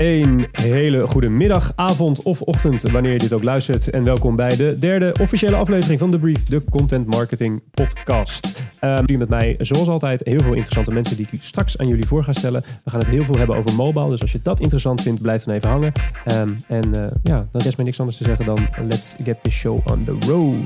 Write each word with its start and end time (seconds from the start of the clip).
Een 0.00 0.46
hele 0.52 1.06
goede 1.06 1.30
middag, 1.30 1.72
avond 1.74 2.22
of 2.22 2.40
ochtend, 2.40 2.82
wanneer 2.82 3.12
je 3.12 3.18
dit 3.18 3.32
ook 3.32 3.42
luistert. 3.42 3.90
En 3.90 4.04
welkom 4.04 4.36
bij 4.36 4.56
de 4.56 4.78
derde 4.78 5.14
officiële 5.20 5.56
aflevering 5.56 5.98
van 5.98 6.10
The 6.10 6.18
Brief, 6.18 6.44
de 6.44 6.64
Content 6.70 7.06
Marketing 7.06 7.62
Podcast. 7.70 8.62
Um, 8.80 9.18
met 9.18 9.28
mij, 9.28 9.54
zoals 9.58 9.88
altijd, 9.88 10.24
heel 10.24 10.40
veel 10.40 10.52
interessante 10.52 10.92
mensen 10.92 11.16
die 11.16 11.26
ik 11.30 11.42
straks 11.42 11.78
aan 11.78 11.88
jullie 11.88 12.06
voor 12.06 12.24
ga 12.24 12.32
stellen. 12.32 12.62
We 12.84 12.90
gaan 12.90 13.00
het 13.00 13.08
heel 13.08 13.24
veel 13.24 13.36
hebben 13.36 13.56
over 13.56 13.74
mobile, 13.74 14.08
dus 14.08 14.20
als 14.20 14.32
je 14.32 14.40
dat 14.42 14.60
interessant 14.60 15.02
vindt, 15.02 15.22
blijf 15.22 15.42
dan 15.42 15.54
even 15.54 15.70
hangen. 15.70 15.92
Um, 16.32 16.58
en 16.68 16.88
uh, 16.96 17.06
ja, 17.22 17.48
dan 17.52 17.62
rest 17.62 17.76
mij 17.76 17.84
niks 17.84 17.98
anders 17.98 18.18
te 18.18 18.24
zeggen 18.24 18.44
dan 18.44 18.68
let's 18.88 19.14
get 19.24 19.42
the 19.42 19.50
show 19.50 19.80
on 19.86 20.04
the 20.04 20.26
road. 20.26 20.58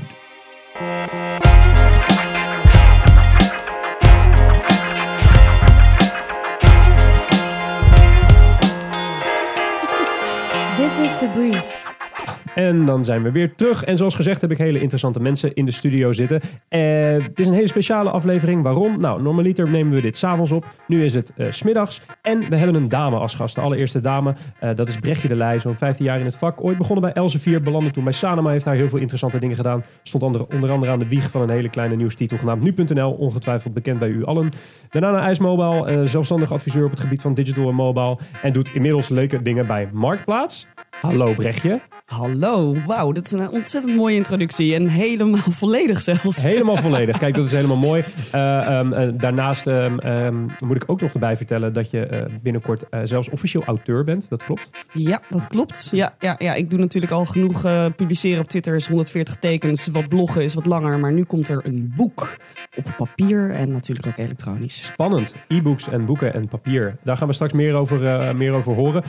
En 12.55 12.85
dan 12.85 13.03
zijn 13.03 13.23
we 13.23 13.31
weer 13.31 13.55
terug. 13.55 13.83
En 13.83 13.97
zoals 13.97 14.15
gezegd 14.15 14.41
heb 14.41 14.51
ik 14.51 14.57
hele 14.57 14.79
interessante 14.79 15.19
mensen 15.19 15.53
in 15.53 15.65
de 15.65 15.71
studio 15.71 16.13
zitten. 16.13 16.41
Uh, 16.69 16.81
het 17.23 17.39
is 17.39 17.47
een 17.47 17.53
hele 17.53 17.67
speciale 17.67 18.09
aflevering. 18.09 18.63
Waarom? 18.63 18.99
Nou, 18.99 19.21
normaliter 19.21 19.69
nemen 19.69 19.93
we 19.93 20.01
dit 20.01 20.17
s'avonds 20.17 20.51
op. 20.51 20.65
Nu 20.87 21.03
is 21.03 21.13
het 21.13 21.31
uh, 21.35 21.51
smiddags. 21.51 22.01
En 22.21 22.49
we 22.49 22.55
hebben 22.55 22.75
een 22.75 22.89
dame 22.89 23.17
als 23.17 23.35
gast. 23.35 23.55
De 23.55 23.61
allereerste 23.61 23.99
dame. 23.99 24.35
Uh, 24.63 24.69
dat 24.75 24.87
is 24.87 24.97
Brechtje 24.97 25.27
de 25.27 25.35
Leij. 25.35 25.59
Zo'n 25.59 25.77
15 25.77 26.05
jaar 26.05 26.19
in 26.19 26.25
het 26.25 26.35
vak. 26.35 26.63
Ooit 26.63 26.77
begonnen 26.77 27.03
bij 27.03 27.13
Elsevier. 27.13 27.61
Belandde 27.61 27.91
toen 27.91 28.03
bij 28.03 28.13
Sanema. 28.13 28.49
Heeft 28.49 28.65
daar 28.65 28.75
heel 28.75 28.89
veel 28.89 28.99
interessante 28.99 29.39
dingen 29.39 29.55
gedaan. 29.55 29.83
Stond 30.03 30.23
onder, 30.23 30.45
onder 30.53 30.71
andere 30.71 30.91
aan 30.91 30.99
de 30.99 31.07
wieg 31.07 31.29
van 31.29 31.41
een 31.41 31.49
hele 31.49 31.69
kleine 31.69 31.95
nieuwstitel 31.95 32.37
genaamd 32.37 32.63
Nu.nl. 32.63 33.11
Ongetwijfeld 33.11 33.73
bekend 33.73 33.99
bij 33.99 34.09
u 34.09 34.25
allen. 34.25 34.51
Daarna 34.89 35.11
naar 35.11 35.23
IJsmobile. 35.23 36.07
zelfstandig 36.07 36.51
adviseur 36.51 36.85
op 36.85 36.91
het 36.91 36.99
gebied 36.99 37.21
van 37.21 37.33
digital 37.33 37.67
en 37.67 37.73
mobile. 37.73 38.17
En 38.41 38.53
doet 38.53 38.73
inmiddels 38.73 39.09
leuke 39.09 39.41
dingen 39.41 39.67
bij 39.67 39.89
Marktplaats. 39.93 40.67
Hallo 41.01 41.33
Brechtje. 41.33 41.81
Hallo, 42.05 42.75
wauw, 42.85 43.11
dat 43.11 43.25
is 43.25 43.31
een 43.31 43.49
ontzettend 43.49 43.95
mooie 43.95 44.15
introductie 44.15 44.75
en 44.75 44.87
helemaal 44.87 45.51
volledig 45.61 46.01
zelfs. 46.01 46.43
Helemaal 46.43 46.77
volledig, 46.87 47.17
kijk 47.17 47.35
dat 47.35 47.45
is 47.45 47.51
helemaal 47.51 47.77
mooi. 47.77 48.03
Uh, 48.35 48.79
um, 48.79 49.17
daarnaast 49.17 49.65
um, 49.65 50.49
moet 50.59 50.75
ik 50.75 50.83
ook 50.85 51.01
nog 51.01 51.13
erbij 51.13 51.37
vertellen 51.37 51.73
dat 51.73 51.89
je 51.89 52.07
uh, 52.11 52.37
binnenkort 52.41 52.83
zelfs 53.03 53.29
officieel 53.29 53.63
auteur 53.63 54.03
bent, 54.03 54.29
dat 54.29 54.43
klopt? 54.43 54.69
Ja, 54.93 55.21
dat 55.29 55.47
klopt. 55.47 55.89
Ja, 55.91 56.15
ja, 56.19 56.35
ja 56.37 56.53
ik 56.53 56.69
doe 56.69 56.79
natuurlijk 56.79 57.11
al 57.11 57.25
genoeg 57.25 57.61
publiceren 57.95 58.41
op 58.41 58.47
Twitter, 58.47 58.75
is 58.75 58.87
140 58.87 59.35
tekens, 59.35 59.87
wat 59.87 60.07
bloggen 60.07 60.43
is 60.43 60.53
wat 60.53 60.65
langer, 60.65 60.99
maar 60.99 61.11
nu 61.11 61.23
komt 61.23 61.49
er 61.49 61.61
een 61.63 61.93
boek 61.95 62.37
op 62.75 62.93
papier 62.97 63.51
en 63.51 63.71
natuurlijk 63.71 64.07
ook 64.07 64.17
elektronisch. 64.17 64.85
Spannend, 64.85 65.35
e-books 65.47 65.89
en 65.89 66.05
boeken 66.05 66.33
en 66.33 66.47
papier. 66.47 66.97
Daar 67.03 67.17
gaan 67.17 67.27
we 67.27 67.33
straks 67.33 67.53
meer 67.53 67.73
over, 67.73 68.35
meer 68.35 68.51
over 68.51 68.73
horen. 68.73 69.03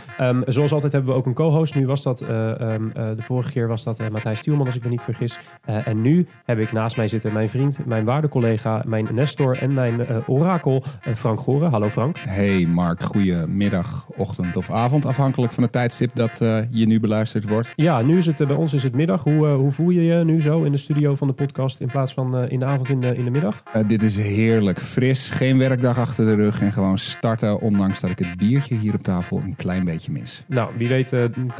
Zoals 0.47 0.73
altijd 0.73 0.93
hebben 0.93 1.13
we 1.13 1.19
ook 1.19 1.27
een 1.27 1.35
co-host, 1.35 1.75
nu 1.77 1.87
was 1.87 2.03
dat... 2.03 2.23
Uh, 2.23 2.29
de 2.29 3.23
vorige 3.23 3.53
keer 3.53 3.69
was 3.69 3.85
dat 3.85 4.01
uh, 4.01 4.09
Matthijs 4.09 4.39
Stielman, 4.39 4.67
als 4.67 4.77
ik 4.77 4.83
me 4.83 4.89
niet 4.89 5.03
vergis. 5.03 5.39
En 5.65 6.03
nu 6.03 6.27
heb 6.45 6.59
ik 6.59 6.73
naast 6.73 6.97
mij 6.97 7.09
zitten 7.09 7.33
mijn 7.33 7.49
vriend, 7.49 7.87
mijn 7.87 8.05
waardecollega, 8.05 8.83
mijn 8.87 9.09
Nestor 9.13 9.59
en 9.59 9.75
mijn 9.75 10.07
orakel, 10.27 10.85
Frank 11.15 11.41
Goren. 11.41 11.71
Hallo 11.71 11.89
Frank. 11.89 12.17
Hey 12.19 12.67
Mark, 12.67 13.03
goedemiddag, 13.03 14.07
ochtend 14.17 14.57
of 14.57 14.71
avond, 14.71 15.05
afhankelijk 15.05 15.53
van 15.53 15.63
het 15.63 15.73
tijdstip 15.73 16.11
dat 16.15 16.39
je 16.71 16.87
nu 16.87 17.01
beluisterd 17.01 17.49
wordt. 17.49 17.73
Ja, 17.77 18.03
nu 18.03 18.17
is 18.17 18.27
het 18.27 18.47
bij 18.47 18.57
ons 18.57 18.73
is 18.73 18.83
het 18.83 18.95
middag. 18.95 19.23
Hoe, 19.23 19.47
hoe 19.47 19.73
voel 19.73 19.91
je 19.91 20.05
je 20.05 20.25
nu 20.25 20.41
zo 20.41 20.63
in 20.63 20.73
de 20.73 20.79
studio 20.79 21.15
van 21.15 21.27
de 21.27 21.33
podcast 21.33 21.81
in 21.81 21.89
plaats 21.89 22.13
van 22.13 22.49
in 22.49 22.59
de 22.59 22.65
avond 22.65 22.89
in 22.89 23.01
de, 23.01 23.17
in 23.17 23.25
de 23.25 23.31
middag? 23.31 23.63
dit 23.87 24.03
is 24.03 24.17
heerlijk, 24.17 24.81
fris, 24.81 25.31
geen 25.31 25.59
werkdag 25.59 25.99
achter 25.99 26.25
de 26.25 26.35
rug 26.35 26.61
en 26.61 26.73
gewoon 26.73 26.99
starten, 26.99 27.61
ondanks 27.61 28.01
dat 28.01 28.11
ik 28.11 28.19
het 28.19 28.37
biertje 28.37 28.77
hier 28.77 28.95
op 28.95 29.03
tafel 29.03 29.39
een 29.39 29.57
klein 29.57 29.85
beetje 29.85 30.13
mis. 30.13 30.45
Nou, 30.47 30.71
wie 30.77 30.89
weet 30.89 31.13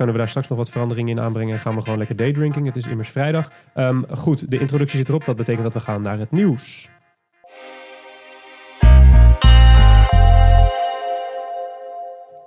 kunnen 0.07 0.25
we 0.25 0.33
daar 0.33 0.43
straks 0.43 0.49
nog 0.49 0.59
wat 0.59 0.71
veranderingen 0.71 1.17
in 1.17 1.23
aanbrengen 1.23 1.55
en 1.55 1.61
gaan 1.61 1.75
we 1.75 1.83
gewoon 1.83 1.99
lekker 1.99 2.17
daydrinking. 2.17 2.67
Het 2.67 2.77
is 2.77 2.87
immers 2.87 3.09
vrijdag. 3.09 3.51
Um, 3.75 4.05
goed, 4.11 4.51
de 4.51 4.59
introductie 4.59 4.99
zit 4.99 5.09
erop. 5.09 5.25
Dat 5.25 5.37
betekent 5.37 5.65
dat 5.65 5.73
we 5.73 5.81
gaan 5.81 6.03
naar 6.03 6.19
het 6.19 6.31
nieuws. 6.31 6.89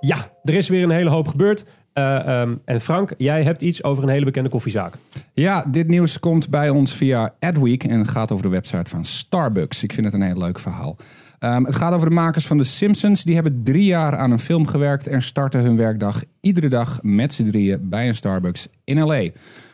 Ja, 0.00 0.16
er 0.44 0.54
is 0.54 0.68
weer 0.68 0.82
een 0.82 0.90
hele 0.90 1.10
hoop 1.10 1.28
gebeurd. 1.28 1.64
Uh, 1.94 2.40
um, 2.40 2.62
en 2.64 2.80
Frank, 2.80 3.14
jij 3.16 3.42
hebt 3.42 3.62
iets 3.62 3.84
over 3.84 4.02
een 4.02 4.08
hele 4.08 4.24
bekende 4.24 4.48
koffiezaak. 4.48 4.94
Ja, 5.32 5.64
dit 5.68 5.88
nieuws 5.88 6.18
komt 6.18 6.50
bij 6.50 6.70
ons 6.70 6.92
via 6.92 7.34
Adweek 7.38 7.84
en 7.84 8.06
gaat 8.06 8.32
over 8.32 8.44
de 8.44 8.50
website 8.50 8.90
van 8.90 9.04
Starbucks. 9.04 9.82
Ik 9.82 9.92
vind 9.92 10.06
het 10.06 10.14
een 10.14 10.22
heel 10.22 10.38
leuk 10.38 10.58
verhaal. 10.58 10.96
Um, 11.44 11.64
het 11.64 11.74
gaat 11.74 11.92
over 11.92 12.08
de 12.08 12.14
makers 12.14 12.46
van 12.46 12.58
The 12.58 12.64
Simpsons. 12.64 13.24
Die 13.24 13.34
hebben 13.34 13.62
drie 13.62 13.84
jaar 13.84 14.16
aan 14.16 14.30
een 14.30 14.40
film 14.40 14.66
gewerkt 14.66 15.06
en 15.06 15.22
starten 15.22 15.60
hun 15.60 15.76
werkdag 15.76 16.24
iedere 16.40 16.68
dag 16.68 16.98
met 17.02 17.32
z'n 17.32 17.44
drieën 17.44 17.88
bij 17.88 18.08
een 18.08 18.14
Starbucks 18.14 18.68
in 18.84 18.98
LA. 18.98 19.28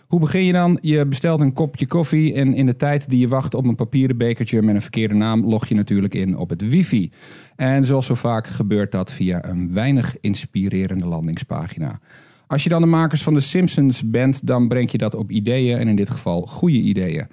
Hoe 0.06 0.21
begin 0.21 0.44
je 0.44 0.53
dan? 0.53 0.78
Je 0.81 1.06
bestelt 1.06 1.41
een 1.41 1.53
kopje 1.53 1.87
koffie 1.87 2.34
en 2.34 2.55
in 2.55 2.66
de 2.66 2.76
tijd 2.76 3.09
die 3.09 3.19
je 3.19 3.28
wacht 3.28 3.55
op 3.55 3.65
een 3.65 3.75
papieren 3.75 4.16
bekertje 4.16 4.62
met 4.62 4.75
een 4.75 4.81
verkeerde 4.81 5.15
naam 5.15 5.44
log 5.44 5.66
je 5.66 5.75
natuurlijk 5.75 6.15
in 6.15 6.37
op 6.37 6.50
het 6.50 6.69
wifi. 6.69 7.10
En 7.56 7.84
zoals 7.84 8.06
zo 8.06 8.15
vaak 8.15 8.47
gebeurt 8.47 8.93
dat 8.93 9.12
via 9.12 9.44
een 9.44 9.72
weinig 9.72 10.16
inspirerende 10.21 11.06
landingspagina. 11.06 12.00
Als 12.47 12.62
je 12.62 12.69
dan 12.69 12.81
de 12.81 12.87
makers 12.87 13.22
van 13.22 13.34
The 13.34 13.41
Simpsons 13.41 14.10
bent, 14.10 14.47
dan 14.47 14.69
breng 14.69 14.91
je 14.91 14.99
dat 14.99 15.15
op 15.15 15.31
ideeën 15.31 15.78
en 15.78 15.88
in 15.88 15.97
dit 15.97 16.10
geval 16.10 16.43
goede 16.43 16.78
ideeën. 16.78 17.26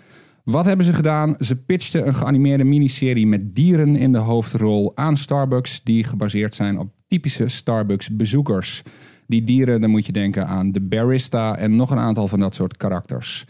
Wat 0.44 0.66
hebben 0.66 0.86
ze 0.86 0.94
gedaan? 0.94 1.36
Ze 1.40 1.56
pitchten 1.56 2.08
een 2.08 2.16
geanimeerde 2.16 2.64
miniserie 2.64 3.28
met 3.28 3.56
dieren 3.56 3.96
in 3.96 4.12
de 4.12 4.18
hoofdrol 4.18 4.92
aan 4.96 5.18
Starbucks, 5.18 5.84
die 5.84 6.04
gebaseerd 6.04 6.56
zijn 6.56 6.78
op 6.78 6.90
typische 7.08 7.48
Starbucks-bezoekers. 7.48 8.82
Die 9.28 9.44
dieren, 9.44 9.82
dan 9.82 9.90
moet 9.90 10.06
je 10.06 10.12
denken 10.12 10.48
aan 10.48 10.72
de 10.72 10.82
barista 10.82 11.58
en 11.58 11.76
nog 11.76 11.92
een 11.92 11.98
aantal 11.98 12.28
van 12.28 12.40
dat 12.40 12.56
soort 12.56 12.78
karakters. 12.78 13.46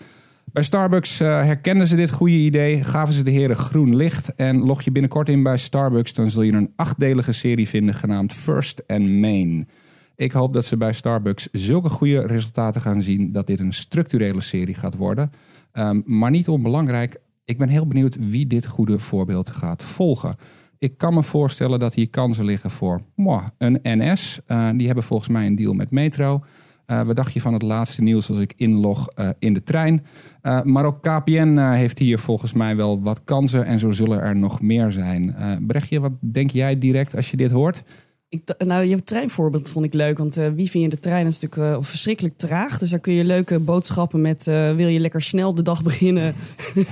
Bij 0.52 0.64
Starbucks 0.64 1.22
uh, 1.22 1.28
herkenden 1.28 1.88
ze 1.88 1.96
dit 1.96 2.12
goede 2.12 2.36
idee, 2.36 2.84
gaven 2.84 3.14
ze 3.14 3.24
de 3.24 3.32
heren 3.32 3.56
groen 3.56 3.96
licht 3.96 4.36
en 4.36 4.58
log 4.58 4.82
je 4.82 4.92
binnenkort 4.92 5.30
in 5.30 5.44
bij 5.44 5.58
Starbucks, 5.58 6.14
dan 6.14 6.30
zul 6.30 6.42
je 6.42 6.54
een 6.54 6.74
achtdelige 6.76 7.32
serie 7.32 7.68
vinden 7.68 7.96
genaamd 7.96 8.34
First 8.34 8.84
and 8.88 9.10
Main. 9.10 9.68
Ik 10.16 10.32
hoop 10.32 10.54
dat 10.54 10.66
ze 10.66 10.78
bij 10.78 10.94
Starbucks 10.94 11.48
zulke 11.52 11.90
goede 11.90 12.28
resultaten 12.28 12.82
gaan 12.82 13.02
zien 13.02 13.32
dat 13.32 13.48
dit 13.48 13.60
een 13.60 13.74
structurele 13.74 14.42
serie 14.42 14.76
gaat 14.76 14.96
worden. 14.96 15.32
Um, 15.74 16.04
maar 16.06 16.32
niet 16.32 16.48
onbelangrijk, 16.48 17.22
ik 17.46 17.58
ben 17.58 17.70
heel 17.70 17.88
benieuwd 17.88 18.18
wie 18.20 18.48
dit 18.48 18.66
goede 18.66 19.00
voorbeeld 19.00 19.50
gaat 19.50 19.84
volgen. 19.84 20.36
Ik 20.78 20.98
kan 20.98 21.14
me 21.14 21.24
voorstellen 21.24 21.80
dat 21.80 21.94
hier 21.94 22.10
kansen 22.10 22.46
liggen 22.46 22.72
voor 22.72 23.02
een 23.58 23.80
NS. 23.84 24.40
Uh, 24.48 24.70
die 24.76 24.86
hebben 24.86 25.04
volgens 25.04 25.30
mij 25.30 25.46
een 25.46 25.56
deal 25.56 25.74
met 25.74 25.92
Metro. 25.92 26.44
Uh, 26.88 27.02
wat 27.02 27.16
dacht 27.16 27.34
je 27.34 27.42
van 27.42 27.54
het 27.54 27.62
laatste 27.62 28.02
nieuws 28.02 28.30
als 28.30 28.38
ik 28.38 28.54
inlog 28.56 29.08
uh, 29.16 29.30
in 29.40 29.54
de 29.54 29.64
trein? 29.64 30.06
maar 30.64 30.86
ook 30.86 31.02
KPN 31.02 31.58
heeft 31.58 32.00
hier 32.00 32.20
volgens 32.20 32.54
mij 32.54 32.76
wel 32.76 33.02
wat 33.02 33.24
kansen 33.24 33.66
en 33.66 33.80
zo 33.80 33.92
zullen 33.92 34.22
er 34.22 34.36
nog 34.36 34.62
meer 34.62 34.92
zijn. 34.92 35.36
Brechtje, 35.68 36.00
wat 36.00 36.12
denk 36.20 36.52
jij 36.52 36.78
direct 36.78 37.16
als 37.16 37.32
je 37.32 37.38
dit 37.38 37.52
hoort? 37.52 37.84
Ik, 38.34 38.66
nou, 38.66 38.84
je 38.84 39.04
treinvoorbeeld 39.04 39.70
vond 39.70 39.86
ik 39.86 39.94
leuk, 39.94 40.18
want 40.18 40.38
uh, 40.38 40.50
wifi 40.50 40.84
in 40.84 40.90
de 40.90 41.00
trein 41.00 41.26
is 41.26 41.40
natuurlijk 41.40 41.78
uh, 41.78 41.84
verschrikkelijk 41.84 42.38
traag. 42.38 42.78
Dus 42.78 42.90
daar 42.90 43.00
kun 43.00 43.14
je 43.14 43.24
leuke 43.24 43.60
boodschappen 43.60 44.22
met 44.22 44.48
uh, 44.48 44.76
wil 44.76 44.88
je 44.88 45.00
lekker 45.00 45.22
snel 45.22 45.56
de 45.56 45.62
dag 45.62 45.84
beginnen. 45.84 46.34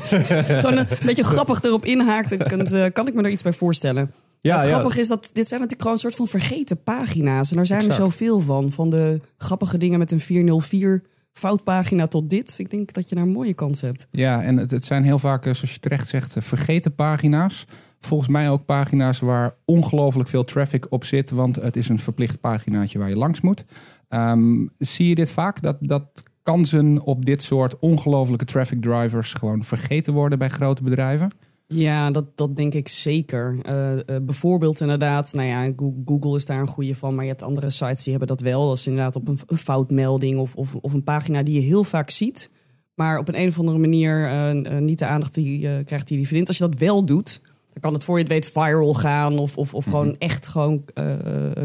Gewoon 0.62 0.78
een 0.78 0.88
beetje 1.06 1.24
grappig 1.24 1.62
erop 1.62 1.86
inhaakt, 1.86 2.38
kan, 2.38 2.92
kan 2.94 3.08
ik 3.08 3.14
me 3.14 3.24
er 3.24 3.30
iets 3.30 3.44
bij 3.44 3.54
voorstellen. 3.54 4.12
Ja, 4.42 4.58
Wat 4.58 4.66
grappig 4.66 4.98
is 4.98 5.08
dat 5.08 5.30
dit 5.34 5.48
zijn 5.48 5.62
natuurlijk 5.62 5.82
gewoon 5.82 5.94
een 5.94 6.12
soort 6.12 6.16
van 6.16 6.28
vergeten 6.28 6.84
pagina's. 6.84 7.52
En 7.52 7.58
er 7.58 7.66
zijn 7.66 7.80
exact. 7.80 8.00
er 8.00 8.06
zoveel 8.06 8.40
van. 8.40 8.72
Van 8.72 8.90
de 8.90 9.20
grappige 9.38 9.78
dingen 9.78 10.00
met 10.00 10.12
een 10.12 10.20
404 10.20 11.04
foutpagina 11.32 12.08
tot 12.08 12.30
dit. 12.30 12.54
Ik 12.58 12.70
denk 12.70 12.94
dat 12.94 13.10
je 13.10 13.16
daar 13.16 13.24
een 13.24 13.32
mooie 13.32 13.54
kans 13.54 13.82
hebt. 13.82 14.08
Ja, 14.12 14.44
en 14.44 14.58
het, 14.58 14.72
het 14.72 14.86
zijn 14.86 15.04
heel 15.04 15.20
vaak, 15.20 15.44
zoals 15.44 15.74
je 15.74 15.80
terecht 15.80 16.08
zegt, 16.08 16.36
vergeten 16.40 16.96
pagina's. 16.96 17.66
Volgens 18.02 18.30
mij 18.30 18.50
ook 18.50 18.66
pagina's 18.66 19.20
waar 19.20 19.56
ongelooflijk 19.66 20.30
veel 20.30 20.44
traffic 20.44 20.86
op 20.90 21.04
zit, 21.04 21.30
want 21.30 21.56
het 21.56 21.76
is 21.76 21.90
een 21.90 22.00
verplicht 22.00 22.40
paginaatje 22.40 23.00
waar 23.00 23.10
je 23.10 23.18
langs 23.18 23.42
moet. 23.42 23.66
Um, 24.10 24.70
zie 24.78 25.08
je 25.08 25.16
dit 25.16 25.32
vaak, 25.32 25.62
dat, 25.62 25.78
dat 25.80 26.24
kansen 26.44 27.02
op 27.02 27.26
dit 27.26 27.44
soort 27.44 27.80
ongelofelijke 27.80 28.46
traffic 28.46 28.82
drivers 28.82 29.34
gewoon 29.34 29.64
vergeten 29.64 30.14
worden 30.14 30.40
bij 30.40 30.50
grote 30.50 30.84
bedrijven? 30.84 31.30
Ja, 31.68 32.12
dat, 32.12 32.38
dat 32.38 32.56
denk 32.56 32.74
ik 32.74 32.88
zeker. 32.88 33.60
Uh, 33.66 33.94
uh, 33.94 34.02
bijvoorbeeld 34.06 34.82
inderdaad, 34.82 35.34
nou 35.34 35.48
ja, 35.48 35.74
Google 36.06 36.36
is 36.36 36.46
daar 36.46 36.60
een 36.60 36.68
goede 36.68 36.96
van, 36.96 37.16
maar 37.16 37.24
je 37.24 37.30
hebt 37.30 37.44
andere 37.44 37.70
sites 37.70 38.04
die 38.04 38.12
hebben 38.12 38.38
dat 38.38 38.42
wel. 38.42 38.68
Dat 38.68 38.78
is 38.78 38.88
inderdaad 38.88 39.16
op 39.16 39.28
een, 39.28 39.58
foutmelding 39.58 40.40
of, 40.40 40.56
of, 40.56 40.76
of 40.76 40.94
een 40.94 41.04
pagina 41.04 41.44
die 41.44 41.54
je 41.54 41.68
heel 41.68 41.84
vaak 41.84 42.10
ziet, 42.10 42.52
maar 42.96 43.18
op 43.18 43.28
een, 43.28 43.40
een 43.40 43.48
of 43.48 43.60
andere 43.60 43.78
manier 43.78 44.22
uh, 44.22 44.78
niet 44.78 45.00
de 45.00 45.06
aandacht 45.06 45.34
die, 45.34 45.84
krijgt 45.84 46.08
die 46.08 46.20
je 46.20 46.26
verdient. 46.26 46.48
Als 46.48 46.58
je 46.58 46.64
dat 46.64 46.78
wel 46.78 47.06
doet, 47.06 47.42
dan 47.72 47.82
kan 47.82 47.94
het 47.94 48.04
voor 48.04 48.16
je 48.18 48.24
het 48.24 48.32
weet 48.32 48.46
viral 48.46 48.94
gaan 48.94 49.40
of, 49.40 49.58
of, 49.58 49.74
of 49.74 49.84
gewoon 49.84 50.08
mhm. 50.08 50.16
echt 50.18 50.48
gewoon 50.48 50.86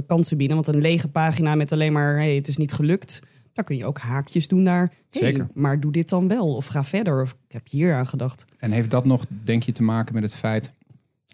kansen 0.07 0.37
bieden. 0.37 0.57
Want 0.57 0.69
een 0.69 0.81
lege 0.81 1.09
pagina 1.09 1.55
met 1.55 1.73
alleen 1.73 1.93
maar, 1.93 2.17
hey, 2.17 2.35
het 2.35 2.49
is 2.49 2.57
niet 2.57 2.73
gelukt 2.73 3.21
dan 3.57 3.65
kun 3.65 3.77
je 3.77 3.87
ook 3.87 3.99
haakjes 3.99 4.49
doen 4.49 4.63
naar. 4.63 4.93
Hey, 5.11 5.23
Zeker. 5.23 5.49
Maar 5.55 5.81
doe 5.81 5.93
dit 5.93 6.09
dan 6.09 6.29
wel. 6.29 6.55
Of 6.55 6.67
ga 6.67 6.85
verder. 6.85 7.23
Of 7.23 7.31
ik 7.31 7.53
heb 7.53 7.69
hier 7.69 7.95
aan 7.95 8.07
gedacht. 8.07 8.45
En 8.59 8.71
heeft 8.71 8.91
dat 8.91 9.05
nog, 9.05 9.25
denk 9.45 9.63
je, 9.63 9.73
te 9.73 9.83
maken 9.83 10.15
met 10.15 10.23
het 10.23 10.35
feit 10.35 10.73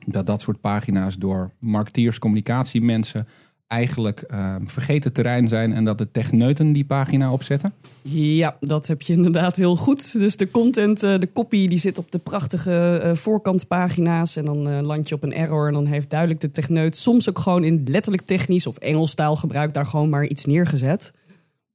dat 0.06 0.26
dat 0.26 0.40
soort 0.40 0.60
pagina's 0.60 1.16
door 1.16 1.50
marketeers, 1.58 2.18
communicatiemensen 2.18 3.28
eigenlijk 3.72 4.20
eh, 4.20 4.54
vergeten 4.64 5.12
terrein 5.12 5.48
zijn 5.48 5.72
en 5.72 5.84
dat 5.84 5.98
de 5.98 6.10
techneuten 6.10 6.72
die 6.72 6.84
pagina 6.84 7.32
opzetten? 7.32 7.72
Ja, 8.02 8.56
dat 8.60 8.86
heb 8.86 9.02
je 9.02 9.12
inderdaad 9.12 9.56
heel 9.56 9.76
goed. 9.76 10.12
Dus 10.12 10.36
de 10.36 10.50
content, 10.50 11.02
eh, 11.02 11.18
de 11.18 11.32
copy, 11.32 11.68
die 11.68 11.78
zit 11.78 11.98
op 11.98 12.12
de 12.12 12.18
prachtige 12.18 13.00
eh, 13.02 13.14
voorkantpagina's. 13.14 14.36
En 14.36 14.44
dan 14.44 14.68
eh, 14.68 14.80
land 14.80 15.08
je 15.08 15.14
op 15.14 15.22
een 15.22 15.34
error. 15.34 15.66
En 15.66 15.72
dan 15.72 15.86
heeft 15.86 16.10
duidelijk 16.10 16.40
de 16.40 16.50
techneut 16.50 16.96
soms 16.96 17.28
ook 17.28 17.38
gewoon 17.38 17.64
in 17.64 17.82
letterlijk 17.86 18.26
technisch 18.26 18.66
of 18.66 18.76
Engels 18.76 19.14
taalgebruik 19.14 19.74
daar 19.74 19.86
gewoon 19.86 20.08
maar 20.08 20.26
iets 20.26 20.44
neergezet. 20.44 21.12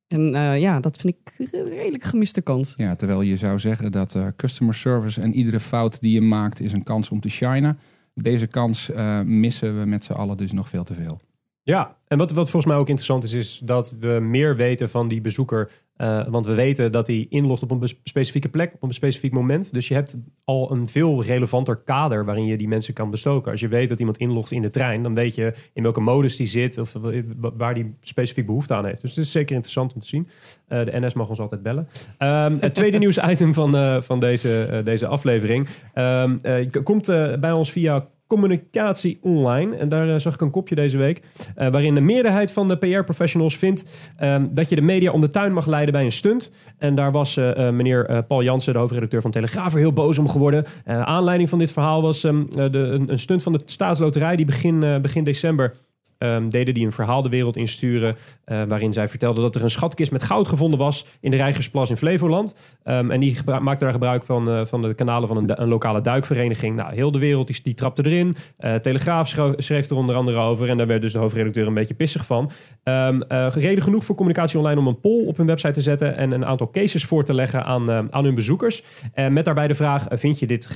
En 0.07 0.31
ja, 0.59 0.79
dat 0.79 0.97
vind 0.97 1.13
ik 1.13 1.51
een 1.51 1.69
redelijk 1.69 2.03
gemiste 2.03 2.41
kans. 2.41 2.73
Ja, 2.77 2.95
terwijl 2.95 3.21
je 3.21 3.37
zou 3.37 3.59
zeggen 3.59 3.91
dat 3.91 4.17
customer 4.35 4.73
service 4.73 5.21
en 5.21 5.33
iedere 5.33 5.59
fout 5.59 6.01
die 6.01 6.13
je 6.13 6.21
maakt 6.21 6.59
is 6.59 6.73
een 6.73 6.83
kans 6.83 7.09
om 7.09 7.19
te 7.19 7.29
shinen. 7.29 7.79
Deze 8.13 8.47
kans 8.47 8.89
missen 9.25 9.79
we 9.79 9.85
met 9.85 10.03
z'n 10.03 10.11
allen 10.11 10.37
dus 10.37 10.51
nog 10.51 10.69
veel 10.69 10.83
te 10.83 10.93
veel. 10.93 11.19
Ja, 11.67 11.95
en 12.07 12.17
wat, 12.17 12.31
wat 12.31 12.49
volgens 12.49 12.71
mij 12.71 12.81
ook 12.81 12.87
interessant 12.87 13.23
is, 13.23 13.33
is 13.33 13.61
dat 13.63 13.95
we 13.99 14.07
meer 14.21 14.55
weten 14.55 14.89
van 14.89 15.07
die 15.07 15.21
bezoeker. 15.21 15.69
Eh, 15.95 16.27
want 16.27 16.45
we 16.45 16.53
weten 16.53 16.91
dat 16.91 17.07
hij 17.07 17.25
inlogt 17.29 17.63
op 17.63 17.71
een 17.71 17.89
specifieke 18.03 18.49
plek, 18.49 18.73
op 18.79 18.83
een 18.89 18.93
specifiek 18.93 19.31
moment. 19.33 19.73
Dus 19.73 19.87
je 19.87 19.93
hebt 19.93 20.17
al 20.43 20.71
een 20.71 20.87
veel 20.87 21.23
relevanter 21.23 21.75
kader 21.75 22.25
waarin 22.25 22.45
je 22.45 22.57
die 22.57 22.67
mensen 22.67 22.93
kan 22.93 23.09
bestoken. 23.09 23.51
Als 23.51 23.59
je 23.59 23.67
weet 23.67 23.89
dat 23.89 23.99
iemand 23.99 24.17
inlogt 24.17 24.51
in 24.51 24.61
de 24.61 24.69
trein, 24.69 25.03
dan 25.03 25.13
weet 25.13 25.35
je 25.35 25.53
in 25.73 25.83
welke 25.83 25.99
modus 26.01 26.35
die 26.35 26.47
zit 26.47 26.77
of 26.77 26.93
wa- 26.93 27.51
waar 27.57 27.73
die 27.73 27.95
specifiek 28.01 28.45
behoefte 28.45 28.73
aan 28.73 28.85
heeft. 28.85 29.01
Dus 29.01 29.15
het 29.15 29.25
is 29.25 29.31
zeker 29.31 29.51
interessant 29.55 29.93
om 29.93 30.01
te 30.01 30.07
zien. 30.07 30.27
Eh, 30.67 30.85
de 30.85 30.99
NS 30.99 31.13
mag 31.13 31.29
ons 31.29 31.39
altijd 31.39 31.63
bellen. 31.63 31.87
Ehm, 32.17 32.57
het 32.59 32.73
tweede 32.75 32.97
nieuwsitem 33.07 33.53
van, 33.53 33.75
eh, 33.75 34.01
van 34.01 34.19
deze, 34.19 34.81
deze 34.83 35.07
aflevering 35.07 35.67
Ehm, 35.93 36.37
eh, 36.41 36.67
komt 36.83 37.05
bij 37.39 37.51
ons 37.51 37.71
via 37.71 38.07
communicatie 38.27 39.17
online. 39.21 39.75
En 39.75 39.89
daar 39.89 40.09
eh, 40.09 40.19
zag 40.19 40.33
ik 40.33 40.41
een 40.41 40.51
kopje 40.51 40.75
deze 40.75 40.97
week. 40.97 41.21
eh, 41.55 41.67
waarin 41.69 41.93
de 41.93 42.01
meerderheid 42.01 42.51
van 42.51 42.67
de 42.67 42.77
PR-professionals 42.77 43.57
vindt 43.57 43.85
ehm, 44.17 44.45
dat 44.49 44.69
je 44.69 44.75
de 44.75 44.81
media 44.81 45.11
om 45.11 45.21
de 45.21 45.29
tuin 45.29 45.53
mag 45.53 45.65
leiden 45.65 45.93
bij 45.93 46.03
een 46.03 46.11
stunt. 46.11 46.51
En 46.77 46.95
daar 46.95 47.11
was 47.11 47.37
eh, 47.37 47.69
meneer 47.69 48.23
Paul 48.27 48.43
Jansen, 48.43 48.73
de 48.73 48.79
hoofdredacteur 48.79 49.21
van 49.21 49.31
Telegraaf, 49.31 49.73
er 49.73 49.79
heel 49.79 49.93
boos 49.93 50.17
om 50.19 50.29
geworden. 50.29 50.65
Aanleiding 50.85 51.49
van 51.49 51.59
dit 51.59 51.71
verhaal 51.71 52.01
was 52.01 52.23
ehm, 52.23 52.43
eh, 52.57 52.71
de, 52.71 52.77
een, 52.77 53.11
een 53.11 53.19
stunt 53.19 53.43
van 53.43 53.51
de 53.51 53.61
staatsloterij 53.65 54.35
die 54.35 54.45
begin, 54.45 55.01
begin 55.01 55.23
december. 55.23 55.73
Ehm, 56.17 56.49
deden 56.49 56.73
die 56.73 56.85
een 56.85 56.91
verhaal 56.91 57.21
de 57.21 57.29
wereld 57.29 57.57
insturen. 57.57 58.15
eh, 58.45 58.63
waarin 58.67 58.93
zij 58.93 59.07
vertelde 59.07 59.41
dat 59.41 59.55
er 59.55 59.63
een 59.63 59.69
schatkist 59.69 60.11
met 60.11 60.23
goud 60.23 60.47
gevonden 60.47 60.79
was. 60.79 61.05
in 61.21 61.31
de 61.31 61.37
Rijgersplas 61.37 61.89
in 61.89 61.97
Flevoland. 61.97 62.55
Ehm, 62.83 63.11
en 63.11 63.19
die 63.19 63.37
maakte 63.61 63.83
daar 63.83 63.93
gebruik 63.93 64.23
van, 64.23 64.49
eh, 64.49 64.65
van 64.65 64.81
de 64.81 64.93
kanalen 64.93 65.27
van 65.27 65.37
een, 65.37 65.61
een 65.61 65.67
lokale 65.67 66.01
duikvereniging. 66.01 66.75
Nou, 66.75 66.93
heel 66.93 67.11
de 67.11 67.19
wereld 67.19 67.47
die, 67.47 67.59
die 67.63 67.73
trapte 67.73 68.05
erin. 68.05 68.35
Eh, 68.57 68.75
Telegraaf 68.75 69.27
schreef, 69.57 69.89
er 69.89 69.95
onder 69.95 70.15
andere 70.15 70.37
over. 70.37 70.69
En 70.69 70.77
daar 70.77 70.87
werd 70.87 71.01
dus 71.01 71.11
de 71.11 71.19
hoofdredacteur 71.19 71.67
een 71.67 71.73
beetje 71.73 71.93
pissig 71.93 72.25
van. 72.25 72.51
Ehm, 72.83 73.21
eh, 73.21 73.47
reden 73.53 73.83
genoeg 73.83 74.05
voor 74.05 74.15
communicatie 74.15 74.59
online 74.59 74.79
om 74.79 74.87
een 74.87 74.99
poll 74.99 75.25
op 75.25 75.37
hun 75.37 75.45
website 75.45 75.73
te 75.73 75.81
zetten. 75.81 76.15
en 76.17 76.31
een 76.31 76.45
aantal 76.45 76.69
cases 76.71 77.05
voor 77.05 77.23
te 77.23 77.33
leggen 77.33 77.65
aan, 77.65 78.13
aan 78.13 78.23
hun 78.23 78.35
bezoekers. 78.35 78.83
En 79.13 79.33
met 79.33 79.45
daarbij 79.45 79.67
de 79.67 79.75
vraag: 79.75 80.05
vind 80.09 80.39
je 80.39 80.47
dit 80.47 80.69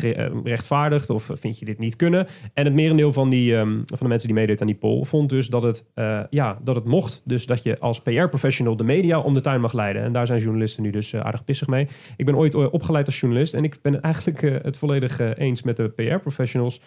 rechtvaardigd 0.43 1.09
of 1.09 1.29
vind 1.33 1.59
je 1.59 1.65
dit 1.65 1.79
niet 1.79 1.95
kunnen? 1.95 2.27
En 2.53 2.65
het 2.65 2.73
merendeel 2.73 3.13
van, 3.13 3.29
die, 3.29 3.55
van 3.55 3.85
de 3.99 4.07
mensen 4.07 4.27
die 4.27 4.37
meedeed 4.37 4.61
aan 4.61 4.67
die 4.67 4.75
poll 4.75 5.03
vond 5.03 5.30
dus 5.31 5.47
dat 5.47 5.63
het, 5.63 5.85
eh, 5.93 6.19
ja, 6.29 6.59
dat 6.63 6.75
het 6.75 6.85
mocht. 6.85 7.21
Dus 7.25 7.45
dat 7.45 7.63
je 7.63 7.79
als 7.79 8.01
PR-professional 8.01 8.75
de 8.75 8.83
media 8.83 9.19
om 9.19 9.33
de 9.33 9.41
tuin 9.41 9.61
mag 9.61 9.73
leiden. 9.73 10.03
En 10.03 10.13
daar 10.13 10.25
zijn 10.25 10.39
journalisten 10.39 10.83
nu 10.83 10.89
dus 10.89 11.13
eh, 11.13 11.21
aardig 11.21 11.43
pissig 11.43 11.67
mee. 11.67 11.87
Ik 12.17 12.25
ben 12.25 12.35
ooit 12.35 12.53
eh, 12.53 12.73
opgeleid 12.73 13.05
als 13.05 13.19
journalist 13.19 13.53
en 13.53 13.63
ik 13.63 13.79
ben 13.81 14.01
eigenlijk 14.11 14.41
het 14.63 14.77
volledig 14.77 15.19
eens 15.19 15.63
met 15.63 15.77
de 15.77 15.89
PR-professionals. 15.89 16.81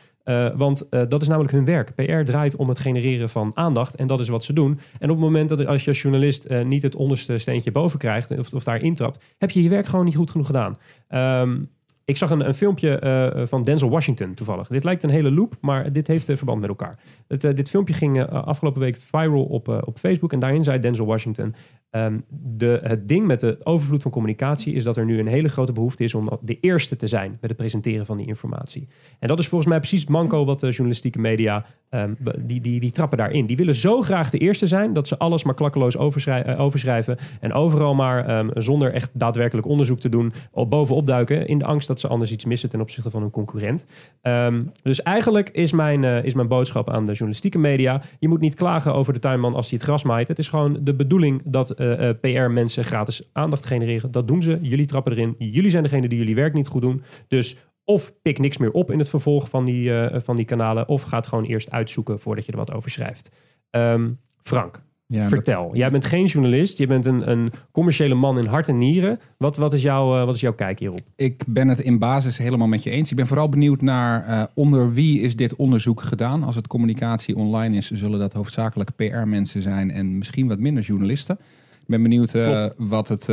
Want 0.56 0.88
dat 0.90 1.22
is 1.22 1.28
namelijk 1.28 1.52
hun 1.52 1.64
werk. 1.64 1.94
PR 1.94 2.24
draait 2.24 2.56
om 2.56 2.68
het 2.68 2.78
genereren 2.78 3.28
van 3.28 3.50
aandacht 3.54 3.94
en 3.94 4.06
dat 4.06 4.20
is 4.20 4.28
wat 4.28 4.44
ze 4.44 4.52
doen. 4.52 4.80
En 4.98 5.10
op 5.10 5.16
het 5.16 5.24
moment 5.24 5.48
dat 5.48 5.66
als 5.66 5.84
je 5.84 5.90
als 5.90 6.02
journalist 6.02 6.48
niet 6.64 6.82
het 6.82 6.96
onderste 6.96 7.38
steentje 7.38 7.70
boven 7.70 7.98
krijgt 7.98 8.38
of, 8.38 8.52
of 8.52 8.64
daar 8.64 8.82
intrapt, 8.82 9.24
heb 9.38 9.50
je 9.50 9.62
je 9.62 9.68
werk 9.68 9.86
gewoon 9.86 10.04
niet 10.04 10.16
goed 10.16 10.30
genoeg 10.30 10.46
gedaan. 10.46 10.76
Ehm, 11.08 11.56
ik 12.04 12.16
zag 12.16 12.30
een, 12.30 12.46
een 12.46 12.54
filmpje 12.54 12.98
eh, 12.98 13.46
van 13.46 13.64
Denzel 13.64 13.90
Washington 13.90 14.34
toevallig. 14.34 14.68
Dit 14.68 14.84
lijkt 14.84 15.02
een 15.02 15.10
hele 15.10 15.30
loop, 15.30 15.56
maar 15.60 15.92
dit 15.92 16.06
heeft 16.06 16.28
eh, 16.28 16.36
verband 16.36 16.60
met 16.60 16.68
elkaar. 16.68 16.98
Het, 17.28 17.44
eh, 17.44 17.54
dit 17.54 17.70
filmpje 17.70 17.94
ging 17.94 18.18
eh, 18.18 18.44
afgelopen 18.44 18.80
week 18.80 18.96
viral 18.96 19.44
op, 19.44 19.68
eh, 19.68 19.78
op 19.84 19.98
Facebook. 19.98 20.32
En 20.32 20.38
daarin 20.38 20.62
zei 20.62 20.78
Denzel 20.80 21.06
Washington... 21.06 21.54
ehm, 21.90 22.18
de, 22.28 22.80
het 22.82 23.08
ding 23.08 23.26
met 23.26 23.40
de 23.40 23.58
overvloed 23.62 24.02
van 24.02 24.10
communicatie... 24.10 24.74
is 24.74 24.84
dat 24.84 24.96
er 24.96 25.04
nu 25.04 25.18
een 25.18 25.26
hele 25.26 25.48
grote 25.48 25.72
behoefte 25.72 26.04
is 26.04 26.14
om 26.14 26.38
de 26.40 26.60
eerste 26.60 26.96
te 26.96 27.06
zijn... 27.06 27.30
met 27.30 27.50
het 27.50 27.56
presenteren 27.56 28.06
van 28.06 28.16
die 28.16 28.26
informatie. 28.26 28.88
En 29.18 29.28
dat 29.28 29.38
is 29.38 29.48
volgens 29.48 29.70
mij 29.70 29.78
precies 29.78 30.06
manco 30.06 30.44
wat 30.44 30.60
de 30.60 30.68
journalistieke 30.68 31.18
media... 31.18 31.64
ehm, 31.88 32.14
die, 32.38 32.60
die, 32.60 32.80
die 32.80 32.90
trappen 32.90 33.18
daarin. 33.18 33.46
Die 33.46 33.56
willen 33.56 33.74
zo 33.74 34.00
graag 34.00 34.30
de 34.30 34.38
eerste 34.38 34.66
zijn... 34.66 34.92
dat 34.92 35.08
ze 35.08 35.18
alles 35.18 35.44
maar 35.44 35.54
klakkeloos 35.54 35.96
overschrij- 35.96 36.44
eh, 36.44 36.60
overschrijven... 36.60 37.18
en 37.40 37.52
overal 37.52 37.94
maar 37.94 38.26
ehm, 38.26 38.48
zonder 38.54 38.92
echt 38.92 39.10
daadwerkelijk 39.12 39.66
onderzoek 39.66 40.00
te 40.00 40.08
doen... 40.08 40.32
op 40.52 40.70
bovenop 40.70 41.06
duiken... 41.06 41.46
in 41.46 41.58
de 41.58 41.64
angst 41.64 41.86
dat 41.86 41.93
ze 42.00 42.08
anders 42.08 42.32
iets 42.32 42.44
missen 42.44 42.68
ten 42.68 42.80
opzichte 42.80 43.10
van 43.10 43.20
hun 43.20 43.30
concurrent. 43.30 43.84
Ehm, 44.20 44.62
dus 44.82 45.02
eigenlijk 45.02 45.48
is 45.50 45.72
mijn, 45.72 46.04
eh, 46.04 46.24
is 46.24 46.34
mijn 46.34 46.48
boodschap 46.48 46.90
aan 46.90 47.04
de 47.04 47.12
journalistieke 47.12 47.58
media... 47.58 48.02
je 48.18 48.28
moet 48.28 48.40
niet 48.40 48.54
klagen 48.54 48.94
over 48.94 49.12
de 49.12 49.18
tuinman 49.18 49.54
als 49.54 49.68
hij 49.68 49.78
het 49.78 49.86
gras 49.86 50.02
maait. 50.02 50.28
Het 50.28 50.38
is 50.38 50.48
gewoon 50.48 50.78
de 50.80 50.94
bedoeling 50.94 51.42
dat 51.44 51.70
eh, 51.70 52.08
eh, 52.08 52.16
PR-mensen 52.20 52.84
gratis 52.84 53.28
aandacht 53.32 53.66
genereren. 53.66 54.10
Dat 54.10 54.28
doen 54.28 54.42
ze. 54.42 54.58
Jullie 54.60 54.86
trappen 54.86 55.12
erin. 55.12 55.34
Jullie 55.38 55.70
zijn 55.70 55.82
degene 55.82 56.08
die 56.08 56.18
jullie 56.18 56.34
werk 56.34 56.54
niet 56.54 56.68
goed 56.68 56.82
doen. 56.82 57.02
Dus 57.28 57.56
of 57.84 58.12
pik 58.22 58.38
niks 58.38 58.58
meer 58.58 58.70
op 58.70 58.90
in 58.90 58.98
het 58.98 59.08
vervolg 59.08 59.48
van 59.48 59.64
die, 59.64 59.90
van 60.14 60.36
die 60.36 60.44
kanalen... 60.44 60.88
of 60.88 61.02
ga 61.02 61.16
het 61.16 61.26
gewoon 61.26 61.44
eerst 61.44 61.70
uitzoeken 61.70 62.20
voordat 62.20 62.46
je 62.46 62.52
er 62.52 62.58
wat 62.58 62.72
over 62.72 62.90
schrijft. 62.90 63.30
Ehm, 63.70 64.10
Frank, 64.42 64.82
Ja, 65.06 65.20
dat- 65.20 65.28
vertel. 65.28 65.70
Jij 65.76 65.88
bent 65.88 66.04
geen 66.04 66.24
journalist. 66.24 66.78
Je 66.78 66.86
bent 66.86 67.06
een, 67.06 67.30
een 67.30 67.50
commerciële 67.72 68.14
man 68.14 68.38
in 68.38 68.46
hart 68.46 68.68
en 68.68 68.78
nieren. 68.78 69.20
Wat, 69.38 69.56
wat, 69.56 69.72
is 69.72 69.82
jouw, 69.82 70.18
eh, 70.20 70.24
wat 70.24 70.34
is 70.34 70.40
jouw 70.40 70.52
kijk 70.54 70.78
hierop? 70.78 71.00
Ik 71.16 71.42
ben 71.46 71.68
het 71.68 71.80
in 71.80 71.98
basis 71.98 72.38
helemaal 72.38 72.66
met 72.66 72.82
je 72.82 72.90
eens. 72.90 73.10
Ik 73.10 73.16
ben 73.16 73.26
vooral 73.26 73.48
benieuwd 73.48 73.80
naar 73.80 74.26
eh, 74.26 74.42
onder 74.54 74.92
wie 74.92 75.20
is 75.20 75.36
dit 75.36 75.56
onderzoek 75.56 76.02
gedaan. 76.02 76.42
Als 76.42 76.54
het 76.54 76.66
communicatie 76.66 77.36
online 77.36 77.76
is, 77.76 77.90
zullen 77.90 78.18
dat 78.18 78.32
hoofdzakelijk 78.32 78.96
PR-mensen 78.96 79.62
zijn 79.62 79.90
en 79.90 80.18
misschien 80.18 80.48
wat 80.48 80.58
minder 80.58 80.82
journalisten. 80.82 81.38
Ik 81.80 81.90
ben 81.90 82.02
benieuwd 82.02 82.34
eh, 82.34 82.64
wat 82.76 83.08
het, 83.08 83.24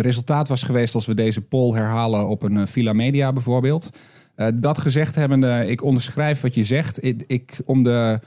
resultaat 0.00 0.48
was 0.48 0.62
geweest 0.62 0.94
als 0.94 1.06
we 1.06 1.14
deze 1.14 1.40
poll 1.40 1.74
herhalen 1.74 2.28
op 2.28 2.42
een 2.42 2.66
Villa 2.66 2.92
Media 2.92 3.32
bijvoorbeeld. 3.32 3.90
Dat 4.54 4.78
gezegd 4.78 5.14
hebbende, 5.14 5.64
ik 5.66 5.82
onderschrijf 5.82 6.40
wat 6.40 6.54
je 6.54 6.64
zegt. 6.64 7.04
Ik, 7.04 7.24
ik, 7.26 7.58
om 7.64 7.82
de 7.82 8.20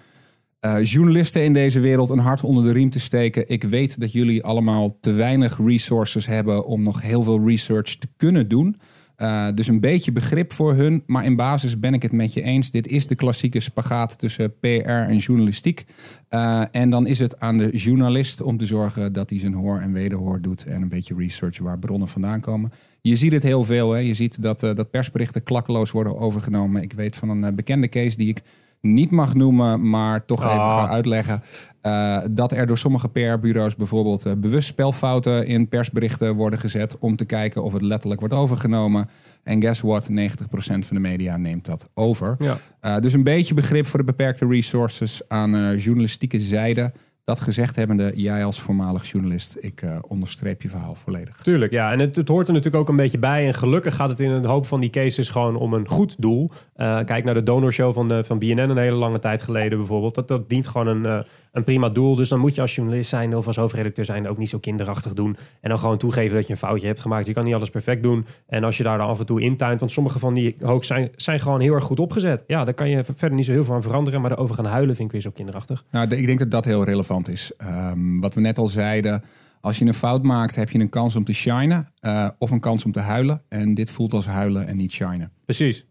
eh, 0.60 0.84
journalisten 0.84 1.44
in 1.44 1.54
deze 1.54 1.80
wereld 1.80 2.10
een 2.10 2.20
hart 2.20 2.44
onder 2.44 2.64
de 2.64 2.72
riem 2.72 2.90
te 2.90 3.00
steken. 3.00 3.50
Ik 3.50 3.64
weet 3.64 4.00
dat 4.00 4.12
jullie 4.12 4.44
allemaal 4.44 4.98
te 5.00 5.12
weinig 5.12 5.58
resources 5.58 6.26
hebben 6.26 6.66
om 6.66 6.84
nog 6.84 7.02
heel 7.02 7.24
veel 7.24 7.48
research 7.48 7.96
te 7.96 8.08
kunnen 8.18 8.48
doen. 8.48 8.76
Eh, 9.16 9.48
dus 9.56 9.68
een 9.68 9.80
beetje 9.80 10.12
begrip 10.12 10.54
voor 10.54 10.74
hun. 10.74 11.04
Maar 11.06 11.26
in 11.26 11.36
basis 11.36 11.80
ben 11.80 11.94
ik 11.94 12.02
het 12.02 12.12
met 12.12 12.34
je 12.34 12.42
eens. 12.42 12.72
Dit 12.72 12.88
is 12.88 13.08
de 13.08 13.16
klassieke 13.16 13.60
spagaat 13.60 14.20
tussen 14.20 14.60
PR 14.60 14.90
en 14.90 15.18
journalistiek. 15.18 15.86
Eh, 16.30 16.62
en 16.72 16.90
dan 16.90 17.08
is 17.08 17.20
het 17.20 17.40
aan 17.40 17.58
de 17.58 17.70
journalist 17.78 18.42
om 18.42 18.58
te 18.58 18.66
zorgen 18.66 19.14
dat 19.14 19.30
hij 19.30 19.40
zijn 19.40 19.54
hoor 19.54 19.80
en 19.80 19.94
wederhoor 19.94 20.42
doet. 20.42 20.66
En 20.66 20.82
een 20.82 20.90
beetje 20.90 21.16
research 21.16 21.60
waar 21.60 21.80
bronnen 21.80 22.08
vandaan 22.08 22.40
komen. 22.42 22.72
Je 23.02 23.16
ziet 23.16 23.32
het 23.32 23.44
heel 23.44 23.64
veel. 23.64 23.92
Hè? 23.92 24.00
Je 24.00 24.14
ziet 24.14 24.42
dat, 24.42 24.60
dat 24.60 24.92
persberichten 24.92 25.44
klakkeloos 25.44 25.92
worden 25.92 26.18
overgenomen. 26.18 26.82
Ik 26.82 26.94
weet 26.94 27.16
van 27.16 27.30
een 27.30 27.56
bekende 27.56 27.90
case 27.90 28.18
die 28.18 28.28
ik 28.28 28.42
niet 28.82 29.12
mag 29.12 29.36
noemen, 29.36 29.90
maar 29.90 30.26
toch 30.26 30.40
even 30.44 30.58
Ah. 30.60 30.84
ga 30.84 30.90
uitleggen. 30.90 31.42
eh, 31.82 32.18
dat 32.32 32.52
er 32.52 32.68
door 32.68 32.78
sommige 32.78 33.10
PR-bureaus 33.10 33.76
bijvoorbeeld 33.76 34.26
eh, 34.26 34.34
bewust 34.38 34.68
spelfouten 34.68 35.48
in 35.48 35.68
persberichten 35.68 36.36
worden 36.36 36.60
gezet. 36.60 36.98
om 37.00 37.16
te 37.16 37.26
kijken 37.26 37.64
of 37.64 37.74
het 37.74 37.82
letterlijk 37.82 38.20
wordt 38.20 38.36
overgenomen. 38.36 39.10
En 39.44 39.62
guess 39.62 39.82
what? 39.82 40.10
90% 40.10 40.86
van 40.86 40.96
de 40.96 41.00
media 41.02 41.38
neemt 41.38 41.66
dat 41.66 41.90
over. 41.94 42.36
Ja. 42.40 42.58
Eh, 42.82 42.98
dus 42.98 43.14
een 43.14 43.24
beetje 43.24 43.54
begrip 43.54 43.86
voor 43.86 44.00
de 44.00 44.06
beperkte 44.06 44.48
resources 44.48 45.22
aan 45.28 45.76
journalistieke 45.78 46.40
zijde. 46.40 46.92
Dat 47.30 47.40
gezegd 47.40 47.76
hebbende, 47.76 48.12
jij 48.16 48.46
als 48.46 48.62
voormalig 48.62 49.12
journalist, 49.12 49.58
ik 49.60 49.82
eh, 49.82 49.98
onderstreep 50.08 50.62
je 50.62 50.70
verhaal 50.70 50.96
volledig. 50.96 51.36
Tuurlijk, 51.42 51.72
ja. 51.72 51.92
En 51.92 52.00
het, 52.00 52.16
het 52.16 52.28
hoort 52.28 52.48
er 52.48 52.54
natuurlijk 52.54 52.84
ook 52.84 52.90
een 52.90 52.96
beetje 52.96 53.18
bij. 53.18 53.48
En 53.48 53.54
gelukkig 53.54 53.96
gaat 53.96 54.10
het 54.10 54.20
in 54.20 54.32
een 54.32 54.46
hoop 54.46 54.66
van 54.66 54.80
die 54.80 54.90
cases 54.90 55.30
gewoon 55.30 55.56
om 55.56 55.74
een 55.74 55.88
goed 55.88 56.16
doel. 56.22 56.50
Eh, 56.76 57.00
kijk 57.06 57.24
naar 57.24 57.34
de 57.34 57.44
donorshow 57.44 57.94
van, 57.94 58.08
de, 58.08 58.24
van 58.24 58.40
BNN 58.40 58.58
een 58.58 58.78
hele 58.78 58.96
lange 58.96 59.20
tijd 59.20 59.42
geleden 59.42 59.78
bijvoorbeeld. 59.78 60.16
Dat, 60.16 60.28
dat 60.28 60.50
dient 60.50 60.68
gewoon 60.68 60.88
een, 60.88 61.06
eh, 61.06 61.20
een 61.52 61.64
prima 61.64 61.90
doel. 61.90 62.16
Dus 62.16 62.30
dan 62.30 62.40
moet 62.40 62.56
je 62.56 62.62
als 62.62 62.76
journalist 62.76 63.10
zijn 63.10 63.36
of 63.36 63.48
als 63.48 63.56
hoofdredacteur 63.56 64.06
zijn 64.06 64.28
ook 64.28 64.38
niet 64.38 64.50
zo 64.50 64.60
kinderachtig 64.60 65.14
doen. 65.14 65.38
En 65.62 65.70
dan 65.70 65.80
gewoon 65.80 65.98
toegeven 65.98 66.36
dat 66.36 66.48
je 66.48 66.54
een 66.54 66.60
foutje 66.60 66.88
hebt 66.88 67.02
gemaakt. 67.02 67.28
Je 67.28 67.34
kan 67.34 67.44
niet 67.44 67.54
alles 67.54 67.70
perfect 67.70 68.04
doen. 68.04 68.26
En 68.48 68.64
als 68.64 68.78
je 68.78 68.84
daar 68.84 68.98
dan 68.98 69.08
af 69.08 69.20
en 69.20 69.26
toe 69.26 69.42
intuint, 69.42 69.80
want 69.80 69.92
sommige 69.92 70.20
van 70.20 70.34
die 70.34 70.56
hoax 70.60 70.88
zijn, 70.88 71.10
zijn 71.16 71.40
gewoon 71.40 71.60
heel 71.60 71.74
erg 71.74 71.84
goed 71.84 72.00
opgezet. 72.00 72.44
Ja, 72.48 72.64
daar 72.64 72.74
kan 72.74 72.90
je 72.90 73.04
verder 73.04 73.34
niet 73.34 73.46
zo 73.46 73.52
heel 73.52 73.66
veel 73.66 73.76
aan 73.76 73.82
veranderen. 73.82 74.22
Maar 74.22 74.32
erover 74.32 74.56
gaan 74.56 74.66
huilen 74.66 74.96
vind 74.96 75.08
ik 75.08 75.14
weer 75.14 75.22
zo 75.22 75.32
kinderachtig. 75.32 75.86
Nou, 75.92 76.08
ik 76.08 76.26
denk 76.26 76.40
dat 76.40 76.52
dat 76.52 76.66
heel 76.66 76.84
relevant 76.84 77.28
is. 77.28 77.52
Ehm, 77.58 78.20
wat 78.20 78.34
we 78.34 78.42
net 78.42 78.58
al 78.58 78.68
zeiden, 78.68 79.24
als 79.62 79.80
je 79.80 79.86
een 79.86 79.94
fout 79.94 80.24
maakt, 80.24 80.56
heb 80.56 80.70
je 80.70 80.80
een 80.80 80.90
kans 80.90 81.16
om 81.16 81.24
te 81.24 81.34
shinen 81.34 81.88
eh, 82.00 82.30
of 82.38 82.52
een 82.52 82.60
kans 82.60 82.86
om 82.86 82.92
te 82.92 83.00
huilen. 83.00 83.42
En 83.50 83.74
dit 83.74 83.92
voelt 83.92 84.14
als 84.14 84.28
huilen 84.28 84.68
en 84.68 84.78
niet 84.78 84.92
shinen. 84.92 85.32
Precies. 85.46 85.88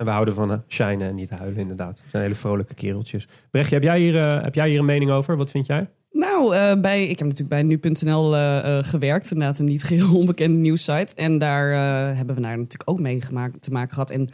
En 0.00 0.06
we 0.06 0.12
houden 0.12 0.34
van 0.34 0.50
uh, 0.50 0.58
shinen 0.68 1.08
en 1.08 1.14
niet 1.14 1.30
huilen, 1.30 1.60
inderdaad. 1.60 2.02
We 2.02 2.08
zijn 2.10 2.22
hele 2.22 2.34
vrolijke 2.34 2.74
kereltjes. 2.74 3.28
Brechtje, 3.50 3.74
heb 3.74 3.82
jij 3.82 4.00
hier, 4.00 4.14
uh, 4.14 4.42
heb 4.42 4.54
jij 4.54 4.68
hier 4.68 4.78
een 4.78 4.84
mening 4.84 5.10
over? 5.10 5.36
Wat 5.36 5.50
vind 5.50 5.66
jij? 5.66 5.88
Nou, 6.10 6.54
uh, 6.54 6.80
bij, 6.80 7.02
ik 7.02 7.18
heb 7.18 7.28
natuurlijk 7.28 7.48
bij 7.48 7.62
nu.nl 7.62 8.30
gewerkt. 8.82 9.30
Inderdaad, 9.30 9.58
een 9.58 9.64
niet 9.64 9.84
geheel 9.84 10.16
onbekende 10.20 10.56
nieuwssite. 10.56 11.14
En 11.14 11.38
daar 11.38 11.68
hebben 12.16 12.34
we 12.34 12.40
daar 12.40 12.56
natuurlijk 12.56 12.90
ook 12.90 13.00
mee 13.00 13.20
te 13.60 13.70
maken 13.70 13.92
gehad. 13.92 14.10
En 14.10 14.28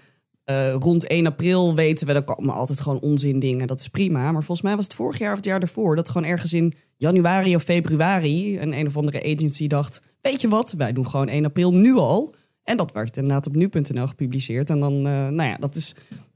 rond 0.78 1.06
1 1.06 1.26
april 1.26 1.75
weten 1.75 2.06
we, 2.06 2.12
er 2.12 2.23
komen 2.25 2.54
altijd 2.54 2.80
gewoon 2.80 3.00
onzin 3.00 3.38
dingen. 3.38 3.66
Dat 3.66 3.80
is 3.80 3.88
prima. 3.88 4.32
Maar 4.32 4.44
volgens 4.44 4.62
mij 4.62 4.76
was 4.76 4.85
het 4.85 4.94
vorig 4.94 5.18
jaar 5.18 5.30
of 5.30 5.37
het 5.37 5.46
jaar 5.46 5.61
daarvoor... 5.61 5.96
dat 5.96 6.08
gewoon 6.08 6.28
ergens 6.28 6.52
in 6.52 6.73
januari 6.96 7.54
of 7.54 7.62
februari... 7.62 8.58
een 8.58 8.73
een 8.73 8.87
of 8.87 8.96
andere 8.96 9.35
agency 9.35 9.66
dacht... 9.66 10.02
weet 10.20 10.40
je 10.40 10.49
wat, 10.49 10.73
wij 10.73 10.92
doen 10.92 11.08
gewoon 11.08 11.28
1 11.28 11.44
april 11.44 11.73
nu 11.73 11.94
al... 11.94 12.35
En 12.66 12.76
dat 12.76 12.92
werd 12.92 13.16
inderdaad 13.16 13.46
op 13.46 13.54
nu.nl 13.54 14.06
gepubliceerd. 14.06 14.70
En 14.70 14.80
dan, 14.80 14.92
uh, 14.92 15.28
nou 15.28 15.42
ja, 15.49 15.56
dat 15.61 15.75
is. 15.75 15.94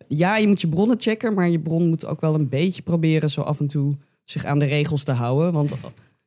Ja, 0.08 0.36
je 0.36 0.46
moet 0.46 0.60
je 0.60 0.68
bronnen 0.68 1.00
checken, 1.00 1.34
maar 1.34 1.48
je 1.48 1.60
bron 1.60 1.88
moet 1.88 2.06
ook 2.06 2.20
wel 2.20 2.34
een 2.34 2.48
beetje 2.48 2.82
proberen 2.82 3.30
zo 3.30 3.40
af 3.40 3.60
en 3.60 3.66
toe 3.66 3.96
zich 4.24 4.44
aan 4.44 4.58
de 4.58 4.64
regels 4.64 5.02
te 5.02 5.12
houden. 5.12 5.52
Want 5.52 5.74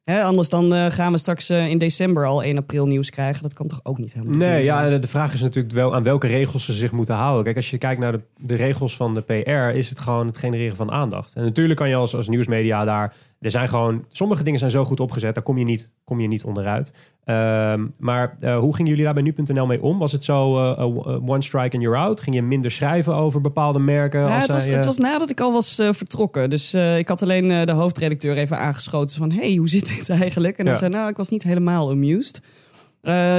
hè, 0.03 0.23
anders 0.23 0.49
dan 0.49 0.73
uh, 0.73 0.85
gaan 0.85 1.11
we 1.11 1.17
straks 1.17 1.49
uh, 1.49 1.69
in 1.69 1.77
december 1.77 2.25
al 2.25 2.43
1 2.43 2.57
april 2.57 2.87
nieuws 2.87 3.09
krijgen. 3.09 3.43
Dat 3.43 3.53
kan 3.53 3.67
toch 3.67 3.79
ook 3.83 3.97
niet 3.97 4.13
helemaal. 4.13 4.37
Nee, 4.37 4.63
ja, 4.63 4.97
de 4.97 5.07
vraag 5.07 5.33
is 5.33 5.41
natuurlijk 5.41 5.73
wel 5.73 5.95
aan 5.95 6.03
welke 6.03 6.27
regels 6.27 6.65
ze 6.65 6.73
zich 6.73 6.91
moeten 6.91 7.15
houden. 7.15 7.43
Kijk, 7.43 7.55
als 7.55 7.69
je 7.69 7.77
kijkt 7.77 7.99
naar 7.99 8.11
de, 8.11 8.21
de 8.37 8.55
regels 8.55 8.95
van 8.95 9.13
de 9.13 9.21
PR, 9.21 9.77
is 9.77 9.89
het 9.89 9.99
gewoon 9.99 10.27
het 10.27 10.37
genereren 10.37 10.75
van 10.75 10.91
aandacht. 10.91 11.33
En 11.33 11.43
natuurlijk 11.43 11.79
kan 11.79 11.89
je 11.89 11.95
als, 11.95 12.15
als 12.15 12.27
nieuwsmedia 12.27 12.85
daar 12.85 13.15
er 13.43 13.51
zijn 13.51 13.69
gewoon, 13.69 14.05
sommige 14.11 14.43
dingen 14.43 14.59
zijn 14.59 14.71
zo 14.71 14.83
goed 14.83 14.99
opgezet, 14.99 15.35
daar 15.35 15.43
kom 15.43 15.57
je 15.57 15.65
niet, 15.65 15.91
kom 16.03 16.19
je 16.19 16.27
niet 16.27 16.43
onderuit. 16.43 16.93
Um, 17.25 17.93
maar 17.99 18.37
uh, 18.41 18.59
hoe 18.59 18.75
gingen 18.75 18.89
jullie 18.91 19.05
daar 19.05 19.13
bij 19.13 19.23
nu.nl 19.23 19.65
mee 19.65 19.81
om? 19.81 19.97
Was 19.97 20.11
het 20.11 20.23
zo 20.23 20.57
uh, 20.57 21.29
one 21.29 21.41
strike 21.41 21.75
and 21.75 21.83
you're 21.83 21.97
out? 21.97 22.21
Ging 22.21 22.35
je 22.35 22.41
minder 22.41 22.71
schrijven 22.71 23.15
over 23.15 23.41
bepaalde 23.41 23.79
merken? 23.79 24.19
Ja, 24.19 24.39
het, 24.39 24.51
was, 24.51 24.67
het 24.67 24.85
was 24.85 24.97
nadat 24.97 25.29
ik 25.29 25.39
al 25.39 25.51
was 25.51 25.75
vertrokken. 25.75 26.49
Dus 26.49 26.73
ik 26.73 27.07
had 27.07 27.21
alleen 27.21 27.65
de 27.65 27.71
hoofdredacteur 27.71 28.37
even 28.37 28.59
aangeschoten 28.59 29.17
van... 29.17 29.31
hey, 29.31 29.55
hoe 29.55 29.69
zit 29.69 29.97
dit 29.97 30.09
eigenlijk? 30.21 30.57
En 30.57 30.65
hij 30.65 30.75
zei, 30.75 30.91
nou, 30.91 31.09
ik 31.09 31.17
was 31.17 31.29
niet 31.29 31.43
helemaal 31.43 31.89
amused. 31.89 32.41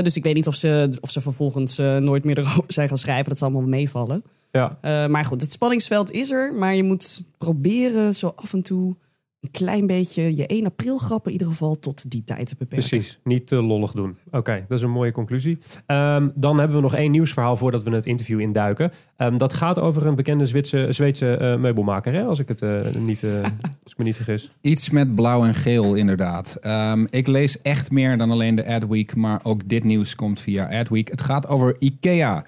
dus 0.03 0.17
ik 0.17 0.23
weet 0.23 0.35
niet 0.35 0.47
of 0.47 0.55
ze, 0.55 0.97
of 1.01 1.11
ze 1.11 1.21
vervolgens 1.21 1.77
nooit 1.79 2.25
meer 2.25 2.39
erover 2.49 2.65
zijn 2.67 2.89
gaan 2.89 2.99
schrijven. 2.99 3.29
Dat 3.29 3.39
zal 3.39 3.49
allemaal 3.49 3.69
meevallen. 3.69 4.23
Ja. 4.51 4.79
maar 5.09 5.25
goed, 5.25 5.41
het 5.41 5.53
spanningsveld 5.53 6.11
is 6.11 6.31
er. 6.31 6.55
Maar 6.55 6.75
je 6.75 6.85
moet 6.85 7.25
proberen 7.39 8.15
zo 8.15 8.33
af 8.37 8.53
en 8.53 8.63
toe 8.63 8.97
een 9.45 9.51
klein 9.51 9.87
beetje 9.87 10.37
je 10.37 10.47
1 10.47 10.67
april 10.67 10.99
grappen 10.99 11.33
in 11.33 11.39
ieder 11.39 11.53
geval 11.53 11.79
tot 11.79 12.11
die 12.11 12.25
tijd 12.25 12.47
te 12.49 12.55
beperken. 12.59 12.89
Precies, 12.89 13.19
niet 13.25 13.47
te 13.47 13.63
lollig 13.63 13.93
doen. 13.93 14.17
Oké, 14.31 14.65
dat 14.69 14.79
is 14.79 14.85
een 14.85 14.91
mooie 14.91 15.13
conclusie. 15.13 15.59
Um, 15.87 16.33
dan 16.35 16.59
hebben 16.59 16.77
we 16.77 16.83
nog 16.83 16.95
één 16.95 17.11
nieuwsverhaal 17.11 17.57
voordat 17.57 17.83
we 17.83 17.91
het 17.91 18.07
interview 18.07 18.41
induiken. 18.41 18.93
Um, 19.19 19.39
dat 19.39 19.53
gaat 19.53 19.79
over 19.79 20.07
een 20.07 20.15
bekende 20.15 20.47
Zwitse, 20.47 20.87
Zweedse 20.91 21.39
uh, 21.41 21.57
meubelmaker, 21.57 22.13
hè? 22.13 22.25
Als, 22.25 22.39
ik 22.39 22.49
het, 22.49 22.63
uh, 22.63 22.81
niet, 22.99 23.23
uh, 23.23 23.43
als 23.85 23.93
ik 23.93 23.99
me 23.99 24.05
niet 24.05 24.17
vergis. 24.17 24.51
Iets 24.61 24.91
met 24.91 25.15
blauw 25.15 25.45
en 25.45 25.55
geel, 25.55 25.95
inderdaad. 25.95 26.59
Um, 26.63 27.07
ik 27.11 27.27
lees 27.27 27.63
echt 27.63 27.91
meer 27.91 28.19
dan 28.19 28.31
alleen 28.31 28.55
de 28.55 28.67
Adweek, 28.67 29.17
maar 29.17 29.41
ook 29.43 29.69
dit 29.69 29.85
nieuws 29.85 30.15
komt 30.15 30.41
via 30.41 30.79
Adweek. 30.81 31.11
Het 31.11 31.21
gaat 31.21 31.49
over 31.49 31.77
IKEA. 31.79 32.45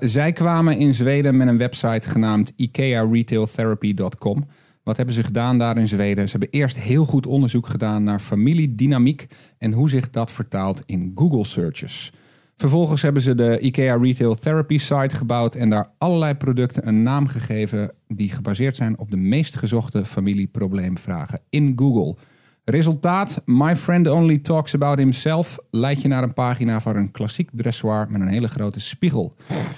zij 0.00 0.32
kwamen 0.32 0.78
in 0.78 0.94
Zweden 0.94 1.36
met 1.36 1.48
een 1.48 1.58
website 1.58 2.08
genaamd 2.08 2.52
IKEARetailTherapy.com. 2.56 4.46
Wat 4.86 4.96
hebben 4.96 5.14
ze 5.14 5.22
gedaan 5.22 5.58
daar 5.58 5.76
in 5.76 5.88
Zweden? 5.88 6.24
Ze 6.24 6.30
hebben 6.30 6.60
eerst 6.60 6.78
heel 6.78 7.04
goed 7.04 7.26
onderzoek 7.26 7.66
gedaan 7.66 8.02
naar 8.02 8.18
familiedynamiek 8.18 9.26
en 9.58 9.72
hoe 9.72 9.90
zich 9.90 10.10
dat 10.10 10.32
vertaalt 10.32 10.82
in 10.84 11.12
Google 11.14 11.44
searches. 11.44 12.12
Vervolgens 12.56 13.02
hebben 13.02 13.22
ze 13.22 13.34
de 13.34 13.58
IKEA 13.60 13.96
Retail 13.96 14.34
Therapy 14.34 14.78
site 14.78 15.16
gebouwd 15.16 15.54
en 15.54 15.70
daar 15.70 15.88
allerlei 15.98 16.34
producten 16.34 16.88
een 16.88 17.02
naam 17.02 17.26
gegeven 17.26 17.92
die 18.08 18.30
gebaseerd 18.30 18.76
zijn 18.76 18.98
op 18.98 19.10
de 19.10 19.16
meest 19.16 19.56
gezochte 19.56 20.04
familieprobleemvragen 20.04 21.40
in 21.50 21.72
Google. 21.76 22.16
Resultaat: 22.64 23.42
My 23.44 23.76
friend 23.76 24.08
only 24.08 24.38
talks 24.38 24.74
about 24.74 24.98
himself 24.98 25.58
leidt 25.70 26.02
je 26.02 26.08
naar 26.08 26.22
een 26.22 26.34
pagina 26.34 26.80
van 26.80 26.96
een 26.96 27.10
klassiek 27.10 27.50
dressoir 27.52 28.06
met 28.10 28.20
een 28.20 28.28
hele 28.28 28.48
grote 28.48 28.80
spiegel. 28.80 29.34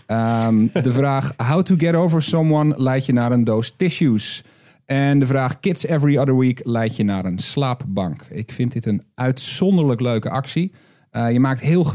Um, 0.07 0.71
de 0.73 0.93
vraag 0.93 1.33
How 1.37 1.63
to 1.63 1.75
get 1.77 1.95
over 1.95 2.23
someone 2.23 2.75
leidt 2.77 3.07
je 3.07 3.13
naar 3.13 3.33
een 3.33 3.45
doos 3.45 3.75
tissues. 3.77 4.45
En 4.89 5.19
de 5.19 5.27
vraag 5.27 5.61
Kids 5.61 5.87
Every 5.87 6.17
Other 6.17 6.39
Week 6.39 6.61
leidt 6.63 6.97
je 6.97 7.05
naar 7.05 7.25
een 7.25 7.39
slaapbank. 7.39 8.23
Ik 8.31 8.53
vind 8.53 8.73
dit 8.73 8.87
een 8.87 9.03
uitzonderlijk 9.15 10.01
leuke 10.01 10.31
actie. 10.31 10.73
Uh, 11.13 11.33
je 11.33 11.41
maakt 11.41 11.61
heel 11.61 11.87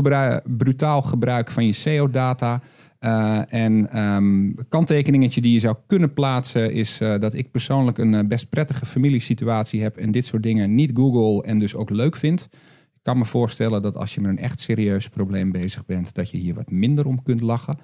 brutaal 0.57 1.01
gebruik 1.01 1.51
van 1.51 1.65
je 1.65 1.73
SEO-data. 1.73 2.61
Uh, 2.99 3.53
en 3.53 3.99
um, 4.03 4.55
kanttekeningetje 4.69 5.41
die 5.41 5.53
je 5.53 5.59
zou 5.59 5.75
kunnen 5.87 6.13
plaatsen 6.13 6.73
is 6.73 7.01
uh, 7.01 7.19
dat 7.19 7.33
ik 7.33 7.51
persoonlijk 7.51 7.97
een 7.97 8.27
best 8.27 8.49
prettige 8.49 8.85
familiesituatie 8.85 9.81
heb 9.81 9.97
en 9.97 10.11
dit 10.11 10.25
soort 10.25 10.43
dingen 10.43 10.75
niet 10.75 10.91
Google 10.93 11.43
en 11.43 11.59
dus 11.59 11.75
ook 11.75 11.89
leuk 11.89 12.15
vind. 12.15 12.49
Ik 12.93 12.99
kan 13.01 13.17
me 13.17 13.25
voorstellen 13.25 13.81
dat 13.81 13.95
als 13.95 14.15
je 14.15 14.21
met 14.21 14.29
een 14.29 14.43
echt 14.43 14.59
serieus 14.59 15.09
probleem 15.09 15.51
bezig 15.51 15.85
bent, 15.85 16.13
dat 16.13 16.29
je 16.29 16.37
hier 16.37 16.53
wat 16.53 16.71
minder 16.71 17.05
om 17.05 17.23
kunt 17.23 17.41
lachen. 17.41 17.77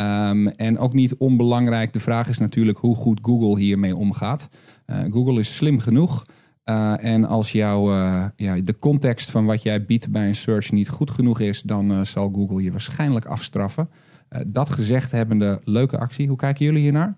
Um, 0.00 0.48
en 0.48 0.78
ook 0.78 0.92
niet 0.92 1.16
onbelangrijk, 1.16 1.92
de 1.92 2.00
vraag 2.00 2.28
is 2.28 2.38
natuurlijk 2.38 2.78
hoe 2.78 2.96
goed 2.96 3.18
Google 3.22 3.60
hiermee 3.60 3.96
omgaat. 3.96 4.48
Uh, 4.86 4.98
Google 5.10 5.40
is 5.40 5.56
slim 5.56 5.78
genoeg. 5.78 6.24
Uh, 6.64 7.04
en 7.04 7.24
als 7.24 7.52
jouw 7.52 7.90
uh, 7.90 8.24
ja, 8.36 8.60
de 8.60 8.78
context 8.78 9.30
van 9.30 9.44
wat 9.44 9.62
jij 9.62 9.84
biedt 9.84 10.10
bij 10.10 10.28
een 10.28 10.34
search 10.34 10.72
niet 10.72 10.88
goed 10.88 11.10
genoeg 11.10 11.40
is, 11.40 11.62
dan 11.62 12.06
zal 12.06 12.30
Google 12.30 12.62
je 12.62 12.70
waarschijnlijk 12.70 13.24
afstraffen. 13.24 13.88
dat 14.46 14.70
gezegd 14.70 15.10
hebbende, 15.10 15.60
leuke 15.64 15.98
actie. 15.98 16.28
Hoe 16.28 16.36
kijken 16.36 16.64
jullie 16.64 16.82
hiernaar? 16.82 17.16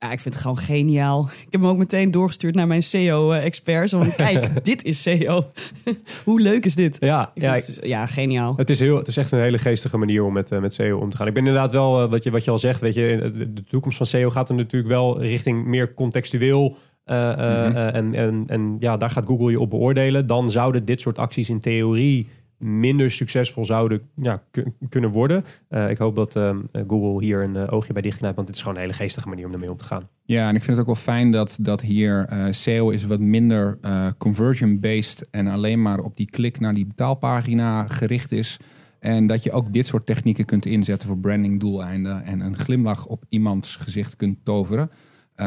Ja, 0.00 0.12
ik 0.12 0.20
vind 0.20 0.34
het 0.34 0.42
gewoon 0.42 0.58
geniaal. 0.58 1.24
Ik 1.24 1.46
heb 1.50 1.60
hem 1.60 1.70
ook 1.70 1.76
meteen 1.76 2.10
doorgestuurd 2.10 2.54
naar 2.54 2.66
mijn 2.66 2.82
SEO-expert. 2.82 3.88
Zo 3.88 4.02
van, 4.02 4.14
kijk, 4.14 4.50
dit 4.64 4.84
is 4.84 5.02
SEO. 5.02 5.48
Hoe 6.24 6.40
leuk 6.40 6.64
is 6.64 6.74
dit? 6.74 6.96
Ja, 7.00 7.30
ja, 7.34 7.54
het, 7.54 7.78
ja, 7.82 8.06
geniaal. 8.06 8.56
Het 8.56 8.70
is, 8.70 8.80
heel, 8.80 8.96
het 8.96 9.06
is 9.06 9.16
echt 9.16 9.32
een 9.32 9.40
hele 9.40 9.58
geestige 9.58 9.96
manier 9.96 10.24
om 10.24 10.32
met, 10.32 10.50
uh, 10.50 10.58
met 10.58 10.74
SEO 10.74 10.98
om 10.98 11.10
te 11.10 11.16
gaan. 11.16 11.26
Ik 11.26 11.34
ben 11.34 11.46
inderdaad 11.46 11.72
wel, 11.72 12.02
uh, 12.02 12.10
wat, 12.10 12.22
je, 12.24 12.30
wat 12.30 12.44
je 12.44 12.50
al 12.50 12.58
zegt, 12.58 12.80
weet 12.80 12.94
je, 12.94 13.32
de 13.54 13.64
toekomst 13.64 13.96
van 13.96 14.06
SEO 14.06 14.30
gaat 14.30 14.48
er 14.48 14.54
natuurlijk 14.54 14.92
wel 14.92 15.20
richting 15.20 15.64
meer 15.64 15.94
contextueel. 15.94 16.76
Uh, 17.06 17.36
mm 17.36 17.42
-hmm. 17.42 17.76
en, 17.76 18.14
en, 18.14 18.44
en 18.46 18.76
ja, 18.78 18.96
daar 18.96 19.10
gaat 19.10 19.26
Google 19.26 19.50
je 19.50 19.60
op 19.60 19.70
beoordelen. 19.70 20.26
Dan 20.26 20.50
zouden 20.50 20.84
dit 20.84 21.00
soort 21.00 21.18
acties 21.18 21.50
in 21.50 21.60
theorie 21.60 22.28
minder 22.58 23.10
succesvol 23.10 23.64
zouden 23.64 24.00
ja, 24.14 24.42
kunnen 24.88 25.10
worden. 25.10 25.44
Uh, 25.70 25.90
ik 25.90 25.98
hoop 25.98 26.16
dat 26.16 26.36
uh, 26.36 26.56
Google 26.72 27.24
hier 27.24 27.42
een 27.42 27.54
uh, 27.54 27.72
oogje 27.72 27.92
bij 27.92 28.02
dichtknijpt, 28.02 28.36
want 28.36 28.46
dit 28.46 28.56
is 28.56 28.62
gewoon 28.62 28.76
een 28.76 28.82
hele 28.82 28.96
geestige 28.96 29.28
manier 29.28 29.46
om 29.46 29.52
ermee 29.52 29.70
om 29.70 29.76
te 29.76 29.84
gaan. 29.84 30.08
Ja, 30.24 30.48
en 30.48 30.54
ik 30.54 30.64
vind 30.64 30.76
het 30.76 30.86
ook 30.86 30.94
wel 30.94 31.14
fijn 31.14 31.30
dat, 31.30 31.58
dat 31.60 31.80
hier 31.80 32.28
SEO 32.50 32.90
is 32.90 33.04
wat 33.04 33.20
minder 33.20 33.78
conversion-based 34.18 35.28
en 35.30 35.46
alleen 35.46 35.82
maar 35.82 35.98
op 35.98 36.16
die 36.16 36.30
klik 36.30 36.60
naar 36.60 36.74
die 36.74 36.86
betaalpagina 36.86 37.86
gericht 37.86 38.32
is. 38.32 38.56
En 38.98 39.26
dat 39.26 39.42
je 39.42 39.52
ook 39.52 39.72
dit 39.72 39.86
soort 39.86 40.06
technieken 40.06 40.44
kunt 40.44 40.66
inzetten 40.66 41.08
voor 41.08 41.18
branding 41.18 41.60
doeleinden 41.60 42.24
en 42.24 42.40
een 42.40 42.56
glimlach 42.56 43.06
op 43.06 43.24
iemands 43.28 43.76
gezicht 43.76 44.16
kunt 44.16 44.38
toveren. 44.42 44.90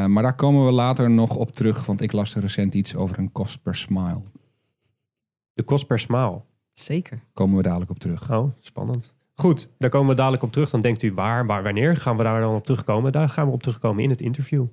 maar 0.08 0.24
daar 0.24 0.36
komen 0.36 0.66
we 0.66 0.72
later 0.72 1.10
nog 1.10 1.36
op 1.36 1.52
terug, 1.52 1.86
want 1.86 2.02
ik 2.02 2.12
las 2.12 2.36
er 2.36 2.42
recent 2.42 2.74
iets 2.74 2.96
over 2.96 3.20
een 3.20 3.32
kost 3.32 3.62
per 3.62 3.76
smile. 3.76 4.22
De 5.54 5.64
kost 5.64 5.88
per 5.88 6.00
smile? 6.00 6.42
Zeker. 6.74 7.20
Komen 7.34 7.58
we 7.58 7.64
dadelijk 7.64 7.92
op 7.92 8.00
terug. 8.00 8.32
Oh, 8.32 8.52
spannend. 8.60 9.14
Goed, 9.36 9.70
daar 9.78 9.90
komen 9.90 10.10
we 10.10 10.16
dadelijk 10.16 10.44
op 10.44 10.52
terug. 10.52 10.70
Dan 10.70 10.82
denkt 10.82 11.04
u 11.04 11.14
waar, 11.14 11.46
waar, 11.46 11.64
wanneer 11.64 11.98
gaan 11.98 12.18
we 12.18 12.24
daar 12.24 12.42
dan 12.42 12.56
op 12.56 12.66
terugkomen? 12.66 13.12
Daar 13.12 13.30
gaan 13.30 13.48
we 13.48 13.54
op 13.54 13.64
terugkomen 13.64 14.04
in 14.04 14.10
het 14.10 14.22
interview. 14.22 14.66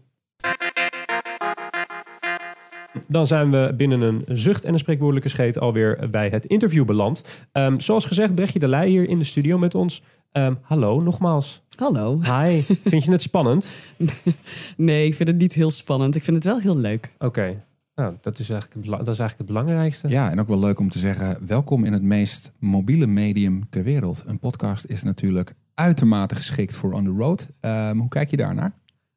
Dan 3.07 3.27
zijn 3.27 3.51
we 3.51 3.75
binnen 3.77 4.01
een 4.01 4.25
zucht 4.27 4.65
en 4.65 4.73
een 4.73 4.79
spreekwoordelijke 4.79 5.29
scheet 5.29 5.61
alweer 5.61 6.11
bij 6.11 6.29
het 6.29 6.45
interview 6.45 6.85
beland. 6.85 7.25
Um, 7.53 7.81
zoals 7.81 8.05
gezegd, 8.05 8.35
Brechtje 8.35 8.59
de 8.59 8.69
Leij 8.69 8.89
hier 8.89 9.09
in 9.09 9.19
de 9.19 9.25
studio 9.25 9.59
met 9.59 9.75
ons. 9.75 10.03
Um, 10.33 10.59
hallo, 10.63 11.01
nogmaals. 11.01 11.63
Hallo. 11.77 12.21
Hi, 12.23 12.63
vind 12.85 13.05
je 13.05 13.11
het 13.11 13.23
spannend? 13.23 13.75
nee, 14.77 15.07
ik 15.07 15.15
vind 15.15 15.29
het 15.29 15.39
niet 15.39 15.55
heel 15.55 15.71
spannend. 15.71 16.17
Ik 16.17 16.23
vind 16.23 16.37
het 16.37 16.45
wel 16.45 16.61
heel 16.61 16.77
leuk. 16.77 17.11
Oké, 17.19 17.65
nou, 17.99 18.15
dat 18.21 18.39
is, 18.39 18.51
eigenlijk, 18.51 18.87
dat 18.87 19.01
is 19.01 19.19
eigenlijk 19.19 19.39
het 19.39 19.47
belangrijkste. 19.47 20.09
Ja, 20.09 20.31
en 20.31 20.41
ook 20.41 20.49
wel 20.49 20.59
leuk 20.59 20.79
om 20.79 20.91
te 20.91 20.99
zeggen: 20.99 21.47
welkom 21.47 21.85
in 21.85 21.93
het 21.93 22.03
meest 22.03 22.53
mobiele 22.59 23.07
medium 23.07 23.69
ter 23.71 23.83
wereld. 23.83 24.23
Een 24.27 24.39
podcast 24.39 24.85
is 24.85 25.03
natuurlijk 25.03 25.55
uitermate 25.75 26.35
geschikt 26.35 26.77
voor 26.77 26.93
on 26.93 27.05
the 27.05 27.11
road. 27.11 27.47
Um, 27.61 27.99
hoe 27.99 28.09
kijk 28.09 28.31
je 28.31 28.37
daarnaar? 28.37 28.73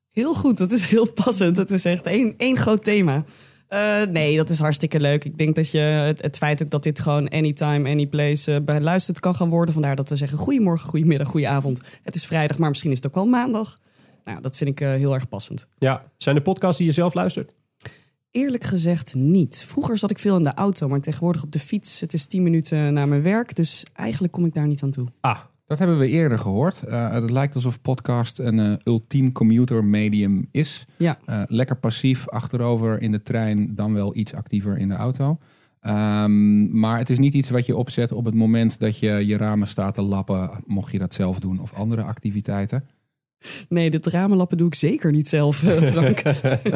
Heel 0.09 0.33
goed, 0.33 0.57
dat 0.57 0.71
is 0.71 0.85
heel 0.85 1.11
passend. 1.11 1.57
Het 1.57 1.71
is 1.71 1.85
echt 1.85 2.05
één, 2.05 2.33
één 2.37 2.57
groot 2.57 2.83
thema. 2.83 3.23
Uh, 3.69 4.03
nee, 4.03 4.37
dat 4.37 4.49
is 4.49 4.59
hartstikke 4.59 4.99
leuk. 4.99 5.25
Ik 5.25 5.37
denk 5.37 5.55
dat 5.55 5.71
je 5.71 5.79
het, 5.79 6.21
het 6.21 6.37
feit 6.37 6.63
ook 6.63 6.69
dat 6.69 6.83
dit 6.83 6.99
gewoon 6.99 7.29
anytime, 7.29 7.89
anyplace 7.89 8.51
uh, 8.51 8.59
beluisterd 8.65 9.19
kan 9.19 9.35
gaan 9.35 9.49
worden. 9.49 9.73
Vandaar 9.73 9.95
dat 9.95 10.09
we 10.09 10.15
zeggen 10.15 10.37
goedemorgen, 10.37 10.89
goedemiddag, 10.89 11.27
goedenavond. 11.27 11.81
Het 12.03 12.15
is 12.15 12.25
vrijdag, 12.25 12.57
maar 12.57 12.69
misschien 12.69 12.91
is 12.91 12.97
het 12.97 13.07
ook 13.07 13.15
wel 13.15 13.25
maandag. 13.25 13.79
Nou, 14.25 14.41
dat 14.41 14.57
vind 14.57 14.69
ik 14.69 14.81
uh, 14.81 14.93
heel 14.93 15.13
erg 15.13 15.27
passend. 15.27 15.67
Ja, 15.77 16.03
zijn 16.17 16.35
de 16.35 16.41
podcasts 16.41 16.77
die 16.77 16.87
je 16.87 16.93
zelf 16.93 17.13
luistert? 17.13 17.55
Eerlijk 18.31 18.63
gezegd 18.63 19.15
niet. 19.15 19.63
Vroeger 19.67 19.97
zat 19.97 20.11
ik 20.11 20.19
veel 20.19 20.37
in 20.37 20.43
de 20.43 20.53
auto, 20.53 20.87
maar 20.87 21.01
tegenwoordig 21.01 21.43
op 21.43 21.51
de 21.51 21.59
fiets. 21.59 21.99
Het 21.99 22.13
is 22.13 22.25
10 22.25 22.43
minuten 22.43 22.93
naar 22.93 23.07
mijn 23.07 23.21
werk, 23.21 23.55
dus 23.55 23.85
eigenlijk 23.93 24.33
kom 24.33 24.45
ik 24.45 24.53
daar 24.53 24.67
niet 24.67 24.83
aan 24.83 24.91
toe. 24.91 25.07
Ah, 25.21 25.39
Dat 25.67 25.79
hebben 25.79 25.97
we 25.97 26.07
eerder 26.07 26.39
gehoord. 26.39 26.83
Eh, 26.83 27.11
het 27.11 27.29
lijkt 27.29 27.55
alsof 27.55 27.81
podcast 27.81 28.39
een 28.39 28.59
eh, 28.59 28.73
ultiem 28.83 29.31
commuter 29.31 29.85
medium 29.85 30.47
is. 30.51 30.85
Ja. 30.97 31.19
Eh, 31.25 31.41
lekker 31.45 31.75
passief 31.77 32.27
achterover 32.29 33.01
in 33.01 33.11
de 33.11 33.21
trein, 33.23 33.75
dan 33.75 33.93
wel 33.93 34.15
iets 34.15 34.33
actiever 34.33 34.77
in 34.77 34.89
de 34.89 34.95
auto. 34.95 35.37
Ehm, 35.81 36.79
maar 36.79 36.97
het 36.97 37.09
is 37.09 37.19
niet 37.19 37.33
iets 37.33 37.49
wat 37.49 37.65
je 37.65 37.77
opzet 37.77 38.11
op 38.11 38.25
het 38.25 38.33
moment 38.33 38.79
dat 38.79 38.99
je 38.99 39.25
je 39.25 39.37
ramen 39.37 39.67
staat 39.67 39.93
te 39.93 40.01
lappen, 40.01 40.49
mocht 40.65 40.91
je 40.91 40.99
dat 40.99 41.13
zelf 41.13 41.39
doen 41.39 41.59
of 41.59 41.73
andere 41.73 42.03
activiteiten. 42.03 42.83
Nee, 43.69 43.89
dit 43.89 44.07
ramenlappen 44.07 44.57
doe 44.57 44.67
ik 44.67 44.75
zeker 44.75 45.11
niet 45.11 45.27
zelf, 45.27 45.63
eh, 45.63 45.81
Frank. 45.93 46.21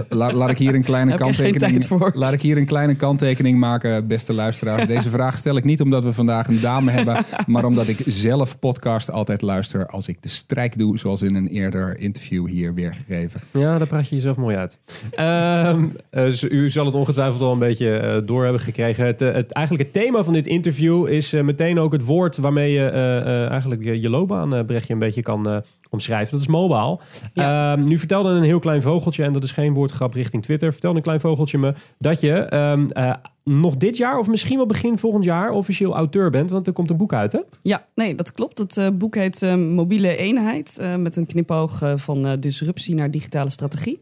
La- 0.10 0.34
laat 0.34 0.50
ik 0.50 0.58
hier 0.58 0.76
een 0.76 0.84
kleine 0.84 1.16
kanttekening. 1.16 1.86
Laat 2.14 2.34
ik 2.34 2.42
hier 2.42 2.58
een 2.58 2.66
kleine 2.66 2.96
kanttekening 2.96 3.60
maken, 3.60 4.08
beste 4.08 4.34
luisteraars. 4.34 4.88
Deze 4.96 5.10
vraag 5.10 5.38
stel 5.38 5.58
ik 5.58 5.64
niet 5.64 5.82
omdat 5.82 6.04
we 6.04 6.14
vandaag 6.14 6.48
een 6.48 6.60
dame 6.60 6.92
hebben, 6.92 7.26
maar 7.48 7.66
omdat 7.66 7.88
ik 7.88 7.98
zelf 8.06 8.60
podcast 8.60 9.12
altijd 9.12 9.42
luister 9.42 9.88
als 9.88 10.08
ik 10.08 10.22
de 10.22 10.30
strijk 10.30 10.78
doe, 10.78 10.98
zoals 10.98 11.22
in 11.22 11.36
een 11.36 11.48
eerder 11.48 12.00
interview 12.00 12.48
hier 12.48 12.74
weergegeven. 12.74 13.42
Ja, 13.52 13.78
daar 13.78 13.88
praat 13.88 14.10
je 14.10 14.16
jezelf 14.16 14.38
mooi 14.38 14.56
uit. 14.56 14.78
Ehm, 15.12 15.86
eh, 16.10 16.42
u 16.42 16.70
zal 16.70 16.86
het 16.86 16.96
ongetwijfeld 16.96 17.42
al 17.42 17.52
een 17.54 17.60
beetje 17.60 17.98
eh, 17.98 18.18
door 18.26 18.44
hebben 18.44 18.62
gekregen. 18.62 19.06
Het, 19.06 19.20
het, 19.20 19.52
eigenlijk 19.52 19.86
het 19.86 20.04
thema 20.04 20.24
van 20.24 20.34
dit 20.34 20.48
interview 20.48 21.08
is 21.08 21.32
meteen 21.32 21.80
ook 21.80 21.92
het 21.92 22.06
woord 22.06 22.38
waarmee 22.38 22.72
je 22.72 22.88
eh, 22.88 23.18
eh, 23.18 23.50
eigenlijk 23.50 23.84
je, 23.84 24.02
je 24.02 24.10
loopbaan, 24.10 24.66
Brechtje, 24.66 24.94
een 24.94 25.00
beetje 25.00 25.22
kan 25.22 25.64
omschrijven. 25.96 26.32
Dat 26.32 26.42
is 26.42 26.48
mobile. 26.48 27.00
Ja. 27.34 27.74
Ehm, 27.74 27.84
nu 27.84 27.98
vertelde 27.98 28.30
een 28.30 28.44
heel 28.44 28.60
klein 28.60 28.82
vogeltje, 28.82 29.24
en 29.24 29.34
dat 29.34 29.44
is 29.44 29.52
geen 29.52 29.74
woordgrap 29.74 30.14
richting 30.14 30.44
Twitter, 30.44 30.72
vertelde 30.72 30.98
een 30.98 31.04
klein 31.04 31.20
vogeltje 31.20 31.58
me 31.58 31.74
dat 31.98 32.22
je 32.22 32.34
ehm, 32.34 32.90
eh, 32.90 33.14
nog 33.46 33.78
dit 33.78 33.98
jaar 33.98 34.18
of 34.20 34.28
misschien 34.28 34.58
wel 34.58 34.66
begin 34.66 34.98
volgend 34.98 35.24
jaar 35.24 35.52
officieel 35.52 35.96
auteur 35.96 36.30
bent, 36.30 36.50
want 36.50 36.68
er 36.68 36.74
komt 36.74 36.90
een 36.90 36.98
boek 36.98 37.14
uit, 37.14 37.32
hè? 37.32 37.40
Ja, 37.62 37.86
nee, 37.96 38.16
dat 38.16 38.32
klopt. 38.32 38.58
Het 38.58 38.78
eh, 38.78 38.88
boek 38.94 39.16
heet 39.16 39.42
eh, 39.42 39.56
Mobiele 39.56 40.16
Eenheid. 40.16 40.78
eh, 40.78 40.96
met 40.96 41.16
een 41.16 41.26
knipoog 41.26 41.82
van 41.96 42.40
disruptie 42.40 42.96
naar 42.96 43.12
digitale 43.12 43.50
strategie. 43.50 44.02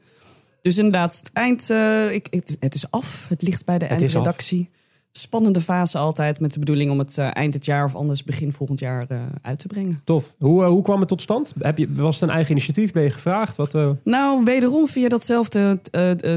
Dus 0.62 0.78
inderdaad, 0.78 1.18
het 1.18 1.30
eind. 1.34 1.70
ik, 2.12 2.28
het, 2.30 2.58
het 2.60 2.76
is 2.76 2.92
af. 2.92 3.26
Het 3.30 3.42
ligt 3.42 3.66
bij 3.66 3.78
de 3.78 3.86
Het 3.86 4.02
eindredactie. 4.02 4.70
Spannende 5.18 5.62
fase 5.62 5.98
altijd 5.98 6.40
met 6.40 6.54
de 6.54 6.60
bedoeling 6.60 6.92
om 6.92 7.00
het 7.00 7.18
eh, 7.18 7.36
eind 7.36 7.54
dit 7.54 7.66
jaar 7.66 7.86
of 7.86 7.96
anders 7.96 8.24
begin 8.24 8.54
volgend 8.54 8.80
jaar 8.80 9.06
eh, 9.08 9.18
uit 9.42 9.60
te 9.60 9.68
brengen. 9.68 10.02
Tof. 10.04 10.34
Hoe, 10.40 10.64
eh, 10.64 10.70
hoe 10.70 10.82
kwam 10.82 11.00
het 11.00 11.08
tot 11.08 11.22
stand? 11.22 11.54
Heb 11.60 11.78
je, 11.78 11.94
was 11.94 12.20
het 12.20 12.30
een 12.30 12.36
eigen 12.36 12.52
initiatief? 12.52 12.92
Ben 12.92 13.04
je 13.04 13.10
gevraagd? 13.10 13.56
Wat, 13.56 13.74
Nou, 14.04 14.44
wederom 14.44 14.88
via 14.88 15.08
datzelfde 15.08 15.80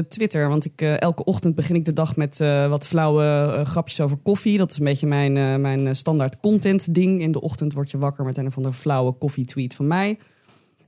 Twitter. 0.09 0.49
Want 0.49 0.65
ik, 0.65 0.81
elke 0.81 1.23
ochtend 1.23 1.55
begin 1.55 1.75
ik 1.75 1.85
de 1.85 1.93
dag 1.93 2.15
met 2.15 2.37
wat 2.69 2.87
flauwe 2.87 3.61
grapjes 3.65 4.01
over 4.01 4.17
koffie. 4.17 4.57
Dat 4.57 4.71
is 4.71 4.77
een 4.77 4.85
beetje 4.85 5.07
mijn, 5.07 5.61
mijn 5.61 5.95
standaard 5.95 6.39
content 6.39 6.93
ding. 6.93 7.21
In 7.21 7.31
de 7.31 7.41
ochtend 7.41 7.73
word 7.73 7.91
je 7.91 7.97
wakker 7.97 8.25
met 8.25 8.37
een 8.37 8.47
of 8.47 8.57
andere 8.57 8.75
flauwe 8.75 9.11
koffietweet 9.11 9.75
van 9.75 9.87
mij. 9.87 10.17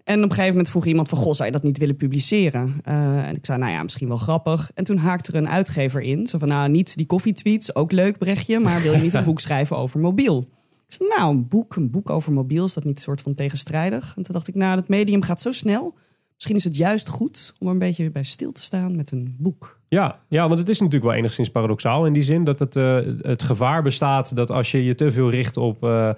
En 0.10 0.18
op 0.18 0.24
een 0.24 0.30
gegeven 0.30 0.50
moment 0.50 0.70
vroeg 0.70 0.86
iemand 0.86 1.10
van... 1.10 1.18
Goh, 1.18 1.34
zou 1.34 1.46
je 1.46 1.54
dat 1.54 1.64
niet 1.64 1.78
willen 1.78 1.96
publiceren? 1.96 2.80
Eh, 2.84 3.28
en 3.28 3.36
ik 3.36 3.46
zei, 3.46 3.60
nou 3.60 3.72
ja, 3.72 3.84
misschien 3.84 4.08
wel 4.08 4.18
grappig. 4.18 4.72
En 4.74 4.84
toen 4.84 4.98
haakte 4.98 5.32
er 5.32 5.38
een 5.38 5.50
uitgever 5.50 6.02
in. 6.02 6.28
Zo 6.28 6.38
van, 6.38 6.48
nou, 6.48 6.70
niet 6.70 6.96
die 6.96 7.06
koffietweets, 7.06 7.76
ook 7.76 7.92
leuk 7.92 8.18
berichtje... 8.18 8.60
maar 8.60 8.82
wil 8.82 8.92
je 8.92 9.02
niet 9.02 9.14
een 9.14 9.24
boek 9.32 9.40
schrijven 9.40 9.78
over 9.78 10.00
mobiel? 10.00 10.40
Ik 10.88 10.94
zei, 10.94 11.10
nou, 11.10 11.36
een 11.36 11.48
boek, 11.48 11.76
een 11.76 11.92
boek 11.92 12.10
over 12.10 12.32
mobiel, 12.32 12.66
is 12.66 12.74
dat 12.74 12.84
niet 12.84 12.96
een 12.96 13.02
soort 13.02 13.22
van 13.22 13.36
tegenstrijdig? 13.36 14.14
En 14.16 14.24
toen 14.24 14.34
dacht 14.34 14.48
ik, 14.48 14.56
nou, 14.56 14.78
het 14.78 14.88
medium 14.88 15.22
gaat 15.22 15.42
zo 15.42 15.52
snel... 15.52 15.98
Misschien 16.34 16.56
is 16.56 16.64
het 16.64 16.76
juist 16.76 17.08
goed 17.08 17.54
om 17.60 17.68
er 17.68 17.74
een 17.74 17.80
beetje 17.80 18.12
bij 18.12 18.24
stil 18.24 18.52
te 18.52 18.62
staan 18.62 18.96
met 18.96 19.12
een 19.12 19.36
boek. 19.38 19.79
Ja, 19.90 20.20
ja, 20.28 20.48
want 20.48 20.60
het 20.60 20.70
is 20.70 20.80
natuurlijk 20.80 21.06
wel 21.06 21.20
enigszins 21.20 21.50
paradoxaal 21.50 22.06
in 22.06 22.14
die 22.14 22.24
zin 22.24 22.44
dat 22.44 22.60
het, 22.60 22.76
eh, 22.76 23.00
het 23.22 23.44
gevaar 23.44 23.82
bestaat 23.82 24.36
dat 24.36 24.52
als 24.52 24.72
je 24.72 24.84
je 24.84 24.96
te 24.96 25.12
veel 25.12 25.30
richt 25.30 25.58
op, 25.58 25.84
eh, 25.84 26.10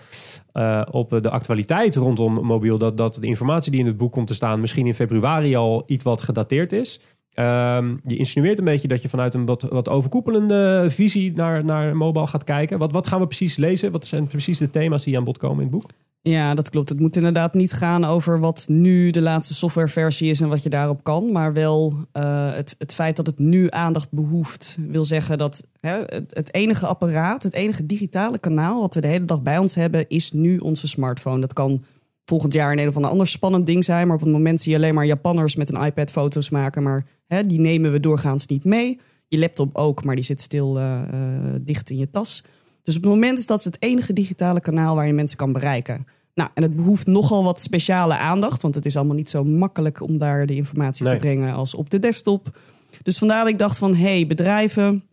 eh, 0.51 0.81
op 0.91 1.09
de 1.21 1.29
actualiteit 1.29 1.95
rondom 1.95 2.33
mobiel, 2.33 2.77
dat, 2.77 2.97
dat 2.97 3.15
de 3.15 3.27
informatie 3.27 3.71
die 3.71 3.79
in 3.79 3.85
het 3.85 3.97
boek 3.97 4.11
komt 4.11 4.27
te 4.27 4.33
staan 4.33 4.59
misschien 4.59 4.87
in 4.87 4.95
februari 4.95 5.55
al 5.55 5.83
iets 5.87 6.03
wat 6.03 6.21
gedateerd 6.21 6.73
is. 6.73 6.99
Ehm, 7.33 7.95
je 8.05 8.15
insinueert 8.15 8.59
een 8.59 8.65
beetje 8.65 8.87
dat 8.87 9.01
je 9.01 9.09
vanuit 9.09 9.33
een 9.33 9.45
wat, 9.45 9.61
wat 9.61 9.89
overkoepelende 9.89 10.85
visie 10.89 11.31
naar, 11.33 11.65
naar 11.65 11.95
mobile 11.95 12.27
gaat 12.27 12.43
kijken. 12.43 12.79
Wat, 12.79 12.91
wat 12.91 13.07
gaan 13.07 13.19
we 13.19 13.27
precies 13.27 13.55
lezen? 13.55 13.91
Wat 13.91 14.05
zijn 14.05 14.27
precies 14.27 14.57
de 14.57 14.69
thema's 14.69 15.03
die 15.03 15.17
aan 15.17 15.23
bod 15.23 15.37
komen 15.37 15.57
in 15.57 15.71
het 15.71 15.71
boek? 15.71 15.89
Ja, 16.23 16.53
dat 16.53 16.69
klopt. 16.69 16.89
Het 16.89 16.99
moet 16.99 17.15
inderdaad 17.15 17.53
niet 17.53 17.73
gaan 17.73 18.03
over 18.03 18.39
wat 18.39 18.65
nu 18.67 19.09
de 19.09 19.21
laatste 19.21 19.53
softwareversie 19.53 20.29
is 20.29 20.41
en 20.41 20.49
wat 20.49 20.63
je 20.63 20.69
daarop 20.69 21.03
kan. 21.03 21.31
Maar 21.31 21.53
wel 21.53 21.95
eh, 22.11 22.53
het, 22.53 22.75
het 22.77 22.93
feit 22.93 23.15
dat 23.15 23.25
het 23.25 23.39
nu 23.39 23.67
aandacht 23.69 24.11
behoeft, 24.11 24.77
wil 24.87 25.03
zeggen 25.03 25.37
dat 25.37 25.67
hè, 25.79 26.01
het, 26.05 26.25
het 26.29 26.53
enige 26.53 26.87
apparaat, 26.87 27.43
het 27.43 27.53
enige 27.53 27.85
digitale 27.85 28.39
kanaal 28.39 28.81
wat 28.81 28.93
we 28.93 29.01
de 29.01 29.07
hele 29.07 29.25
dag 29.25 29.41
bij 29.41 29.57
ons 29.57 29.75
hebben, 29.75 30.09
is 30.09 30.31
nu 30.31 30.57
onze 30.57 30.87
smartphone. 30.87 31.41
Dat 31.41 31.53
kan 31.53 31.83
volgend 32.25 32.53
jaar 32.53 32.71
een, 32.71 32.79
een 32.79 32.87
of 32.87 32.95
ander 32.95 33.11
ander 33.11 33.27
spannend 33.27 33.67
ding 33.67 33.85
zijn. 33.85 34.07
Maar 34.07 34.15
op 34.15 34.21
het 34.21 34.31
moment 34.31 34.61
zie 34.61 34.71
je 34.71 34.77
alleen 34.77 34.93
maar 34.93 35.05
Japanners 35.05 35.55
met 35.55 35.73
een 35.73 35.83
iPad 35.83 36.11
foto's 36.11 36.49
maken. 36.49 36.83
Maar 36.83 37.05
hè, 37.27 37.43
die 37.43 37.59
nemen 37.59 37.91
we 37.91 37.99
doorgaans 37.99 38.47
niet 38.47 38.63
mee. 38.63 38.99
Je 39.27 39.37
laptop 39.37 39.75
ook, 39.75 40.03
maar 40.03 40.15
die 40.15 40.23
zit 40.23 40.41
stil 40.41 40.77
eh, 40.77 41.01
eh, 41.01 41.55
dicht 41.61 41.89
in 41.89 41.97
je 41.97 42.09
tas. 42.09 42.43
Dus 42.83 42.95
op 42.95 43.01
het 43.01 43.11
moment 43.11 43.39
is 43.39 43.45
dat 43.45 43.63
het 43.63 43.77
enige 43.79 44.13
digitale 44.13 44.59
kanaal 44.59 44.95
waar 44.95 45.07
je 45.07 45.13
mensen 45.13 45.37
kan 45.37 45.51
bereiken. 45.53 46.05
Nou, 46.33 46.49
en 46.53 46.63
het 46.63 46.75
behoeft 46.75 47.07
nogal 47.07 47.43
wat 47.43 47.61
speciale 47.61 48.17
aandacht, 48.17 48.61
want 48.61 48.75
het 48.75 48.85
is 48.85 48.95
allemaal 48.95 49.15
niet 49.15 49.29
zo 49.29 49.43
makkelijk 49.43 50.01
om 50.01 50.17
daar 50.17 50.45
de 50.45 50.55
informatie 50.55 51.05
Nee. 51.05 51.13
te 51.13 51.19
brengen 51.19 51.53
als 51.53 51.75
op 51.75 51.89
de 51.89 51.99
desktop. 51.99 52.59
Dus 53.03 53.17
vandaar 53.17 53.43
dat 53.43 53.53
ik 53.53 53.59
dacht 53.59 53.77
van, 53.77 53.95
hey, 53.95 54.27
bedrijven, 54.27 55.03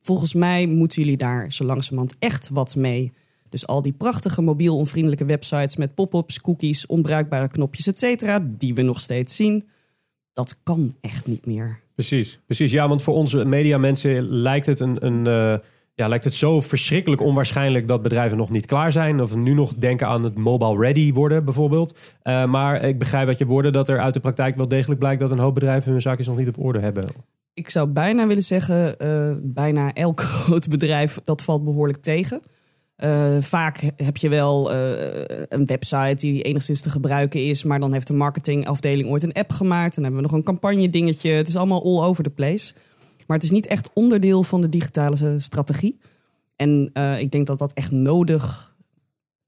volgens 0.00 0.34
mij 0.34 0.66
moeten 0.66 1.02
jullie 1.02 1.16
daar 1.16 1.52
zo 1.52 1.64
langzamerhand 1.64 2.16
echt 2.18 2.48
wat 2.48 2.76
mee. 2.76 3.12
Dus 3.48 3.66
al 3.66 3.82
die 3.82 3.92
prachtige 3.92 4.42
mobiel 4.42 4.76
onvriendelijke 4.76 5.24
websites 5.24 5.76
met 5.76 5.94
pop-ups, 5.94 6.40
cookies, 6.40 6.86
onbruikbare 6.86 7.48
knopjes, 7.48 7.86
et 7.86 7.98
cetera, 7.98 8.46
die 8.58 8.74
we 8.74 8.82
nog 8.82 9.00
steeds 9.00 9.36
zien, 9.36 9.68
dat 10.32 10.58
kan 10.62 10.94
echt 11.00 11.26
niet 11.26 11.46
meer. 11.46 11.80
Precies, 11.94 12.40
precies. 12.46 12.72
Ja, 12.72 12.88
want 12.88 13.02
voor 13.02 13.14
onze 13.14 13.44
mediamensen 13.44 14.28
lijkt 14.28 14.66
het 14.66 14.80
een, 14.80 15.06
een 15.06 15.26
eh, 15.26 15.58
ja, 15.96 16.08
lijkt 16.08 16.24
het 16.24 16.34
zo 16.34 16.60
verschrikkelijk 16.60 17.22
onwaarschijnlijk 17.22 17.88
dat 17.88 18.02
bedrijven 18.02 18.36
nog 18.36 18.50
niet 18.50 18.66
klaar 18.66 18.92
zijn. 18.92 19.20
Of 19.20 19.36
nu 19.36 19.54
nog 19.54 19.74
denken 19.74 20.06
aan 20.06 20.22
het 20.22 20.38
mobile 20.38 20.78
ready 20.78 21.12
worden, 21.12 21.44
bijvoorbeeld. 21.44 21.98
Eh, 22.22 22.44
maar 22.44 22.84
ik 22.84 22.98
begrijp 22.98 23.28
uit 23.28 23.38
je 23.38 23.46
woorden 23.46 23.72
dat 23.72 23.88
er 23.88 24.00
uit 24.00 24.14
de 24.14 24.20
praktijk 24.20 24.54
wel 24.54 24.68
degelijk 24.68 25.00
blijkt 25.00 25.20
dat 25.20 25.30
een 25.30 25.38
hoop 25.38 25.54
bedrijven 25.54 25.92
hun 25.92 26.00
zaakjes 26.00 26.26
nog 26.26 26.36
niet 26.36 26.48
op 26.48 26.58
orde 26.58 26.80
hebben. 26.80 27.04
Ik 27.54 27.70
zou 27.70 27.88
bijna 27.88 28.26
willen 28.26 28.42
zeggen, 28.42 28.98
eh, 28.98 29.32
bijna 29.42 29.92
elk 29.92 30.20
groot 30.30 30.68
bedrijf, 30.68 31.20
dat 31.24 31.42
valt 31.42 31.64
behoorlijk 31.64 32.02
tegen. 32.02 32.40
Eh, 32.96 33.36
vaak 33.40 33.90
heb 33.96 34.16
je 34.16 34.28
wel 34.28 34.72
eh, 34.72 35.44
een 35.48 35.66
website 35.66 36.14
die 36.14 36.42
enigszins 36.42 36.80
te 36.80 36.90
gebruiken 36.90 37.44
is, 37.44 37.62
maar 37.62 37.80
dan 37.80 37.92
heeft 37.92 38.06
de 38.06 38.14
marketingafdeling 38.14 39.08
ooit 39.08 39.22
een 39.22 39.32
app 39.32 39.50
gemaakt. 39.50 39.94
Dan 39.94 40.04
hebben 40.04 40.22
we 40.22 40.28
nog 40.28 40.36
een 40.36 40.44
campagne 40.44 40.90
dingetje. 40.90 41.30
Het 41.30 41.48
is 41.48 41.56
allemaal 41.56 41.84
all 41.84 42.04
over 42.08 42.24
the 42.24 42.30
place. 42.30 42.74
Maar 43.26 43.36
het 43.36 43.46
is 43.46 43.50
niet 43.52 43.66
echt 43.66 43.90
onderdeel 43.94 44.42
van 44.42 44.60
de 44.60 44.68
digitale 44.68 45.40
strategie. 45.40 45.98
En 46.56 46.90
eh, 46.92 47.20
ik 47.20 47.30
denk 47.30 47.46
dat 47.46 47.58
dat 47.58 47.72
echt 47.72 47.90
nodig, 47.90 48.74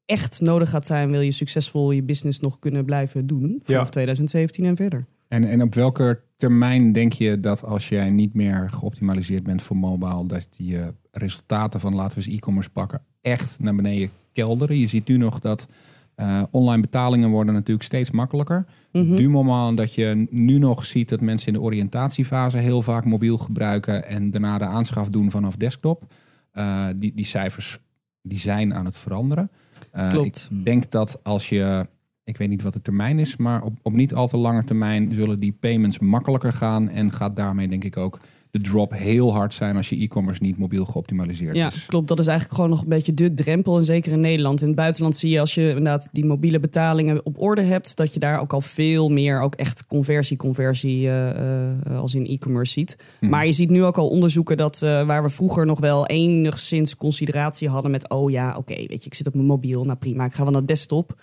echt 0.04 0.40
nodig 0.40 0.70
gaat 0.70 0.86
zijn, 0.86 1.10
wil 1.10 1.20
je 1.20 1.30
succesvol 1.30 1.90
je 1.90 2.02
business 2.02 2.40
nog 2.40 2.58
kunnen 2.58 2.84
blijven 2.84 3.26
doen 3.26 3.60
vanaf 3.64 3.84
Ja. 3.84 3.90
2017 3.90 4.64
en 4.64 4.76
verder. 4.76 5.06
En, 5.28 5.44
en 5.44 5.62
op 5.62 5.74
welke 5.74 6.20
termijn 6.36 6.92
denk 6.92 7.12
je 7.12 7.40
dat 7.40 7.64
als 7.64 7.88
jij 7.88 8.10
niet 8.10 8.34
meer 8.34 8.70
geoptimaliseerd 8.70 9.42
bent 9.42 9.62
voor 9.62 9.76
mobile, 9.76 10.26
dat 10.26 10.48
je 10.56 10.94
resultaten 11.10 11.80
van, 11.80 11.94
laten 11.94 12.18
we 12.18 12.24
eens 12.24 12.34
e-commerce 12.34 12.70
pakken, 12.70 13.02
echt 13.20 13.56
naar 13.60 13.74
beneden 13.74 14.10
kelderen? 14.32 14.78
Je 14.78 14.88
ziet 14.88 15.08
nu 15.08 15.16
nog 15.16 15.40
dat 15.40 15.68
eh, 16.14 16.42
online 16.50 16.80
betalingen 16.80 17.30
worden 17.30 17.54
natuurlijk 17.54 17.86
steeds 17.86 18.10
makkelijker. 18.10 18.66
Mhm. 18.92 19.16
Du 19.16 19.28
moment 19.28 19.76
dat 19.76 19.94
je 19.94 20.26
nu 20.30 20.58
nog 20.58 20.84
ziet 20.84 21.08
dat 21.08 21.20
mensen 21.20 21.46
in 21.48 21.52
de 21.52 21.60
oriëntatiefase 21.60 22.58
heel 22.58 22.82
vaak 22.82 23.04
mobiel 23.04 23.38
gebruiken 23.38 24.06
en 24.06 24.30
daarna 24.30 24.58
de 24.58 24.64
aanschaf 24.64 25.08
doen 25.08 25.30
vanaf 25.30 25.56
desktop. 25.56 26.12
Eh, 26.52 26.86
die, 26.96 27.12
die 27.14 27.26
cijfers 27.26 27.78
die 28.22 28.38
zijn 28.38 28.74
aan 28.74 28.84
het 28.84 28.96
veranderen. 28.96 29.50
Eh, 29.90 30.10
Klopt. 30.10 30.48
Ik 30.50 30.64
denk 30.64 30.90
dat 30.90 31.20
als 31.22 31.48
je, 31.48 31.86
ik 32.28 32.36
weet 32.36 32.48
niet 32.48 32.62
wat 32.62 32.72
de 32.72 32.80
termijn 32.82 33.18
is, 33.18 33.36
maar 33.36 33.62
op, 33.62 33.78
op 33.82 33.92
niet 33.92 34.14
al 34.14 34.28
te 34.28 34.36
lange 34.36 34.64
termijn 34.64 35.12
zullen 35.12 35.40
die 35.40 35.56
payments 35.60 35.98
makkelijker 35.98 36.52
gaan 36.52 36.88
en 36.88 37.12
gaat 37.12 37.36
daarmee 37.36 37.68
denk 37.68 37.84
ik 37.84 37.96
ook 37.96 38.18
de 38.50 38.60
drop 38.60 38.92
heel 38.92 39.32
hard 39.32 39.54
zijn 39.54 39.76
als 39.76 39.88
je 39.88 39.96
e-commerce 39.96 40.42
niet 40.42 40.58
mobiel 40.58 40.84
geoptimaliseerd 40.84 41.56
Ja, 41.56 41.66
is. 41.66 41.86
klopt. 41.86 42.08
Dat 42.08 42.18
is 42.18 42.26
eigenlijk 42.26 42.56
gewoon 42.56 42.70
nog 42.70 42.82
een 42.82 42.88
beetje 42.88 43.14
de 43.14 43.34
drempel. 43.34 43.78
En 43.78 43.84
zeker 43.84 44.12
in 44.12 44.20
Nederland. 44.20 44.60
In 44.60 44.66
het 44.66 44.76
buitenland 44.76 45.16
zie 45.16 45.30
je 45.30 45.40
als 45.40 45.54
je 45.54 45.68
inderdaad 45.68 46.08
die 46.12 46.24
mobiele 46.24 46.60
betalingen 46.60 47.26
op 47.26 47.40
orde 47.40 47.62
hebt, 47.62 47.96
dat 47.96 48.14
je 48.14 48.20
daar 48.20 48.40
ook 48.40 48.52
al 48.52 48.60
veel 48.60 49.08
meer 49.08 49.40
ook 49.40 49.54
echt 49.54 49.86
conversie, 49.86 50.36
conversie 50.36 51.08
eh, 51.08 51.70
eh, 51.70 51.98
als 52.00 52.14
in 52.14 52.26
e-commerce 52.26 52.72
ziet. 52.72 52.96
Mhm. 53.20 53.30
Maar 53.30 53.46
je 53.46 53.52
ziet 53.52 53.70
nu 53.70 53.84
ook 53.84 53.96
al 53.96 54.08
onderzoeken 54.08 54.56
dat 54.56 54.82
eh, 54.82 55.06
waar 55.06 55.22
we 55.22 55.28
vroeger 55.28 55.66
nog 55.66 55.80
wel 55.80 56.06
enigszins 56.06 56.96
consideratie 56.96 57.68
hadden 57.68 57.90
met, 57.90 58.08
oh 58.08 58.30
ja, 58.30 58.56
oké, 58.56 58.74
weet 58.74 59.00
je, 59.00 59.06
ik 59.06 59.14
zit 59.14 59.26
op 59.26 59.34
mijn 59.34 59.46
mobiel, 59.46 59.84
nou 59.84 59.98
prima, 59.98 60.24
ik 60.24 60.34
ga 60.34 60.42
wel 60.42 60.52
naar 60.52 60.66
desktop. 60.66 61.16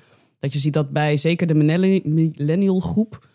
Dat 0.45 0.53
je 0.53 0.59
ziet 0.59 0.73
dat 0.73 0.89
bij 0.89 1.17
zeker 1.17 1.47
de 1.47 1.53
millenni- 1.53 2.01
millennial 2.03 2.79
groep 2.79 3.27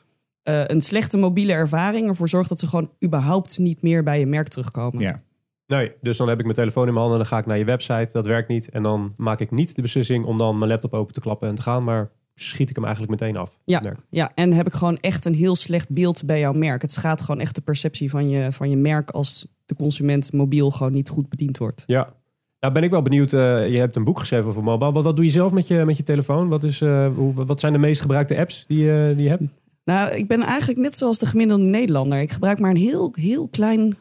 eh, 0.43 0.63
een 0.67 0.81
slechte 0.81 1.17
mobiele 1.17 1.53
ervaring 1.53 2.09
ervoor 2.09 2.29
zorgt 2.29 2.49
dat 2.49 2.61
ze 2.61 2.67
gewoon 2.67 2.91
überhaupt 3.05 3.59
niet 3.59 3.83
meer 3.83 4.03
bij 4.03 4.19
je 4.19 4.27
merk 4.27 4.49
terugkomen. 4.49 5.01
Ja. 5.01 5.23
Nee, 5.67 5.93
dus 6.01 6.17
dan 6.17 6.29
heb 6.29 6.39
ik 6.39 6.45
mijn 6.45 6.57
telefoon 6.57 6.87
in 6.87 6.93
mijn 6.95 7.07
handen 7.07 7.21
en 7.21 7.29
dan 7.29 7.33
ga 7.33 7.43
ik 7.43 7.47
naar 7.49 7.59
je 7.59 7.65
website. 7.65 8.09
Dat 8.13 8.27
werkt 8.27 8.49
niet. 8.49 8.69
En 8.69 8.83
dan 8.83 9.15
maak 9.17 9.41
ik 9.41 9.51
niet 9.51 9.75
de 9.75 9.83
beslissing 9.83 10.25
om 10.25 10.39
dan 10.39 10.59
mijn 10.59 10.71
laptop 10.71 10.95
open 10.95 11.15
te 11.15 11.21
klappen 11.21 11.49
en 11.49 11.55
te 11.55 11.63
gaan. 11.63 11.85
Maar 11.85 12.11
schiet 12.35 12.71
ik 12.71 12.77
hem 12.77 12.85
eigenlijk 12.85 13.21
meteen 13.21 13.37
af. 13.37 13.59
Ja, 13.65 13.83
ja, 14.11 14.33
en 14.35 14.53
heb 14.53 14.67
ik 14.67 14.73
gewoon 14.73 14.97
echt 14.97 15.25
een 15.25 15.35
heel 15.35 15.57
slecht 15.57 15.91
beeld 15.91 16.25
bij 16.27 16.39
jouw 16.39 16.53
merk. 16.53 16.83
Het 16.83 16.93
schaadt 16.93 17.23
gewoon 17.23 17.41
echt 17.41 17.55
de 17.55 17.61
perceptie 17.61 18.11
van 18.11 18.29
je, 18.29 18.53
van 18.53 18.71
je 18.71 18.77
merk 18.77 19.11
als 19.11 19.47
de 19.67 19.77
consument 19.77 20.33
mobiel 20.33 20.71
gewoon 20.71 20.93
niet 20.93 21.09
goed 21.09 21.29
bediend 21.29 21.59
wordt. 21.59 21.83
Ja. 21.87 22.15
Nou 22.61 22.73
ben 22.73 22.83
ik 22.83 22.91
wel 22.91 23.03
benieuwd. 23.03 23.33
eh, 23.33 23.71
je 23.71 23.79
hebt 23.79 23.97
een 23.97 24.05
boek 24.05 24.19
geschreven 24.19 24.49
over 24.49 24.63
mobile. 24.63 24.93
Wat, 24.93 25.05
wat 25.05 25.17
doe 25.17 25.25
je 25.25 25.31
zelf 25.31 25.53
met 25.53 25.67
je, 25.67 25.85
met 25.85 25.97
je 25.97 26.03
telefoon? 26.03 26.49
Wat, 26.49 26.65
is, 26.65 26.81
eh, 26.81 27.07
hoe, 27.17 27.45
wat 27.45 27.61
zijn 27.61 27.73
de 27.73 27.79
meest 27.79 28.01
gebruikte 28.01 28.39
apps 28.39 28.65
die, 28.69 28.93
eh, 28.93 29.17
die 29.17 29.23
je 29.23 29.29
hebt? 29.29 29.45
Nou, 29.85 30.15
ik 30.15 30.29
ben 30.29 30.41
eigenlijk 30.43 30.79
net 30.79 30.97
zoals 30.97 31.19
de 31.19 31.27
gemiddelde 31.27 31.65
Nederlander. 31.65 32.21
Ik 32.21 32.31
gebruik 32.31 32.59
maar 32.59 32.71
een 32.71 32.77
heel, 32.77 33.13
heel 33.15 33.49
klein 33.49 33.97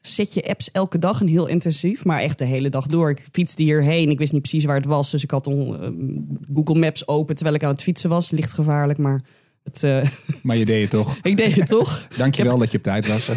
setje 0.00 0.48
apps 0.48 0.70
elke 0.70 0.98
dag 0.98 1.20
en 1.20 1.26
heel 1.26 1.46
intensief. 1.46 2.04
Maar 2.04 2.20
echt 2.20 2.38
de 2.38 2.44
hele 2.44 2.68
dag 2.68 2.86
door. 2.86 3.10
Ik 3.10 3.28
fietste 3.32 3.62
hierheen. 3.62 4.10
Ik 4.10 4.18
wist 4.18 4.32
niet 4.32 4.42
precies 4.42 4.64
waar 4.64 4.76
het 4.76 4.86
was. 4.86 5.10
Dus 5.10 5.22
ik 5.22 5.30
had 5.30 5.46
ehm, 5.46 5.94
Google 6.54 6.78
Maps 6.78 7.08
open 7.08 7.34
terwijl 7.34 7.56
ik 7.56 7.64
aan 7.64 7.70
het 7.70 7.82
fietsen 7.82 8.10
was. 8.10 8.30
Licht 8.30 8.52
gevaarlijk, 8.52 8.98
maar 8.98 9.22
het, 9.64 9.82
eh, 9.82 10.08
Maar 10.42 10.56
je 10.56 10.64
deed 10.64 10.80
het 10.80 10.90
toch. 10.90 11.18
ik 11.22 11.36
deed 11.36 11.54
het 11.54 11.68
toch. 11.68 12.08
Dankjewel 12.16 12.58
dat 12.58 12.70
je 12.70 12.76
op 12.76 12.82
tijd 12.82 13.06
was. 13.06 13.28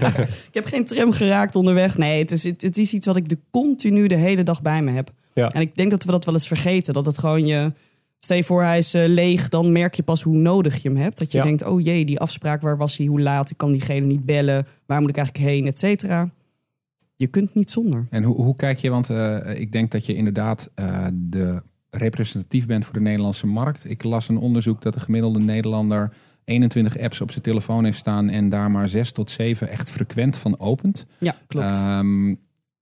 Ik 0.50 0.50
heb 0.52 0.64
geen 0.66 0.84
tram 0.84 1.12
geraakt 1.12 1.56
onderweg. 1.56 1.98
Nee, 1.98 2.18
het 2.18 2.32
is, 2.32 2.44
het, 2.44 2.62
het 2.62 2.78
is 2.78 2.92
iets 2.92 3.06
wat 3.06 3.16
ik 3.16 3.28
de 3.28 3.38
continu 3.50 4.06
de 4.06 4.14
hele 4.16 4.42
dag 4.42 4.62
bij 4.62 4.82
me 4.82 4.90
heb. 4.90 5.10
Ja. 5.34 5.48
En 5.48 5.60
ik 5.60 5.74
denk 5.76 5.90
dat 5.90 6.04
we 6.04 6.10
dat 6.10 6.24
wel 6.24 6.34
eens 6.34 6.46
vergeten. 6.46 6.94
Dat 6.94 7.06
het 7.06 7.18
gewoon 7.18 7.46
je... 7.46 7.72
Stel 8.18 8.36
je 8.36 8.44
voor, 8.44 8.62
hij 8.62 8.78
is 8.78 8.94
eh, 8.94 9.08
leeg. 9.08 9.48
Dan 9.48 9.72
merk 9.72 9.94
je 9.94 10.02
pas 10.02 10.22
hoe 10.22 10.36
nodig 10.36 10.82
je 10.82 10.88
hem 10.88 10.98
hebt. 10.98 11.18
Dat 11.18 11.32
je 11.32 11.38
Ja. 11.38 11.44
denkt, 11.44 11.64
oh 11.64 11.80
jee, 11.80 12.04
die 12.04 12.20
afspraak, 12.20 12.62
waar 12.62 12.76
was 12.76 12.96
hij? 12.96 13.06
Hoe 13.06 13.20
laat? 13.20 13.50
Ik 13.50 13.56
kan 13.56 13.72
diegene 13.72 14.06
niet 14.06 14.24
bellen. 14.24 14.66
Waar 14.86 15.00
moet 15.00 15.10
ik 15.10 15.16
eigenlijk 15.16 15.46
heen? 15.48 15.66
Et 15.66 15.78
cetera. 15.78 16.30
Je 17.16 17.26
kunt 17.26 17.54
niet 17.54 17.70
zonder. 17.70 18.06
En 18.10 18.22
hoe, 18.22 18.36
hoe 18.36 18.56
kijk 18.56 18.78
je, 18.78 18.90
want 18.90 19.10
eh, 19.10 19.60
ik 19.60 19.72
denk 19.72 19.90
dat 19.90 20.06
je 20.06 20.14
inderdaad 20.14 20.70
eh, 20.74 21.06
de 21.12 21.62
representatief 21.96 22.66
bent 22.66 22.84
voor 22.84 22.94
de 22.94 23.00
Nederlandse 23.00 23.46
markt. 23.46 23.90
Ik 23.90 24.02
las 24.02 24.28
een 24.28 24.38
onderzoek 24.38 24.82
dat 24.82 24.94
de 24.94 25.00
gemiddelde 25.00 25.40
Nederlander 25.40 26.12
21 26.44 26.98
apps 26.98 27.20
op 27.20 27.30
zijn 27.30 27.44
telefoon 27.44 27.84
heeft 27.84 27.98
staan 27.98 28.28
en 28.28 28.48
daar 28.48 28.70
maar 28.70 28.88
6 28.88 29.12
tot 29.12 29.30
7 29.30 29.68
echt 29.68 29.90
frequent 29.90 30.36
van 30.36 30.60
opent. 30.60 31.06
Ja, 31.18 31.36
klopt. 31.46 31.66
Ehm, 31.66 32.34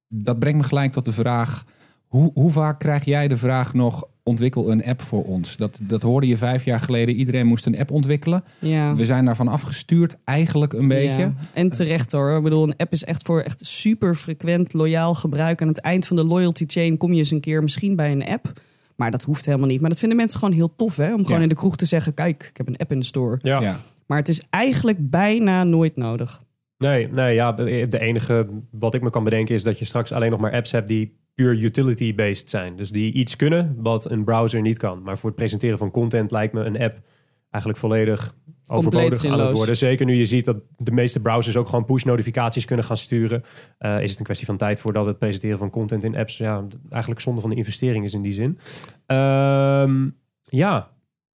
dat 0.09 0.39
brengt 0.39 0.59
me 0.59 0.65
gelijk 0.65 0.93
tot 0.93 1.05
de 1.05 1.13
vraag, 1.13 1.65
hoe, 2.07 2.31
hoe 2.35 2.51
vaak 2.51 2.79
krijg 2.79 3.05
jij 3.05 3.29
de 3.29 3.37
vraag 3.37 3.75
nog, 3.75 4.05
ontwikkel 4.23 4.71
een 4.71 4.85
app 4.85 5.03
voor 5.03 5.25
ons? 5.25 5.57
Dat, 5.57 5.79
dat 5.83 6.03
hoorde 6.03 6.27
je 6.27 6.37
vijf 6.37 6.65
jaar 6.65 6.81
geleden, 6.81 7.15
iedereen 7.15 7.47
moest 7.47 7.67
een 7.67 7.79
app 7.79 7.91
ontwikkelen. 7.91 8.45
ja. 8.59 8.95
We 8.95 9.07
zijn 9.07 9.25
daarvan 9.25 9.49
afgestuurd, 9.49 10.17
eigenlijk 10.25 10.73
een 10.73 10.89
beetje. 10.89 11.21
Ja, 11.21 11.35
en 11.53 11.71
terecht 11.71 12.13
hoor. 12.13 12.37
Ik 12.37 12.43
bedoel, 12.43 12.63
een 12.63 12.77
app 12.77 12.93
is 12.93 13.05
echt 13.05 13.23
voor 13.23 13.41
echt 13.41 13.67
super 13.67 14.15
frequent, 14.15 14.73
loyaal 14.73 15.15
gebruik. 15.15 15.63
Aan 15.63 15.69
het 15.69 15.81
eind 15.81 16.07
van 16.07 16.17
de 16.17 16.25
loyalty 16.25 16.65
chain 16.67 16.97
kom 16.97 17.13
je 17.13 17.19
eens 17.19 17.31
een 17.31 17.41
keer 17.41 17.63
misschien 17.63 17.97
bij 17.97 18.13
een 18.13 18.27
app. 18.27 18.53
Maar 18.97 19.11
dat 19.11 19.23
hoeft 19.23 19.47
helemaal 19.47 19.69
niet. 19.69 19.81
Maar 19.81 19.91
dat 19.91 19.99
vinden 19.99 20.17
mensen 20.17 20.39
gewoon 20.39 20.55
heel 20.55 20.75
tof, 20.77 20.97
hè? 20.97 21.13
Om 21.15 21.21
gewoon 21.23 21.37
Ja. 21.37 21.43
in 21.43 21.49
de 21.49 21.55
kroeg 21.55 21.77
te 21.77 21.87
zeggen: 21.87 22.15
kijk, 22.15 22.47
ik 22.51 22.57
heb 22.57 22.69
een 22.69 22.77
app 22.77 22.93
in 22.93 22.99
de 22.99 23.05
store. 23.05 23.39
Ja. 23.43 23.61
Ja. 23.61 23.77
Maar 24.07 24.19
het 24.19 24.29
is 24.29 24.43
eigenlijk 24.51 25.11
bijna 25.11 25.65
nooit 25.65 25.97
nodig. 25.97 26.43
Nee, 26.79 27.09
nee 27.09 27.35
ja, 27.35 27.53
de 27.53 27.99
enige 27.99 28.49
wat 28.71 28.95
ik 28.95 29.03
me 29.03 29.11
kan 29.11 29.25
bedenken 29.25 29.55
is 29.55 29.63
dat 29.63 29.79
je 29.79 29.85
straks 29.85 30.13
alleen 30.13 30.31
nog 30.31 30.41
maar 30.41 30.53
apps 30.53 30.71
hebt 30.71 30.89
die 30.89 31.21
puur 31.35 31.59
utility-based 31.63 32.51
zijn. 32.51 32.77
Dus 32.77 32.91
die 32.91 33.13
iets 33.13 33.37
kunnen 33.37 33.75
wat 33.79 34.11
een 34.11 34.25
browser 34.25 34.61
niet 34.61 34.79
kan. 34.79 35.03
Maar 35.03 35.19
voor 35.19 35.29
het 35.29 35.39
presenteren 35.39 35.79
van 35.79 35.91
content 35.91 36.31
lijkt 36.31 36.53
me 36.53 36.65
een 36.65 36.81
app 36.81 37.01
eigenlijk 37.51 37.83
volledig 37.83 38.35
overbodig 38.67 39.25
aan 39.25 39.41
het 39.41 39.51
worden. 39.57 39.77
Zeker 39.77 40.07
nu 40.07 40.15
je 40.15 40.27
ziet 40.27 40.45
dat 40.45 40.57
de 40.77 40.91
meeste 40.93 41.21
browsers 41.21 41.57
ook 41.57 41.69
gewoon 41.69 41.85
push-notificaties 41.85 42.65
kunnen 42.65 42.85
gaan 42.85 42.97
sturen. 42.97 43.43
eh, 43.79 44.03
is 44.03 44.11
het 44.11 44.19
een 44.19 44.25
kwestie 44.25 44.47
van 44.47 44.57
tijd 44.57 44.81
voordat 44.81 45.07
het 45.07 45.19
presenteren 45.19 45.59
van 45.59 45.71
content 45.71 46.05
in 46.05 46.17
apps 46.17 46.37
ja, 46.39 46.65
eigenlijk 46.91 47.21
zonde 47.21 47.41
van 47.41 47.51
de 47.51 47.57
investering 47.57 48.05
is 48.05 48.15
in 48.15 48.23
die 48.23 48.33
zin. 48.33 48.59
Ehm, 49.07 50.09
ja, 50.45 50.91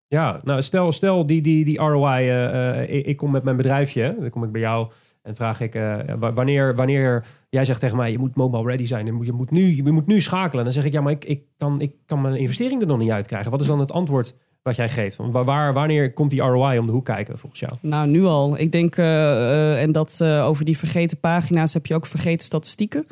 ja, 0.07 0.39
nou 0.43 0.61
stel, 0.61 0.91
stel 0.91 1.25
die, 1.25 1.41
die, 1.41 1.65
die 1.65 1.77
ROI, 1.77 2.27
eh, 2.29 2.79
eh, 2.81 2.95
ik, 2.95 3.05
ik 3.05 3.17
kom 3.17 3.31
met 3.31 3.43
mijn 3.43 3.55
bedrijfje, 3.57 4.15
dan 4.19 4.29
kom 4.29 4.43
ik 4.43 4.51
bij 4.51 4.61
jou 4.61 4.91
en 5.21 5.35
vraag 5.35 5.61
ik 5.61 5.73
wa- 6.19 6.33
wanneer, 6.33 6.75
wanneer 6.75 7.25
jij 7.49 7.65
zegt 7.65 7.79
tegen 7.79 7.97
mij, 7.97 8.11
je 8.11 8.17
moet 8.19 8.35
mobile 8.35 8.63
ready 8.63 8.85
zijn, 8.85 9.05
je 9.05 9.11
moet, 9.11 9.25
je 9.25 9.31
moet, 9.31 9.51
nu, 9.51 9.75
je 9.75 9.91
moet 9.91 10.05
nu 10.05 10.21
schakelen. 10.21 10.63
Dan 10.63 10.73
zeg 10.73 10.85
ik, 10.85 10.93
ja, 10.93 11.01
maar 11.01 11.11
ik, 11.11 11.25
ik, 11.25 11.43
kan, 11.57 11.81
ik 11.81 11.95
kan 12.05 12.21
mijn 12.21 12.35
investering 12.35 12.81
er 12.81 12.87
nog 12.87 12.97
niet 12.97 13.11
uitkrijgen. 13.11 13.51
Wat 13.51 13.61
is 13.61 13.67
dan 13.67 13.79
het 13.79 13.91
antwoord 13.91 14.35
wat 14.63 14.75
jij 14.75 14.89
geeft? 14.89 15.17
Waar, 15.17 15.45
waar- 15.45 15.73
wanneer 15.73 16.13
komt 16.13 16.29
die 16.29 16.41
ROI 16.41 16.77
om 16.77 16.85
de 16.85 16.91
hoek 16.91 17.05
kijken 17.05 17.37
volgens 17.37 17.59
jou? 17.61 17.73
Nou, 17.81 18.07
nu 18.07 18.23
al. 18.23 18.59
Ik 18.59 18.71
denk, 18.71 18.95
eh, 18.95 19.05
eh, 19.05 19.81
en 19.81 19.91
dat 19.91 20.17
eh, 20.21 20.45
over 20.45 20.65
die 20.65 20.77
vergeten 20.77 21.19
pagina's 21.19 21.73
heb 21.73 21.85
je 21.85 21.95
ook 21.95 22.05
vergeten 22.05 22.45
statistieken. 22.45 23.05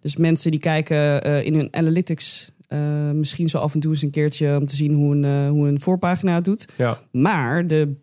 Dus 0.00 0.16
mensen 0.16 0.50
die 0.50 0.60
kijken 0.60 1.22
in 1.44 1.54
hun 1.54 1.68
analytics 1.70 2.52
misschien 3.12 3.48
zo 3.48 3.58
af 3.58 3.74
en 3.74 3.80
toe 3.80 3.92
eens 3.92 4.02
een 4.02 4.10
keertje 4.10 4.56
om 4.56 4.66
te 4.66 4.76
zien 4.76 4.94
hoe 4.94 5.14
een, 5.16 5.48
hoe 5.48 5.68
een 5.68 5.80
voorpagina 5.80 6.34
het 6.34 6.44
doet. 6.44 6.68
Ja, 6.76 7.00
Maar 7.10 7.66
de 7.66 7.94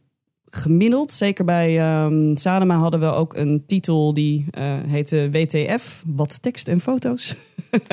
gemiddeld, 0.50 1.12
zeker 1.12 1.46
bij 1.46 1.80
ehm 1.80 2.36
Sadema 2.36 2.76
hadden 2.78 3.00
we 3.00 3.06
ook 3.06 3.36
een 3.36 3.64
titel 3.68 4.14
die 4.14 4.46
eh, 4.50 4.78
heette 4.88 5.30
WTF, 5.32 6.04
wat 6.08 6.42
tekst 6.42 6.68
en 6.68 6.80
foto's. 6.80 7.36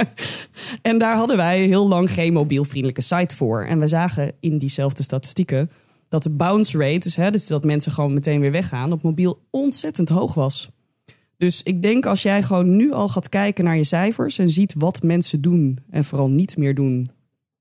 en 0.83 0.99
daar 0.99 1.17
hadden 1.17 1.37
wij 1.37 1.67
heel 1.67 1.88
lang 1.88 2.11
geen 2.11 2.33
mobielvriendelijke 2.33 3.03
site 3.03 3.37
voor. 3.37 3.65
En 3.65 3.79
we 3.79 3.88
zagen 3.88 4.33
in 4.41 4.59
diezelfde 4.59 5.03
statistieken 5.03 5.71
dat 6.09 6.23
de 6.23 6.31
bounce 6.31 6.79
rate, 6.79 6.99
dus, 6.99 7.17
hè, 7.17 7.31
dus 7.31 7.47
dat 7.47 7.65
mensen 7.65 7.93
gewoon 7.93 8.15
meteen 8.15 8.41
weer 8.41 8.51
weggaan, 8.51 8.93
op 8.93 9.03
mobiel 9.03 9.38
ontzettend 9.51 10.09
hoog 10.09 10.35
was. 10.35 10.71
Dus 11.37 11.62
ik 11.62 11.83
denk 11.83 12.07
als 12.07 12.23
jij 12.23 12.43
gewoon 12.43 12.77
nu 12.77 12.93
al 12.93 13.09
gaat 13.09 13.29
kijken 13.29 13.65
naar 13.65 13.77
je 13.77 13.85
cijfers 13.85 14.38
en 14.38 14.51
ziet 14.51 14.75
wat 14.77 15.03
mensen 15.03 15.41
doen 15.41 15.79
en 15.91 16.05
vooral 16.05 16.29
niet 16.29 16.57
meer 16.57 16.75
doen 16.75 17.11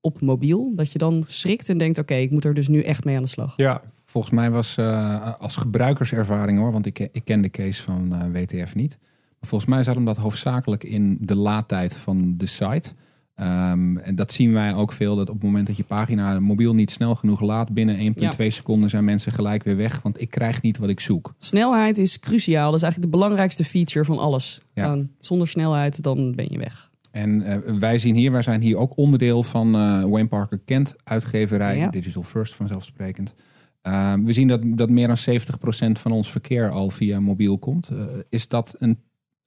op 0.00 0.20
mobiel, 0.20 0.72
dat 0.74 0.92
je 0.92 0.98
dan 0.98 1.24
schrikt 1.26 1.68
en 1.68 1.78
denkt: 1.78 1.98
oké, 1.98 2.14
ik 2.14 2.30
moet 2.30 2.44
er 2.44 2.54
dus 2.54 2.68
nu 2.68 2.82
echt 2.82 3.04
mee 3.04 3.16
aan 3.16 3.22
de 3.22 3.28
slag. 3.28 3.52
ja, 3.56 3.82
Volgens 4.12 4.34
mij 4.34 4.50
was 4.50 4.76
eh, 4.76 5.32
als 5.38 5.56
gebruikerservaring 5.56 6.58
hoor, 6.58 6.72
want 6.72 6.86
ik, 6.86 6.98
ik 6.98 7.24
ken 7.24 7.40
de 7.40 7.50
case 7.50 7.82
van 7.82 8.14
eh, 8.14 8.42
WTF 8.42 8.74
niet. 8.74 8.98
Maar 9.40 9.48
volgens 9.50 9.70
mij 9.70 9.82
zat 9.82 9.94
hem 9.94 10.04
dat 10.04 10.16
hoofdzakelijk 10.16 10.84
in 10.84 11.18
de 11.20 11.34
laadtijd 11.36 11.96
van 11.96 12.34
de 12.36 12.46
site. 12.46 12.92
Ehm, 13.34 13.96
en 13.96 14.14
dat 14.14 14.32
zien 14.32 14.52
wij 14.52 14.74
ook 14.74 14.92
veel, 14.92 15.16
dat 15.16 15.28
op 15.28 15.34
het 15.34 15.42
moment 15.42 15.66
dat 15.66 15.76
je 15.76 15.84
pagina 15.84 16.40
mobiel 16.40 16.74
niet 16.74 16.90
snel 16.90 17.14
genoeg 17.14 17.40
laat, 17.40 17.74
binnen 17.74 17.96
1,2 17.98 18.46
seconden 18.50 18.90
zijn 18.90 19.04
mensen 19.04 19.32
gelijk 19.32 19.62
weer 19.62 19.76
weg, 19.76 20.02
want 20.02 20.20
ik 20.20 20.30
krijg 20.30 20.62
niet 20.62 20.78
wat 20.78 20.88
ik 20.88 21.00
zoek. 21.00 21.34
Snelheid 21.38 21.98
is 21.98 22.18
cruciaal. 22.18 22.66
Dat 22.66 22.76
is 22.76 22.82
eigenlijk 22.82 23.12
de 23.12 23.18
belangrijkste 23.18 23.64
feature 23.64 24.04
van 24.04 24.18
alles. 24.18 24.60
Ja. 24.74 24.98
Zonder 25.18 25.48
snelheid, 25.48 26.02
dan 26.02 26.34
ben 26.34 26.46
je 26.48 26.58
weg. 26.58 26.90
En 27.10 27.42
eh, 27.42 27.78
wij 27.78 27.98
zien 27.98 28.14
hier, 28.14 28.32
wij 28.32 28.42
zijn 28.42 28.60
hier 28.60 28.76
ook 28.76 28.96
onderdeel 28.96 29.42
van 29.42 29.74
eh, 29.74 30.04
Wayne 30.04 30.28
Parker 30.28 30.58
Kent 30.64 30.94
uitgeverij, 31.04 31.76
Ja. 31.76 31.88
Digital 31.88 32.22
First 32.22 32.54
vanzelfsprekend. 32.54 33.34
Ehm, 33.82 34.22
we 34.24 34.32
zien 34.32 34.48
dat, 34.48 34.60
dat 34.64 34.90
meer 34.90 35.06
dan 35.06 35.16
70% 35.16 35.98
van 35.98 36.12
ons 36.12 36.30
verkeer 36.30 36.70
al 36.70 36.90
via 36.90 37.20
mobiel 37.20 37.58
komt. 37.58 37.88
Eh, 37.88 37.96
is 38.28 38.48
dat 38.48 38.74
een, 38.78 38.98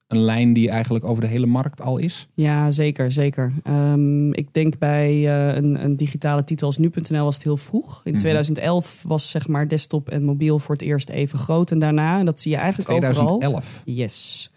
een 0.06 0.18
lijn 0.18 0.52
die 0.52 0.70
eigenlijk 0.70 1.04
over 1.04 1.22
de 1.22 1.28
hele 1.28 1.46
markt 1.46 1.80
al 1.80 1.98
is? 1.98 2.28
Ja, 2.34 2.70
zeker, 2.70 3.12
zeker. 3.12 3.52
Ehm, 3.62 4.32
ik 4.32 4.48
denk 4.52 4.78
bij 4.78 5.10
eh, 5.10 5.56
een, 5.56 5.84
een 5.84 5.96
digitale 5.96 6.44
titel 6.44 6.66
als 6.66 6.78
nu.nl 6.78 7.24
was 7.24 7.34
het 7.34 7.44
heel 7.44 7.56
vroeg. 7.56 8.00
In 8.04 8.10
Mhm. 8.10 8.20
2011 8.20 9.02
was 9.06 9.30
zeg 9.30 9.48
maar 9.48 9.68
desktop 9.68 10.08
en 10.08 10.24
mobiel 10.24 10.58
voor 10.58 10.74
het 10.74 10.84
eerst 10.84 11.08
even 11.08 11.38
groot. 11.38 11.70
En 11.70 11.78
daarna, 11.78 12.18
en 12.18 12.24
dat 12.26 12.40
zie 12.40 12.50
je 12.50 12.56
eigenlijk 12.56 12.90
overal. 12.90 13.12
2011. 13.38 13.82
Yes. 13.84 14.50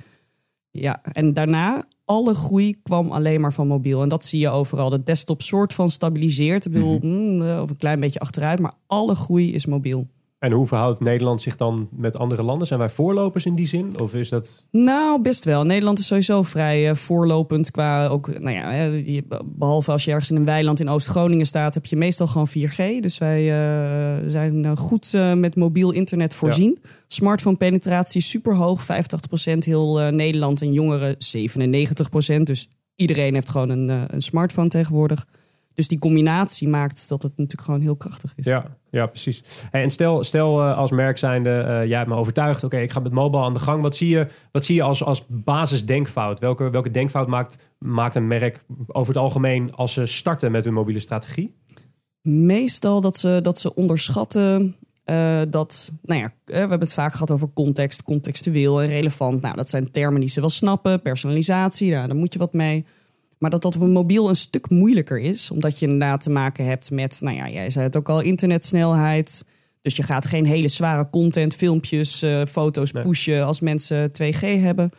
Ja, 0.71 1.01
en 1.03 1.33
daarna, 1.33 1.83
alle 2.05 2.33
groei 2.33 2.81
kwam 2.83 3.11
alleen 3.11 3.41
maar 3.41 3.53
van 3.53 3.67
mobiel. 3.67 4.01
En 4.01 4.09
dat 4.09 4.25
zie 4.25 4.39
je 4.39 4.49
overal. 4.49 4.89
De 4.89 5.03
desktop 5.03 5.41
soort 5.41 5.73
van 5.73 5.91
stabiliseert. 5.91 6.65
Ik 6.65 6.71
bedoel, 6.71 6.99
mm, 7.01 7.41
eh, 7.41 7.61
of 7.61 7.69
een 7.69 7.77
klein 7.77 7.99
beetje 7.99 8.19
achteruit. 8.19 8.59
Maar 8.59 8.73
alle 8.87 9.15
groei 9.15 9.53
is 9.53 9.65
mobiel. 9.65 10.07
En 10.39 10.51
hoe 10.51 10.67
verhoudt 10.67 10.99
Nederland 10.99 11.41
zich 11.41 11.55
dan 11.55 11.87
met 11.91 12.17
andere 12.17 12.43
landen? 12.43 12.67
Zijn 12.67 12.79
wij 12.79 12.89
voorlopers 12.89 13.45
in 13.45 13.55
die 13.55 13.67
zin? 13.67 13.99
Of 13.99 14.13
is 14.13 14.29
dat... 14.29 14.65
Nou, 14.71 15.21
best 15.21 15.43
wel. 15.45 15.63
Nederland 15.63 15.99
is 15.99 16.05
sowieso 16.07 16.43
vrij 16.43 16.89
eh, 16.89 16.95
voorlopend 16.95 17.71
qua 17.71 18.07
ook, 18.07 18.39
nou 18.39 18.55
ja, 18.55 18.71
je- 18.83 19.41
behalve 19.45 19.91
als 19.91 20.03
je 20.05 20.11
ergens 20.11 20.29
in 20.29 20.35
een 20.35 20.45
weiland 20.45 20.79
in 20.79 20.89
Oost-Groningen 20.89 21.45
staat, 21.45 21.73
heb 21.73 21.85
je 21.85 21.95
meestal 21.95 22.27
gewoon 22.27 22.47
4G. 22.49 22.99
Dus 22.99 23.17
wij 23.17 23.39
eh, 23.51 24.29
zijn 24.29 24.65
eh, 24.65 24.77
goed 24.77 25.13
eh, 25.13 25.33
met 25.33 25.55
mobiel 25.55 25.91
internet 25.91 26.33
voorzien. 26.33 26.79
Smartphone 27.07 27.55
penetratie 27.57 28.21
super 28.21 28.55
hoog, 28.55 28.83
85% 28.83 28.85
heel 29.59 29.99
eh, 29.99 30.11
Nederland 30.11 30.61
en 30.61 30.73
jongeren 30.73 31.15
97%. 31.15 32.41
Dus 32.43 32.69
iedereen 32.95 33.33
heeft 33.33 33.49
gewoon 33.49 33.69
een, 33.69 33.89
eh, 33.89 34.01
een 34.07 34.21
smartphone 34.21 34.67
tegenwoordig. 34.67 35.27
Dus 35.73 35.87
die 35.87 35.99
combinatie 35.99 36.67
maakt 36.67 37.05
dat 37.09 37.23
het 37.23 37.31
natuurlijk 37.37 37.63
gewoon 37.63 37.81
heel 37.81 37.95
krachtig 37.95 38.33
is. 38.35 38.45
Ja, 38.45 38.77
ja 38.91 39.05
precies. 39.05 39.43
En 39.71 39.91
stel, 39.91 40.23
stel 40.23 40.61
eh, 40.61 40.77
als 40.77 40.91
merk 40.91 41.17
zijnde, 41.17 41.49
eh 41.49 41.85
jij 41.85 41.97
hebt 41.97 42.09
me 42.09 42.15
overtuigd. 42.15 42.63
Oké, 42.63 42.77
ik 42.77 42.91
ga 42.91 42.99
met 42.99 43.11
mobile 43.11 43.43
aan 43.43 43.53
de 43.53 43.59
gang. 43.59 43.81
Wat 43.81 43.95
zie 43.95 44.09
je, 44.09 44.27
wat 44.51 44.65
zie 44.65 44.75
je 44.75 44.81
als, 44.81 45.03
als 45.03 45.25
basisdenkfout? 45.27 46.39
Welke, 46.39 46.69
welke 46.69 46.91
denkfout 46.91 47.27
maakt, 47.27 47.57
maakt 47.77 48.15
een 48.15 48.27
merk 48.27 48.65
over 48.87 49.13
het 49.13 49.21
algemeen 49.21 49.75
als 49.75 49.93
ze 49.93 50.05
starten 50.05 50.51
met 50.51 50.65
hun 50.65 50.73
mobiele 50.73 50.99
strategie? 50.99 51.55
Meestal 52.21 53.01
dat 53.01 53.17
ze, 53.17 53.39
dat 53.41 53.59
ze 53.59 53.75
onderschatten 53.75 54.75
eh, 55.09 55.41
dat, 55.49 55.91
nou 56.01 56.19
ja, 56.19 56.33
we 56.45 56.53
hebben 56.55 56.79
het 56.79 56.93
vaak 56.93 57.11
gehad 57.11 57.31
over 57.31 57.49
context, 57.53 58.03
contextueel 58.03 58.81
en 58.81 58.87
relevant. 58.87 59.41
Nou, 59.41 59.55
dat 59.55 59.69
zijn 59.69 59.91
termen 59.91 60.19
die 60.19 60.29
ze 60.29 60.39
wel 60.39 60.49
snappen. 60.49 61.01
Personalisatie, 61.01 61.91
nou, 61.91 62.07
daar 62.07 62.15
moet 62.15 62.33
je 62.33 62.39
wat 62.39 62.53
mee. 62.53 62.85
Maar 63.39 63.49
dat 63.49 63.61
dat 63.61 63.75
op 63.75 63.81
een 63.81 63.91
mobiel 63.91 64.29
een 64.29 64.35
stuk 64.35 64.69
moeilijker 64.69 65.19
is, 65.19 65.51
omdat 65.51 65.79
je 65.79 65.85
inderdaad 65.85 66.23
te 66.23 66.29
maken 66.29 66.65
hebt 66.65 66.91
met, 66.91 67.17
nou 67.21 67.35
ja, 67.35 67.49
jij 67.49 67.69
zei 67.69 67.85
het 67.85 67.97
ook 67.97 68.09
al, 68.09 68.21
internetsnelheid. 68.21 69.45
Dus 69.81 69.95
je 69.95 70.03
gaat 70.03 70.25
geen 70.25 70.45
hele 70.45 70.67
zware 70.67 71.09
content, 71.09 71.55
filmpjes, 71.55 72.21
eh, 72.21 72.45
foto's 72.45 72.91
Nee. 72.91 73.03
pushen 73.03 73.45
als 73.45 73.59
mensen 73.59 74.11
2G 74.11 74.39
hebben. 74.39 74.91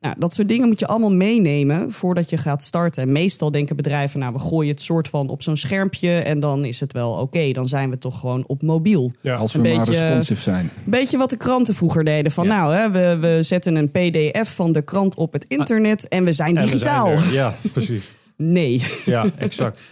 Nou, 0.00 0.14
dat 0.18 0.34
soort 0.34 0.48
dingen 0.48 0.68
moet 0.68 0.78
je 0.80 0.86
allemaal 0.86 1.12
meenemen 1.14 1.92
voordat 1.92 2.30
je 2.30 2.36
gaat 2.36 2.62
starten. 2.62 3.02
En 3.02 3.12
meestal 3.12 3.50
denken 3.50 3.76
bedrijven, 3.76 4.20
nou, 4.20 4.32
we 4.32 4.38
gooien 4.38 4.70
het 4.70 4.80
soort 4.80 5.08
van 5.08 5.28
op 5.28 5.42
zo'n 5.42 5.56
schermpje 5.56 6.10
en 6.18 6.40
dan 6.40 6.64
is 6.64 6.80
het 6.80 6.92
wel 6.92 7.12
oké. 7.12 7.52
dan 7.52 7.68
zijn 7.68 7.90
we 7.90 7.98
toch 7.98 8.20
gewoon 8.20 8.44
op 8.46 8.62
mobiel. 8.62 9.12
Ja. 9.20 9.34
Als 9.34 9.52
we 9.52 9.58
Een 9.68 9.76
maar 9.76 9.86
beetje- 9.86 10.00
responsive 10.00 10.40
zijn. 10.40 10.70
Beetje 10.84 11.18
wat 11.18 11.30
de 11.30 11.36
kranten 11.36 11.74
vroeger 11.74 12.04
deden. 12.04 12.32
Van 12.32 12.46
Ja. 12.46 12.56
nou, 12.56 12.74
hè, 12.74 12.90
we, 12.90 13.18
we 13.28 13.42
zetten 13.42 13.76
een 13.76 13.90
pdf 13.90 14.54
van 14.54 14.72
de 14.72 14.82
krant 14.82 15.14
op 15.16 15.32
het 15.32 15.44
internet 15.48 16.08
en 16.08 16.24
we 16.24 16.32
zijn 16.32 16.54
we 16.54 16.60
digitaal. 16.60 17.16
zijn. 17.18 17.32
Ja, 17.32 17.54
precies. 17.72 18.10
Nee. 18.36 18.82
Ja, 19.04 19.30
exact. 19.38 19.82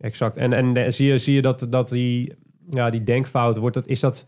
exact. 0.00 0.36
En, 0.36 0.52
en 0.52 0.76
eh, 0.76 0.90
zie 0.92 1.06
je, 1.06 1.18
zie 1.18 1.34
je 1.34 1.42
dat, 1.42 1.66
dat 1.70 1.88
die, 1.88 2.34
ja, 2.70 2.90
die 2.90 3.04
denkfout 3.04 3.56
wordt, 3.56 3.74
dat, 3.74 3.86
is 3.86 4.00
dat... 4.00 4.26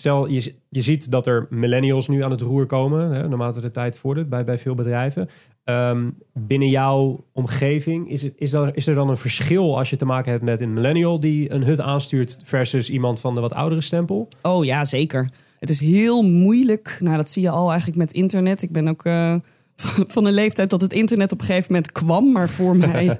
Stel, 0.00 0.28
je, 0.28 0.54
je 0.68 0.82
ziet 0.82 1.10
dat 1.10 1.26
er 1.26 1.46
millennials 1.50 2.08
nu 2.08 2.24
aan 2.24 2.30
het 2.30 2.40
roer 2.40 2.66
komen, 2.66 3.10
hè, 3.10 3.28
naarmate 3.28 3.60
de 3.60 3.70
tijd 3.70 3.98
vordert, 3.98 4.28
bij, 4.28 4.44
bij 4.44 4.58
veel 4.58 4.74
bedrijven. 4.74 5.28
Ehm, 5.64 6.10
binnen 6.32 6.68
jouw 6.68 7.24
omgeving, 7.32 8.10
is, 8.10 8.22
is, 8.22 8.52
er, 8.52 8.76
is 8.76 8.86
er 8.86 8.94
dan 8.94 9.08
een 9.08 9.16
verschil 9.16 9.78
als 9.78 9.90
je 9.90 9.96
te 9.96 10.04
maken 10.04 10.30
hebt 10.30 10.44
met 10.44 10.60
een 10.60 10.72
millennial 10.72 11.20
die 11.20 11.52
een 11.52 11.64
hut 11.64 11.80
aanstuurt 11.80 12.38
versus 12.42 12.90
iemand 12.90 13.20
van 13.20 13.34
de 13.34 13.40
wat 13.40 13.52
oudere 13.52 13.80
stempel? 13.80 14.28
Oh 14.42 14.64
ja, 14.64 14.84
zeker. 14.84 15.30
Het 15.58 15.70
is 15.70 15.80
heel 15.80 16.22
moeilijk. 16.22 16.96
Nou, 17.00 17.16
dat 17.16 17.30
zie 17.30 17.42
je 17.42 17.50
al 17.50 17.68
eigenlijk 17.68 17.98
met 17.98 18.12
internet. 18.12 18.62
Ik 18.62 18.72
ben 18.72 18.88
ook 18.88 19.04
eh, 19.04 19.34
van 20.14 20.24
een 20.24 20.32
leeftijd 20.32 20.70
dat 20.70 20.80
het 20.80 20.92
internet 20.92 21.32
op 21.32 21.40
een 21.40 21.46
gegeven 21.46 21.72
moment 21.72 21.92
kwam, 21.92 22.32
maar 22.32 22.48
voor 22.48 22.76
mij 22.86 23.16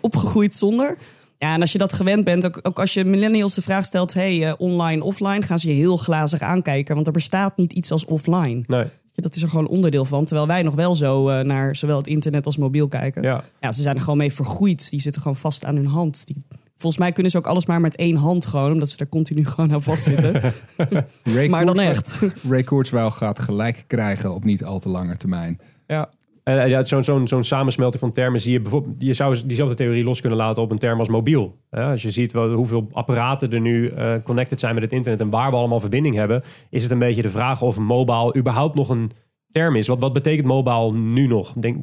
opgegroeid 0.00 0.54
zonder. 0.54 0.98
Ja, 1.38 1.54
en 1.54 1.60
als 1.60 1.72
je 1.72 1.78
dat 1.78 1.92
gewend 1.92 2.24
bent, 2.24 2.46
ook, 2.46 2.60
ook 2.62 2.78
als 2.78 2.94
je 2.94 3.04
millennials 3.04 3.54
de 3.54 3.62
vraag 3.62 3.84
stelt: 3.84 4.14
hey, 4.14 4.48
eh, 4.48 4.54
online, 4.58 5.04
offline, 5.04 5.42
gaan 5.42 5.58
ze 5.58 5.68
je 5.68 5.74
heel 5.74 5.96
glazig 5.96 6.40
aankijken. 6.40 6.94
Want 6.94 7.06
er 7.06 7.12
bestaat 7.12 7.56
niet 7.56 7.72
iets 7.72 7.90
als 7.90 8.04
offline. 8.04 8.64
Nee, 8.66 8.84
Ja, 9.12 9.22
Dat 9.22 9.34
is 9.36 9.42
er 9.42 9.48
gewoon 9.48 9.68
onderdeel 9.68 10.04
van. 10.04 10.24
Terwijl 10.24 10.46
wij 10.46 10.62
nog 10.62 10.74
wel 10.74 10.94
zo 10.94 11.28
eh, 11.28 11.44
naar 11.44 11.76
zowel 11.76 11.96
het 11.96 12.06
internet 12.06 12.46
als 12.46 12.56
mobiel 12.56 12.88
kijken. 12.88 13.22
ja. 13.22 13.44
Ja, 13.60 13.72
ze 13.72 13.82
zijn 13.82 13.94
er 13.94 14.00
gewoon 14.00 14.18
mee 14.18 14.32
vergroeid. 14.32 14.90
Die 14.90 15.00
zitten 15.00 15.22
gewoon 15.22 15.36
vast 15.36 15.64
aan 15.64 15.76
hun 15.76 15.86
hand. 15.86 16.26
Die, 16.26 16.36
volgens 16.76 16.98
mij 17.02 17.12
kunnen 17.12 17.32
ze 17.32 17.38
ook 17.38 17.46
alles 17.46 17.66
maar 17.66 17.80
met 17.80 17.96
één 17.96 18.16
hand 18.16 18.46
gewoon, 18.46 18.72
omdat 18.72 18.90
ze 18.90 18.96
er 18.96 19.08
continu 19.08 19.44
gewoon 19.44 19.72
aan 19.72 19.82
vastzitten. 19.82 20.42
Maar 21.48 21.64
dan 21.66 21.80
echt. 21.80 22.18
Ray 22.48 22.62
Kurzweil 22.62 23.10
gaat 23.10 23.38
gelijk 23.38 23.84
krijgen 23.86 24.34
op 24.34 24.44
niet 24.44 24.64
al 24.64 24.78
te 24.78 24.88
lange 24.88 25.16
termijn. 25.16 25.60
Ja. 25.86 26.08
En 26.46 26.62
eh, 26.62 26.68
ja, 26.68 26.84
zo'n 26.84 27.04
zo'n 27.04 27.28
zo'n 27.28 27.44
samensmelting 27.44 28.00
van 28.00 28.12
termen 28.12 28.40
zie 28.40 28.52
je 28.52 28.60
bijvoorbeeld. 28.60 28.94
Je 28.98 29.12
zou 29.12 29.36
diezelfde 29.46 29.74
theorie 29.74 30.04
los 30.04 30.20
kunnen 30.20 30.38
laten 30.38 30.62
op 30.62 30.70
een 30.70 30.78
term 30.78 30.98
als 30.98 31.08
mobiel. 31.08 31.56
Ja, 31.70 31.90
als 31.90 32.02
je 32.02 32.10
ziet 32.10 32.32
wel, 32.32 32.52
hoeveel 32.52 32.88
apparaten 32.92 33.52
er 33.52 33.60
nu 33.60 33.88
eh, 33.88 34.14
connected 34.24 34.60
zijn 34.60 34.74
met 34.74 34.82
het 34.82 34.92
internet 34.92 35.20
en 35.20 35.30
waar 35.30 35.50
we 35.50 35.56
allemaal 35.56 35.80
verbinding 35.80 36.14
hebben, 36.14 36.42
is 36.70 36.82
het 36.82 36.90
een 36.90 36.98
beetje 36.98 37.22
de 37.22 37.30
vraag 37.30 37.62
of 37.62 37.78
mobile 37.78 38.36
überhaupt 38.36 38.74
nog 38.74 38.88
een 38.88 39.10
term 39.52 39.76
is. 39.76 39.86
Wat, 39.86 39.98
wat 39.98 40.12
betekent 40.12 40.46
mobile 40.46 40.92
nu 40.92 41.26
nog? 41.26 41.52
Denk, 41.52 41.76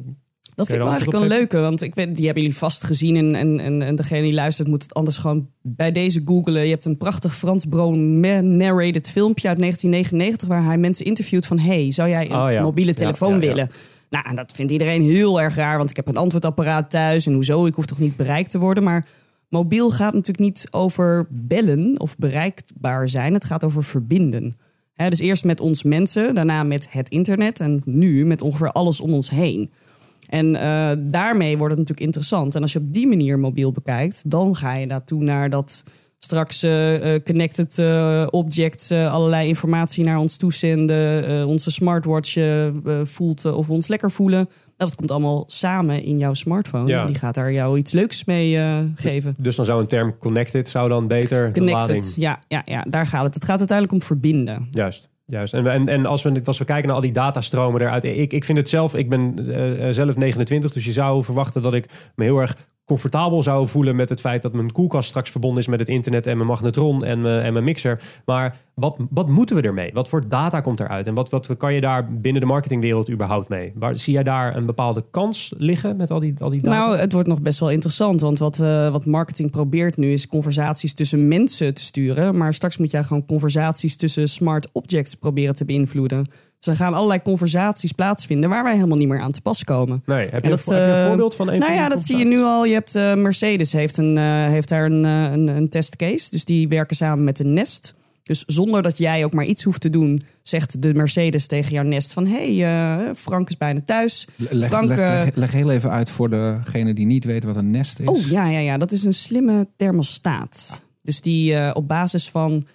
Dat 0.54 0.66
vind 0.66 0.78
ik 0.78 0.84
wel 0.84 0.92
eigenlijk 0.92 1.22
een 1.22 1.28
leuke, 1.28 1.58
want 1.58 1.82
ik 1.82 1.94
weet, 1.94 2.16
die 2.16 2.24
hebben 2.24 2.42
jullie 2.42 2.58
vast 2.58 2.84
gezien. 2.84 3.16
En, 3.16 3.34
en, 3.34 3.60
en, 3.60 3.82
en 3.82 3.96
degene 3.96 4.22
die 4.22 4.34
luistert 4.34 4.68
moet 4.68 4.82
het 4.82 4.94
anders 4.94 5.16
gewoon 5.16 5.48
bij 5.62 5.92
deze 5.92 6.22
googlen. 6.24 6.64
Je 6.64 6.70
hebt 6.70 6.84
een 6.84 6.96
prachtig 6.96 7.36
Frans 7.36 7.64
Brown 7.64 8.20
narrated 8.56 9.10
filmpje 9.10 9.48
uit 9.48 9.58
1999... 9.58 10.48
waar 10.48 10.64
hij 10.64 10.78
mensen 10.78 11.06
interviewt 11.06 11.46
van... 11.46 11.58
hey, 11.58 11.92
zou 11.92 12.08
jij 12.08 12.30
een 12.30 12.36
Oh 12.36 12.52
ja. 12.52 12.62
mobiele 12.62 12.94
telefoon 12.94 13.34
ja, 13.34 13.40
ja. 13.40 13.46
willen? 13.46 13.70
Nou, 14.14 14.26
en 14.28 14.36
dat 14.36 14.52
vindt 14.52 14.72
iedereen 14.72 15.02
heel 15.02 15.40
erg 15.40 15.54
raar... 15.54 15.78
want 15.78 15.90
ik 15.90 15.96
heb 15.96 16.08
een 16.08 16.16
antwoordapparaat 16.16 16.90
thuis 16.90 17.26
en 17.26 17.32
hoezo? 17.32 17.66
Ik 17.66 17.74
hoef 17.74 17.86
toch 17.86 17.98
niet 17.98 18.16
bereikt 18.16 18.50
te 18.50 18.58
worden? 18.58 18.84
Maar 18.84 19.06
mobiel 19.48 19.90
gaat 19.90 20.12
natuurlijk 20.12 20.38
niet 20.38 20.66
over 20.70 21.26
bellen 21.30 22.00
of 22.00 22.16
bereikbaar 22.16 23.08
zijn. 23.08 23.34
Het 23.34 23.44
gaat 23.44 23.64
over 23.64 23.84
verbinden. 23.84 24.54
Dus 24.94 25.18
eerst 25.18 25.44
met 25.44 25.60
ons 25.60 25.82
mensen, 25.82 26.34
daarna 26.34 26.62
met 26.62 26.92
het 26.92 27.08
internet... 27.08 27.60
en 27.60 27.82
nu 27.84 28.26
met 28.26 28.42
ongeveer 28.42 28.72
alles 28.72 29.00
om 29.00 29.12
ons 29.12 29.30
heen. 29.30 29.70
En 30.28 30.56
eh, 30.56 30.92
daarmee 30.98 31.58
wordt 31.58 31.70
het 31.70 31.80
natuurlijk 31.80 32.06
interessant. 32.06 32.54
En 32.54 32.62
als 32.62 32.72
je 32.72 32.78
op 32.78 32.94
die 32.94 33.06
manier 33.06 33.38
mobiel 33.38 33.72
bekijkt, 33.72 34.30
dan 34.30 34.56
ga 34.56 34.74
je 34.74 34.86
naartoe 34.86 35.22
naar 35.22 35.50
dat 35.50 35.84
straks 36.24 36.62
eh, 36.62 37.14
connected 37.24 37.78
eh, 37.78 38.26
objects 38.30 38.90
allerlei 38.90 39.48
informatie 39.48 40.04
naar 40.04 40.18
ons 40.18 40.36
toezenden, 40.36 41.46
onze 41.46 41.70
smartwatch 41.70 42.36
voelt 43.02 43.44
of 43.44 43.66
we 43.66 43.72
ons 43.72 43.88
lekker 43.88 44.10
voelen. 44.10 44.48
Nou, 44.76 44.90
dat 44.90 44.94
komt 44.94 45.10
allemaal 45.10 45.44
samen 45.46 46.02
in 46.02 46.18
jouw 46.18 46.34
smartphone. 46.34 46.88
Ja. 46.88 47.06
Die 47.06 47.14
gaat 47.14 47.34
daar 47.34 47.52
jou 47.52 47.78
iets 47.78 47.92
leuks 47.92 48.24
mee 48.24 48.58
geven. 48.96 49.34
dus 49.38 49.56
dan 49.56 49.64
zou 49.64 49.80
een 49.80 49.86
term 49.86 50.18
connected 50.18 50.68
zou 50.68 50.88
dan 50.88 51.06
beter 51.06 51.52
de 51.52 51.60
lading. 51.60 51.86
Connected, 51.86 52.14
ja, 52.16 52.38
ja, 52.48 52.62
ja, 52.64 52.84
daar 52.88 53.06
gaat 53.06 53.24
het. 53.24 53.34
Het 53.34 53.44
gaat 53.44 53.58
uiteindelijk 53.58 53.98
om 53.98 54.06
verbinden. 54.06 54.68
Juist. 54.70 55.08
Juist. 55.26 55.54
En, 55.54 55.66
en, 55.66 55.88
en 55.88 56.06
als, 56.06 56.22
we, 56.22 56.40
als 56.44 56.58
we 56.58 56.64
kijken 56.64 56.86
naar 56.86 56.96
al 56.96 57.02
die 57.02 57.12
datastromen 57.12 57.80
eruit. 57.80 58.04
Ik, 58.04 58.32
ik 58.32 58.44
vind 58.44 58.58
het 58.58 58.68
zelf, 58.68 58.94
ik 58.94 59.08
ben 59.08 59.34
zelf 59.94 60.16
29, 60.16 60.72
dus 60.72 60.84
je 60.84 60.92
zou 60.92 61.24
verwachten 61.24 61.62
dat 61.62 61.74
ik 61.74 61.88
me 62.14 62.24
heel 62.24 62.38
erg 62.38 62.56
comfortabel 62.84 63.42
zou 63.42 63.68
voelen 63.68 63.96
met 63.96 64.08
het 64.08 64.20
feit 64.20 64.42
dat 64.42 64.52
mijn 64.52 64.72
koelkast 64.72 65.08
straks 65.08 65.30
verbonden 65.30 65.60
is 65.60 65.68
met 65.68 65.78
het 65.78 65.88
internet 65.88 66.26
en 66.26 66.36
mijn 66.36 66.48
magnetron 66.48 67.04
en 67.04 67.20
mijn, 67.20 67.40
en 67.40 67.52
mijn 67.52 67.64
mixer. 67.64 68.00
Maar 68.24 68.56
wat, 68.74 68.96
wat 69.10 69.28
moeten 69.28 69.56
we 69.56 69.62
ermee? 69.62 69.90
Wat 69.92 70.08
voor 70.08 70.28
data 70.28 70.60
komt 70.60 70.80
eruit? 70.80 71.06
En 71.06 71.14
wat, 71.14 71.30
wat 71.30 71.56
kan 71.56 71.74
je 71.74 71.80
daar 71.80 72.12
binnen 72.12 72.40
de 72.40 72.46
marketingwereld 72.46 73.10
überhaupt 73.10 73.48
mee? 73.48 73.72
Waar, 73.74 73.96
zie 73.96 74.12
jij 74.12 74.22
daar 74.22 74.56
een 74.56 74.66
bepaalde 74.66 75.04
kans 75.10 75.54
liggen 75.56 75.96
met 75.96 76.10
al 76.10 76.20
die, 76.20 76.34
al 76.38 76.50
die 76.50 76.62
data? 76.62 76.76
Nou, 76.76 76.96
het 76.96 77.12
wordt 77.12 77.28
nog 77.28 77.42
best 77.42 77.60
wel 77.60 77.70
interessant. 77.70 78.20
Want 78.20 78.38
wat, 78.38 78.60
eh, 78.60 78.90
wat 78.90 79.06
marketing 79.06 79.50
probeert 79.50 79.96
nu 79.96 80.12
is 80.12 80.28
conversaties 80.28 80.94
tussen 80.94 81.28
mensen 81.28 81.74
te 81.74 81.82
sturen. 81.82 82.36
Maar 82.36 82.54
straks 82.54 82.76
moet 82.76 82.90
jij 82.90 83.04
gewoon 83.04 83.26
conversaties 83.26 83.96
tussen 83.96 84.28
smart 84.28 84.68
objects 84.72 85.14
proberen 85.14 85.54
te 85.54 85.64
beïnvloeden. 85.64 86.26
Dus 86.64 86.74
er 86.74 86.84
gaan 86.84 86.94
allerlei 86.94 87.22
conversaties 87.22 87.92
plaatsvinden 87.92 88.50
waar 88.50 88.62
wij 88.62 88.74
helemaal 88.74 88.96
niet 88.96 89.08
meer 89.08 89.20
aan 89.20 89.32
te 89.32 89.40
pas 89.40 89.64
komen. 89.64 90.02
nee, 90.06 90.18
heb 90.18 90.30
je, 90.30 90.36
En 90.36 90.44
een, 90.44 90.50
dat, 90.50 90.60
vo- 90.60 90.72
heb 90.72 90.86
je 90.86 90.92
een 90.92 91.00
eh, 91.00 91.06
voorbeeld 91.06 91.34
van 91.34 91.48
een 91.48 91.58
Nou 91.58 91.72
van 91.72 91.80
ja, 91.82 91.88
dat 91.88 92.02
zie 92.04 92.16
je 92.16 92.24
nu 92.24 92.40
al. 92.42 92.64
Je 92.64 92.72
hebt 92.72 92.94
eh, 92.94 93.14
Mercedes 93.14 93.72
heeft, 93.72 93.98
een, 93.98 94.18
eh, 94.18 94.24
heeft 94.46 94.68
daar 94.68 94.84
een, 94.84 95.04
een, 95.04 95.48
een 95.48 95.68
testcase. 95.68 96.30
Dus 96.30 96.44
die 96.44 96.68
werken 96.68 96.96
samen 96.96 97.24
met 97.24 97.36
de 97.36 97.44
Nest. 97.44 97.94
Dus 98.22 98.44
zonder 98.46 98.82
dat 98.82 98.98
jij 98.98 99.24
ook 99.24 99.32
maar 99.32 99.44
iets 99.44 99.62
hoeft 99.62 99.80
te 99.80 99.90
doen, 99.90 100.22
zegt 100.42 100.82
de 100.82 100.94
Mercedes 100.94 101.46
tegen 101.46 101.72
jouw 101.72 101.84
Nest 101.84 102.12
van... 102.12 102.26
hé, 102.26 102.56
hey, 102.56 103.06
eh, 103.08 103.14
Frank 103.14 103.48
is 103.48 103.56
bijna 103.56 103.80
thuis. 103.86 104.26
Leg, 104.36 104.68
Frank, 104.68 104.88
leg, 104.88 104.98
leg, 104.98 105.34
leg 105.34 105.52
heel 105.52 105.70
even 105.70 105.90
uit 105.90 106.10
voor 106.10 106.30
degene 106.30 106.94
die 106.94 107.06
niet 107.06 107.24
weet 107.24 107.44
wat 107.44 107.56
een 107.56 107.70
nest 107.70 107.98
is. 108.00 108.08
Oh 108.08 108.20
ja, 108.20 108.48
ja, 108.48 108.58
ja, 108.58 108.78
dat 108.78 108.92
is 108.92 109.04
een 109.04 109.14
slimme 109.14 109.68
thermostaat. 109.76 110.84
Dus 111.02 111.20
die 111.20 111.74
op 111.74 111.88
basis 111.88 112.30
van. 112.30 112.66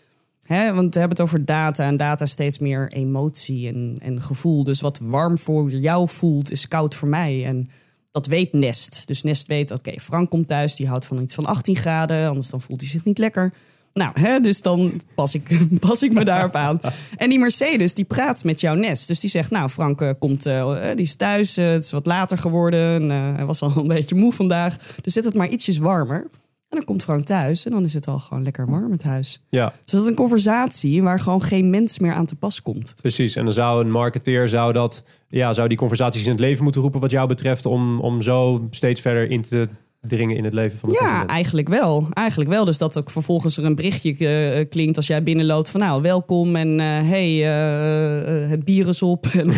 Hè, 0.49 0.73
want 0.73 0.93
we 0.93 0.99
hebben 0.99 1.17
het 1.17 1.27
over 1.27 1.45
data 1.45 1.85
en 1.85 1.97
data 1.97 2.25
steeds 2.25 2.59
meer 2.59 2.91
emotie 2.91 3.67
en, 3.67 3.97
en 4.01 4.21
gevoel. 4.21 4.63
Dus 4.63 4.81
wat 4.81 4.99
warm 5.03 5.37
voor 5.37 5.69
jou 5.69 6.09
voelt, 6.09 6.51
is 6.51 6.67
koud 6.67 6.95
voor 6.95 7.07
mij. 7.07 7.45
En 7.45 7.67
dat 8.11 8.25
weet 8.25 8.53
Nest. 8.53 9.07
Dus 9.07 9.23
Nest 9.23 9.47
weet, 9.47 9.71
oké, 9.71 9.99
Frank 9.99 10.29
komt 10.29 10.47
thuis, 10.47 10.75
die 10.75 10.87
houdt 10.87 11.05
van 11.05 11.21
iets 11.21 11.35
van 11.35 11.45
18 11.45 11.75
graden, 11.75 12.27
anders 12.27 12.49
dan 12.49 12.61
voelt 12.61 12.81
hij 12.81 12.89
zich 12.89 13.05
niet 13.05 13.17
lekker. 13.17 13.53
Nou, 13.93 14.19
hè, 14.19 14.39
dus 14.39 14.61
dan 14.61 15.01
pas 15.15 15.33
ik, 15.33 15.59
pas 15.87 16.03
ik 16.03 16.13
me 16.13 16.25
daarop 16.25 16.55
aan. 16.55 16.81
En 17.17 17.29
die 17.29 17.39
Mercedes, 17.39 17.93
die 17.93 18.05
praat 18.05 18.43
met 18.43 18.61
jouw 18.61 18.75
Nest. 18.75 19.07
Dus 19.07 19.19
die 19.19 19.29
zegt, 19.29 19.51
nou, 19.51 19.69
Frank 19.69 20.01
eh, 20.01 20.09
komt, 20.19 20.45
eh, 20.45 20.81
die 20.95 21.05
is 21.05 21.15
thuis, 21.15 21.57
eh, 21.57 21.69
het 21.69 21.83
is 21.83 21.91
wat 21.91 22.05
later 22.05 22.37
geworden. 22.37 23.01
En, 23.01 23.11
eh, 23.11 23.35
hij 23.35 23.45
was 23.45 23.61
al 23.61 23.77
een 23.77 23.87
beetje 23.97 24.15
moe 24.15 24.33
vandaag. 24.33 24.75
Dus 25.01 25.13
zet 25.13 25.25
het 25.25 25.35
maar 25.35 25.49
ietsjes 25.49 25.77
warmer. 25.77 26.27
En 26.69 26.77
dan 26.77 26.85
komt 26.85 27.03
Frank 27.03 27.25
thuis 27.25 27.65
en 27.65 27.71
dan 27.71 27.85
is 27.85 27.93
het 27.93 28.07
al 28.07 28.19
gewoon 28.19 28.43
lekker 28.43 28.69
warm 28.69 28.91
het 28.91 29.03
huis. 29.03 29.41
Ja, 29.49 29.73
Dus 29.83 29.91
dat 29.91 30.01
is 30.01 30.07
een 30.07 30.15
conversatie 30.15 31.03
waar 31.03 31.19
gewoon 31.19 31.41
geen 31.41 31.69
mens 31.69 31.99
meer 31.99 32.13
aan 32.13 32.25
te 32.25 32.35
pas 32.35 32.61
komt. 32.61 32.95
precies. 33.01 33.35
En 33.35 33.43
dan 33.43 33.53
zou 33.53 33.83
een 33.83 33.91
marketeer 33.91 34.49
zou 34.49 34.73
dat, 34.73 35.03
ja, 35.29 35.53
zou 35.53 35.67
die 35.67 35.77
conversaties 35.77 36.25
in 36.25 36.31
het 36.31 36.39
leven 36.39 36.63
moeten 36.63 36.81
roepen 36.81 36.99
wat 36.99 37.11
jou 37.11 37.27
betreft, 37.27 37.65
om, 37.65 37.99
om 37.99 38.21
zo 38.21 38.67
steeds 38.71 39.01
verder 39.01 39.31
in 39.31 39.41
te 39.41 39.69
dringen 40.01 40.37
in 40.37 40.43
het 40.43 40.53
leven 40.53 40.79
van 40.79 40.89
de 40.89 40.97
Ja, 41.01 41.27
eigenlijk 41.27 41.67
wel. 41.67 42.07
Eigenlijk 42.13 42.49
wel. 42.49 42.65
Dus 42.65 42.77
dat 42.77 42.97
ook 42.97 43.09
vervolgens 43.09 43.57
er 43.57 43.65
een 43.65 43.75
berichtje 43.75 44.27
eh, 44.27 44.69
klinkt 44.69 44.97
als 44.97 45.07
jij 45.07 45.23
binnenloopt 45.23 45.69
van 45.69 45.79
nou, 45.79 46.01
welkom 46.01 46.55
en 46.55 46.79
eh, 46.79 46.85
hey, 46.87 47.43
eh, 47.43 48.49
het 48.49 48.63
bier 48.63 48.87
is 48.87 49.01
op 49.01 49.27
en 49.41 49.47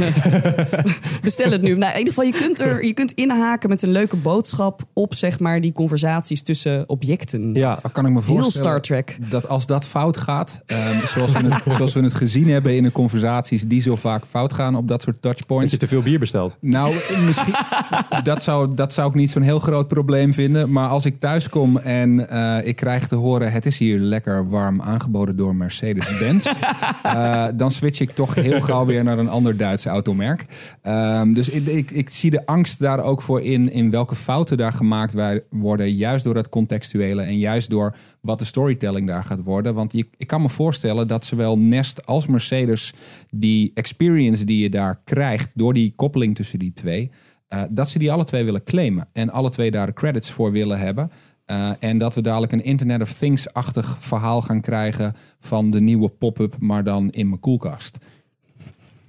bestel 1.24 1.52
het 1.52 1.62
nu. 1.62 1.76
Nou, 1.76 1.92
in 1.92 1.98
ieder 1.98 2.14
geval, 2.14 2.30
je 2.30 2.40
kunt, 2.40 2.60
er, 2.60 2.86
je 2.86 2.94
kunt 2.94 3.12
inhaken 3.12 3.70
met 3.70 3.82
een 3.82 3.92
leuke 3.92 4.16
boodschap 4.16 4.82
op 4.94 5.14
zeg 5.14 5.40
maar 5.40 5.62
die 5.62 5.72
conversaties 5.72 6.44
tussen 6.44 6.90
objecten. 6.90 7.54
Ja, 7.54 7.80
kan 7.92 8.06
ik 8.06 8.12
me 8.12 8.22
Heel 8.26 8.38
voorstellen 8.38 8.52
Star 8.52 8.82
Trek. 8.82 9.18
dat 9.30 9.48
als 9.48 9.66
dat 9.66 9.86
fout 9.86 10.18
gaat, 10.18 10.62
ehm, 10.66 11.08
zoals, 11.08 11.32
we 11.32 11.54
het, 11.54 11.74
zoals 11.76 11.94
we 11.94 12.02
het 12.02 12.14
gezien 12.14 12.50
hebben 12.50 12.76
in 12.76 12.84
de 12.84 12.92
conversaties 12.92 13.64
die 13.64 13.82
zo 13.82 13.96
vaak 13.96 14.26
fout 14.26 14.54
gaan 14.54 14.76
op 14.76 14.88
dat 14.88 15.02
soort 15.02 15.22
dat 15.22 15.32
touchpoints. 15.32 15.72
je 15.72 15.78
te 15.78 15.88
veel 15.88 16.02
bier 16.02 16.20
bestelt. 16.20 16.58
Nou, 16.60 16.94
misschien, 17.26 17.54
dat, 18.24 18.44
zou, 18.44 18.76
dat 18.76 18.94
zou 18.94 19.10
ik 19.10 19.16
niet 19.16 19.32
zo'n 19.32 19.42
heel 19.42 19.60
groot 19.60 19.88
probleem 19.88 20.31
slim 20.34 20.46
vinden. 20.46 20.72
Maar 20.72 20.90
als 20.90 21.06
ik 21.06 21.20
thuis 21.20 21.50
kom 21.50 21.78
en 21.78 22.30
eh, 22.30 22.68
ik 22.68 22.76
krijg 22.76 23.08
te 23.08 23.16
horen... 23.16 23.52
het 23.52 23.66
is 23.66 23.78
hier 23.78 24.00
lekker 24.00 24.50
warm 24.50 24.82
aangeboden 24.82 25.36
door 25.36 25.56
Mercedes-Benz... 25.56 26.46
eh, 27.04 27.48
dan 27.56 27.72
switch 27.72 28.00
ik 28.00 28.12
toch 28.12 28.36
heel 28.36 28.62
gauw 28.62 28.86
weer 28.86 29.04
naar 29.04 29.18
een 29.18 29.30
ander 29.30 29.58
Duitse 29.58 29.90
automerk. 29.90 30.46
Ehm, 30.82 31.34
dus 31.34 31.50
ik, 31.50 31.66
ik, 31.66 31.92
ik 31.92 32.10
zie 32.10 32.30
de 32.30 32.46
angst 32.46 32.80
daar 32.80 33.04
ook 33.04 33.22
voor 33.22 33.42
in... 33.42 33.72
in 33.72 33.92
welke 33.92 34.16
fouten 34.16 34.58
daar 34.58 34.74
gemaakt 34.74 35.14
worden... 35.50 35.94
juist 35.94 36.24
door 36.24 36.34
dat 36.34 36.50
contextuele 36.50 37.22
en 37.22 37.38
juist 37.38 37.70
door 37.70 37.96
wat 38.22 38.40
de 38.40 38.46
storytelling 38.46 39.08
daar 39.08 39.24
gaat 39.24 39.44
worden. 39.44 39.74
Want 39.74 39.94
je, 39.94 40.08
ik 40.18 40.28
kan 40.28 40.42
me 40.42 40.50
voorstellen 40.50 41.08
dat 41.08 41.26
zowel 41.26 41.60
Nest 41.60 42.06
als 42.06 42.28
Mercedes... 42.28 42.94
die 43.30 43.72
experience 43.74 44.44
die 44.44 44.62
je 44.62 44.70
daar 44.70 45.02
krijgt 45.04 45.58
door 45.58 45.74
die 45.74 45.94
koppeling 45.96 46.36
tussen 46.36 46.60
die 46.60 46.74
twee... 46.74 47.12
eh, 47.52 47.62
dat 47.70 47.90
ze 47.90 48.00
die 48.00 48.12
alle 48.12 48.24
twee 48.24 48.44
willen 48.44 48.64
claimen. 48.64 49.08
En 49.14 49.30
alle 49.30 49.50
twee 49.50 49.72
daar 49.72 49.86
de 49.86 49.94
credits 49.94 50.32
voor 50.32 50.52
willen 50.52 50.80
hebben. 50.80 51.12
Eh, 51.46 51.70
en 51.80 51.98
dat 51.98 52.14
we 52.16 52.22
dadelijk 52.22 52.52
een 52.52 52.64
Internet 52.64 53.02
of 53.02 53.14
Things-achtig 53.14 53.98
verhaal 54.00 54.42
gaan 54.42 54.62
krijgen... 54.62 55.16
van 55.40 55.72
de 55.72 55.82
nieuwe 55.82 56.10
pop-up, 56.10 56.56
maar 56.60 56.84
dan 56.84 57.10
in 57.10 57.28
mijn 57.28 57.40
koelkast. 57.40 57.98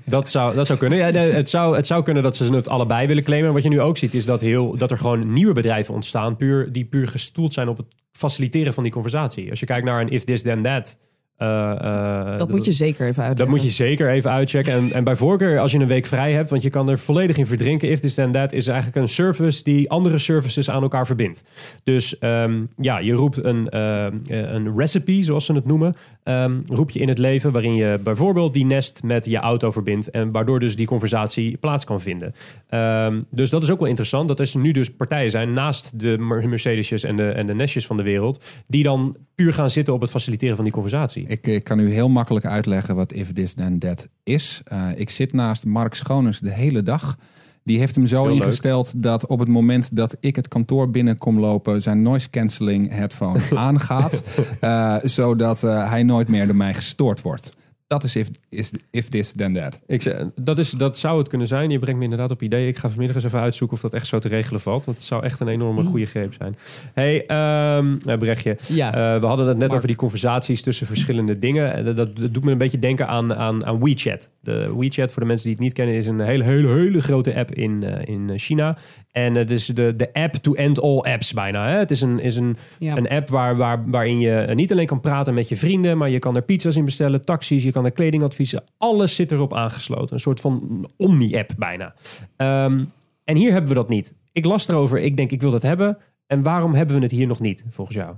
Dat 0.05 0.29
zou, 0.29 0.55
dat 0.55 0.67
zou 0.67 0.79
kunnen. 0.79 0.99
Ja, 0.99 1.13
het, 1.13 1.51
zou, 1.51 1.77
het 1.77 1.87
zou 1.87 2.03
kunnen 2.03 2.23
dat 2.23 2.37
ze 2.37 2.55
het 2.55 2.69
allebei 2.69 3.07
willen 3.07 3.23
claimen. 3.23 3.53
Wat 3.53 3.63
je 3.63 3.69
nu 3.69 3.81
ook 3.81 3.99
ziet 3.99 4.15
is 4.15 4.25
dat, 4.25 4.41
heel, 4.41 4.77
dat 4.77 4.91
er 4.91 4.99
gewoon 4.99 5.33
nieuwe 5.33 5.53
bedrijven 5.53 5.95
ontstaan... 5.95 6.37
Puur, 6.37 6.73
die 6.73 6.85
puur 6.85 7.09
gestoeld 7.09 7.53
zijn 7.53 7.69
op 7.69 7.77
het 7.77 7.87
faciliteren 8.13 8.75
van 8.75 8.83
die 8.83 8.93
conversatie. 8.93 9.51
Als 9.51 9.61
je 9.61 9.67
kijkt 9.67 9.87
naar 9.87 10.01
een 10.01 10.13
if 10.13 10.25
this 10.25 10.43
then 10.43 10.63
that... 10.63 10.99
eh, 11.43 12.33
eh, 12.33 12.39
Dat 12.39 12.49
moet 12.51 12.65
je 12.65 12.73
zeker 12.73 13.01
even 13.07 13.15
Dat 13.15 13.25
uitleggen. 13.25 13.57
moet 13.57 13.65
je 13.65 13.71
zeker 13.71 14.11
even 14.11 14.31
uitchecken. 14.31 14.73
En, 14.73 14.93
en 14.93 15.05
bij 15.05 15.17
voorkeur 15.17 15.59
als 15.59 15.73
je 15.73 15.79
een 15.79 15.87
week 15.87 16.07
vrij 16.07 16.33
hebt, 16.33 16.51
want 16.51 16.63
je 16.63 16.71
kan 16.71 16.89
er 16.89 16.99
volledig 16.99 17.37
in 17.37 17.47
verdrinken. 17.47 17.91
If 17.91 18.01
this 18.01 18.15
then 18.15 18.33
that 18.33 18.53
is 18.53 18.67
eigenlijk 18.67 18.97
een 18.97 19.09
service 19.09 19.65
die 19.65 19.91
andere 19.91 20.19
services 20.19 20.71
aan 20.71 20.83
elkaar 20.83 21.07
verbindt. 21.07 21.45
Dus 21.85 22.19
ehm, 22.19 22.61
ja, 22.77 22.99
je 22.99 23.13
roept 23.13 23.45
een, 23.45 23.69
eh, 23.69 24.07
een 24.27 24.77
recipe, 24.77 25.23
zoals 25.23 25.45
ze 25.45 25.53
het 25.53 25.67
noemen, 25.67 25.97
ehm, 26.23 26.53
roep 26.67 26.91
je 26.91 26.99
in 26.99 27.09
het 27.09 27.19
leven 27.19 27.53
waarin 27.53 27.75
je 27.75 27.99
bijvoorbeeld 28.03 28.55
die 28.55 28.65
nest 28.65 29.03
met 29.03 29.25
je 29.25 29.37
auto 29.39 29.71
verbindt 29.71 30.11
en 30.11 30.31
waardoor 30.31 30.61
dus 30.61 30.77
die 30.77 30.87
conversatie 30.87 31.57
plaats 31.57 31.85
kan 31.85 32.01
vinden. 32.01 32.35
Ehm, 32.69 33.21
dus 33.31 33.51
dat 33.51 33.63
is 33.63 33.71
ook 33.71 33.79
wel 33.79 33.89
interessant. 33.89 34.29
Dat 34.29 34.41
er 34.41 34.51
nu 34.59 34.71
dus 34.73 34.91
partijen 34.91 35.31
zijn 35.31 35.53
naast 35.53 36.01
de 36.01 36.17
Mer- 36.19 36.49
Mercedesjes 36.49 37.03
en 37.05 37.17
de, 37.17 37.29
en 37.29 37.47
de 37.47 37.55
Nestjes 37.55 37.87
van 37.87 37.97
de 37.97 38.03
wereld, 38.03 38.45
die 38.67 38.83
dan 38.83 39.17
puur 39.35 39.53
gaan 39.53 39.71
zitten 39.71 39.95
op 39.95 40.01
het 40.01 40.11
faciliteren 40.11 40.55
van 40.57 40.65
die 40.65 40.75
conversatie. 40.75 41.25
Ik, 41.33 41.47
ik 41.47 41.65
kan 41.65 41.79
u 41.79 41.93
heel 41.93 42.09
makkelijk 42.09 42.47
uitleggen 42.47 42.95
wat 42.95 43.13
If 43.13 43.33
This 43.33 43.55
Then 43.55 43.79
That 43.79 44.09
is. 44.23 44.61
Eh, 44.65 44.89
ik 44.95 45.11
zit 45.11 45.33
naast 45.33 45.65
Mark 45.65 45.95
Schoners 45.95 46.39
de 46.41 46.51
hele 46.51 46.83
dag. 46.83 47.17
Die 47.65 47.79
heeft 47.79 47.95
hem 47.95 48.07
zo 48.07 48.27
leuk. 48.27 48.35
ingesteld 48.35 49.03
dat 49.03 49.27
op 49.27 49.39
het 49.39 49.49
moment 49.49 49.97
dat 49.97 50.17
ik 50.21 50.37
het 50.37 50.49
kantoor 50.49 50.91
binnen 50.91 51.19
kom 51.19 51.39
lopen... 51.39 51.83
zijn 51.83 52.03
noise 52.03 52.31
cancelling 52.31 52.91
headphone 52.91 53.41
aangaat. 53.69 54.23
eh, 54.61 54.97
zodat 55.03 55.63
eh, 55.63 55.91
hij 55.91 56.03
nooit 56.03 56.29
meer 56.29 56.47
door 56.47 56.57
mij 56.57 56.75
gestoord 56.75 57.23
wordt. 57.23 57.53
Dat 57.93 58.05
is 58.05 58.17
If, 58.17 58.29
is, 58.49 58.73
if 58.91 59.09
This 59.09 59.33
Then 59.33 59.53
That. 59.55 59.81
Ik 59.87 60.17
dat, 60.35 60.59
is, 60.59 60.71
dat 60.71 60.99
zou 60.99 61.19
het 61.19 61.29
kunnen 61.29 61.47
zijn. 61.47 61.71
Je 61.71 61.79
brengt 61.79 61.99
me 61.99 62.05
inderdaad 62.05 62.31
op 62.31 62.43
idee. 62.43 62.69
Ik 62.69 62.77
ga 62.77 62.89
vanmiddag 62.89 63.17
eens 63.17 63.25
even 63.25 63.41
uitzoeken 63.41 63.77
of 63.77 63.83
dat 63.83 63.95
echt 63.95 64.07
zo 64.07 64.19
te 64.19 64.29
regelen 64.29 64.61
valt. 64.61 64.85
Want 64.85 64.97
het 64.97 65.07
zou 65.07 65.25
echt 65.25 65.41
een 65.41 65.49
enorme 65.49 65.83
goede 65.85 66.07
greep 66.07 66.35
zijn. 66.39 66.57
hey, 66.95 67.27
ehm 67.27 67.95
eh, 68.07 68.19
Brechtje. 68.19 68.57
Ja. 68.69 68.95
Eh, 69.15 69.21
we 69.21 69.27
hadden 69.27 69.47
het 69.47 69.55
net 69.57 69.65
Mark. 69.67 69.73
over 69.75 69.87
die 69.87 69.97
conversaties 69.97 70.63
tussen 70.63 70.87
verschillende 70.87 71.39
dingen. 71.39 71.73
En 71.73 71.85
Dat, 71.85 71.97
dat, 71.97 72.17
dat 72.17 72.35
doet 72.35 72.45
me 72.45 72.51
een 72.53 72.59
beetje 72.59 72.79
denken 72.79 73.09
aan, 73.09 73.35
aan, 73.35 73.67
aan 73.67 73.85
WeChat. 73.85 74.29
De 74.41 74.75
WeChat, 74.77 75.13
voor 75.13 75.23
de 75.23 75.29
mensen 75.29 75.47
die 75.47 75.55
het 75.55 75.65
niet 75.65 75.73
kennen, 75.75 75.95
is 75.95 76.07
een 76.07 76.21
hele, 76.21 76.45
hele, 76.45 76.69
hele 76.69 77.01
grote 77.01 77.35
app 77.35 77.55
in, 77.55 77.83
eh, 77.83 78.15
in 78.15 78.39
China. 78.39 78.77
En 79.13 79.35
het 79.35 79.51
is 79.51 79.67
de, 79.67 79.93
de 79.97 80.13
app 80.13 80.35
to 80.35 80.55
end 80.55 80.81
all 80.81 80.99
apps 80.99 81.33
bijna. 81.33 81.69
Hè? 81.69 81.79
Het 81.79 81.91
is 81.91 82.01
een, 82.01 82.21
is 82.21 82.37
een, 82.37 82.57
Ja. 82.79 82.97
een 82.97 83.09
app 83.09 83.29
waar, 83.29 83.57
waar, 83.57 83.91
waarin 83.91 84.21
je 84.21 84.51
niet 84.55 84.73
alleen 84.73 84.87
kan 84.87 85.01
praten 85.01 85.35
met 85.35 85.49
je 85.49 85.57
vrienden, 85.57 85.99
maar 85.99 86.11
je 86.11 86.19
kan 86.19 86.37
er 86.37 86.43
pizza's 86.43 86.77
in 86.77 86.85
bestellen, 86.85 87.25
taxis, 87.25 87.63
je 87.63 87.73
kan 87.73 87.82
er 87.85 87.91
kledingadviezen. 87.93 88.65
Alles 88.79 89.15
zit 89.17 89.33
erop 89.33 89.55
aangesloten. 89.55 90.15
Een 90.15 90.21
soort 90.21 90.41
van 90.41 90.89
omni-app 90.97 91.51
bijna. 91.57 91.95
Ehm, 92.37 92.85
en 93.25 93.37
hier 93.37 93.53
hebben 93.53 93.69
we 93.69 93.77
dat 93.77 93.89
niet. 93.89 94.15
Ik 94.33 94.45
las 94.45 94.69
erover, 94.69 94.99
ik 94.99 95.17
denk 95.17 95.31
ik 95.31 95.41
wil 95.41 95.51
dat 95.51 95.63
hebben. 95.63 95.99
En 96.27 96.43
waarom 96.43 96.75
hebben 96.75 96.97
we 96.97 97.03
het 97.03 97.11
hier 97.11 97.27
nog 97.27 97.41
niet, 97.41 97.65
volgens 97.71 97.97
jou? 97.97 98.15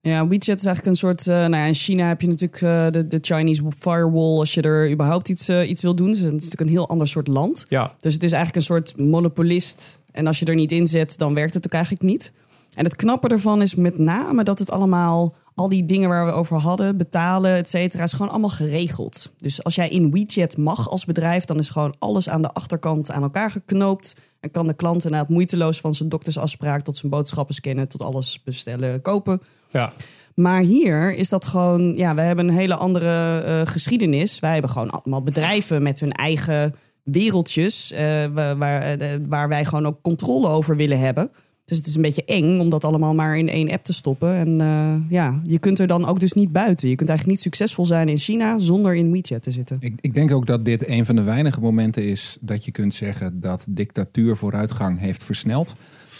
Ja, 0.00 0.26
WeChat 0.28 0.58
is 0.58 0.64
eigenlijk 0.64 0.86
een 0.86 0.96
soort. 0.96 1.26
eh, 1.26 1.34
nou 1.34 1.56
ja, 1.56 1.64
in 1.64 1.74
China 1.74 2.08
heb 2.08 2.20
je 2.20 2.26
natuurlijk 2.26 2.62
eh, 2.62 2.90
de, 2.90 3.08
de 3.08 3.18
Chinese 3.20 3.62
firewall. 3.78 4.38
Als 4.38 4.54
je 4.54 4.62
er 4.62 4.90
überhaupt 4.90 5.28
iets, 5.28 5.48
eh, 5.48 5.68
iets 5.68 5.82
wil 5.82 5.94
doen. 5.94 6.06
Dus 6.06 6.16
het 6.18 6.26
is 6.26 6.32
natuurlijk 6.32 6.60
een 6.60 6.68
heel 6.68 6.88
ander 6.88 7.08
soort 7.08 7.26
land. 7.28 7.64
Ja, 7.68 7.94
Dus 8.00 8.14
het 8.14 8.22
is 8.22 8.32
eigenlijk 8.32 8.56
een 8.56 8.74
soort 8.74 8.96
monopolist. 8.98 9.98
En 10.12 10.26
als 10.26 10.38
je 10.38 10.44
er 10.44 10.54
niet 10.54 10.72
in 10.72 10.86
zet, 10.86 11.18
dan 11.18 11.34
werkt 11.34 11.54
het 11.54 11.66
ook 11.66 11.72
eigenlijk 11.72 12.02
niet. 12.02 12.32
En 12.74 12.84
het 12.84 12.96
knappe 12.96 13.28
ervan 13.28 13.62
is 13.62 13.74
met 13.74 13.98
name 13.98 14.44
dat 14.44 14.58
het 14.58 14.70
allemaal, 14.70 15.34
al 15.58 15.68
die 15.68 15.86
dingen 15.86 16.08
waar 16.08 16.24
we 16.26 16.32
over 16.32 16.56
hadden, 16.56 16.96
betalen, 16.96 17.54
et 17.56 17.68
cetera, 17.68 18.02
is 18.02 18.12
gewoon 18.12 18.30
allemaal 18.30 18.50
geregeld. 18.50 19.32
Dus 19.38 19.64
als 19.64 19.74
jij 19.74 19.88
in 19.88 20.10
WeChat 20.10 20.56
mag 20.56 20.88
als 20.90 21.04
bedrijf, 21.04 21.44
dan 21.44 21.58
is 21.58 21.68
gewoon 21.68 21.94
alles 21.98 22.28
aan 22.28 22.42
de 22.42 22.52
achterkant 22.52 23.10
aan 23.10 23.22
elkaar 23.22 23.50
geknoopt. 23.50 24.16
En 24.40 24.50
kan 24.50 24.66
de 24.66 24.74
klant 24.74 25.04
inderdaad 25.04 25.28
moeiteloos 25.28 25.80
van 25.80 25.94
zijn 25.94 26.08
doktersafspraak 26.08 26.80
tot 26.80 26.96
zijn 26.96 27.10
boodschappen 27.10 27.54
scannen, 27.54 27.88
tot 27.88 28.02
alles 28.02 28.42
bestellen, 28.42 29.02
kopen. 29.02 29.40
ja. 29.70 29.92
Maar 30.34 30.60
hier 30.60 31.14
is 31.14 31.28
dat 31.28 31.46
gewoon, 31.46 31.94
ja, 31.96 32.14
we 32.14 32.20
hebben 32.20 32.48
een 32.48 32.54
hele 32.54 32.74
andere 32.74 33.38
eh, 33.40 33.60
geschiedenis. 33.64 34.38
Wij 34.38 34.52
hebben 34.52 34.70
gewoon 34.70 34.90
allemaal 34.90 35.22
bedrijven 35.22 35.82
met 35.82 36.00
hun 36.00 36.12
eigen 36.12 36.74
wereldjes, 37.02 37.92
eh, 37.92 38.24
wa- 38.32 38.56
waar, 38.56 38.82
eh, 38.82 39.08
waar 39.28 39.48
wij 39.48 39.64
gewoon 39.64 39.86
ook 39.86 40.02
controle 40.02 40.48
over 40.48 40.76
willen 40.76 40.98
hebben. 40.98 41.30
Dus 41.68 41.76
het 41.76 41.86
is 41.86 41.94
een 41.94 42.02
beetje 42.02 42.24
eng 42.24 42.60
om 42.60 42.70
dat 42.70 42.84
allemaal 42.84 43.14
maar 43.14 43.38
in 43.38 43.48
één 43.48 43.70
app 43.70 43.84
te 43.84 43.92
stoppen. 43.92 44.34
En 44.34 44.60
eh, 44.60 45.10
ja, 45.10 45.40
je 45.44 45.58
kunt 45.58 45.78
er 45.78 45.86
dan 45.86 46.06
ook 46.06 46.20
dus 46.20 46.32
niet 46.32 46.52
buiten. 46.52 46.88
Je 46.88 46.94
kunt 46.94 47.08
eigenlijk 47.08 47.38
niet 47.38 47.46
succesvol 47.46 47.86
zijn 47.86 48.08
in 48.08 48.16
China 48.18 48.58
zonder 48.58 48.94
in 48.94 49.12
WeChat 49.12 49.42
te 49.42 49.50
zitten. 49.50 49.76
Ik, 49.80 49.94
ik 50.00 50.14
denk 50.14 50.32
ook 50.32 50.46
dat 50.46 50.64
dit 50.64 50.88
een 50.88 51.06
van 51.06 51.16
de 51.16 51.22
weinige 51.22 51.60
momenten 51.60 52.04
is 52.04 52.36
dat 52.40 52.64
je 52.64 52.70
kunt 52.70 52.94
zeggen 52.94 53.40
dat 53.40 53.66
dictatuur 53.70 54.36
vooruitgang 54.36 54.98
heeft 54.98 55.22
versneld. 55.22 55.74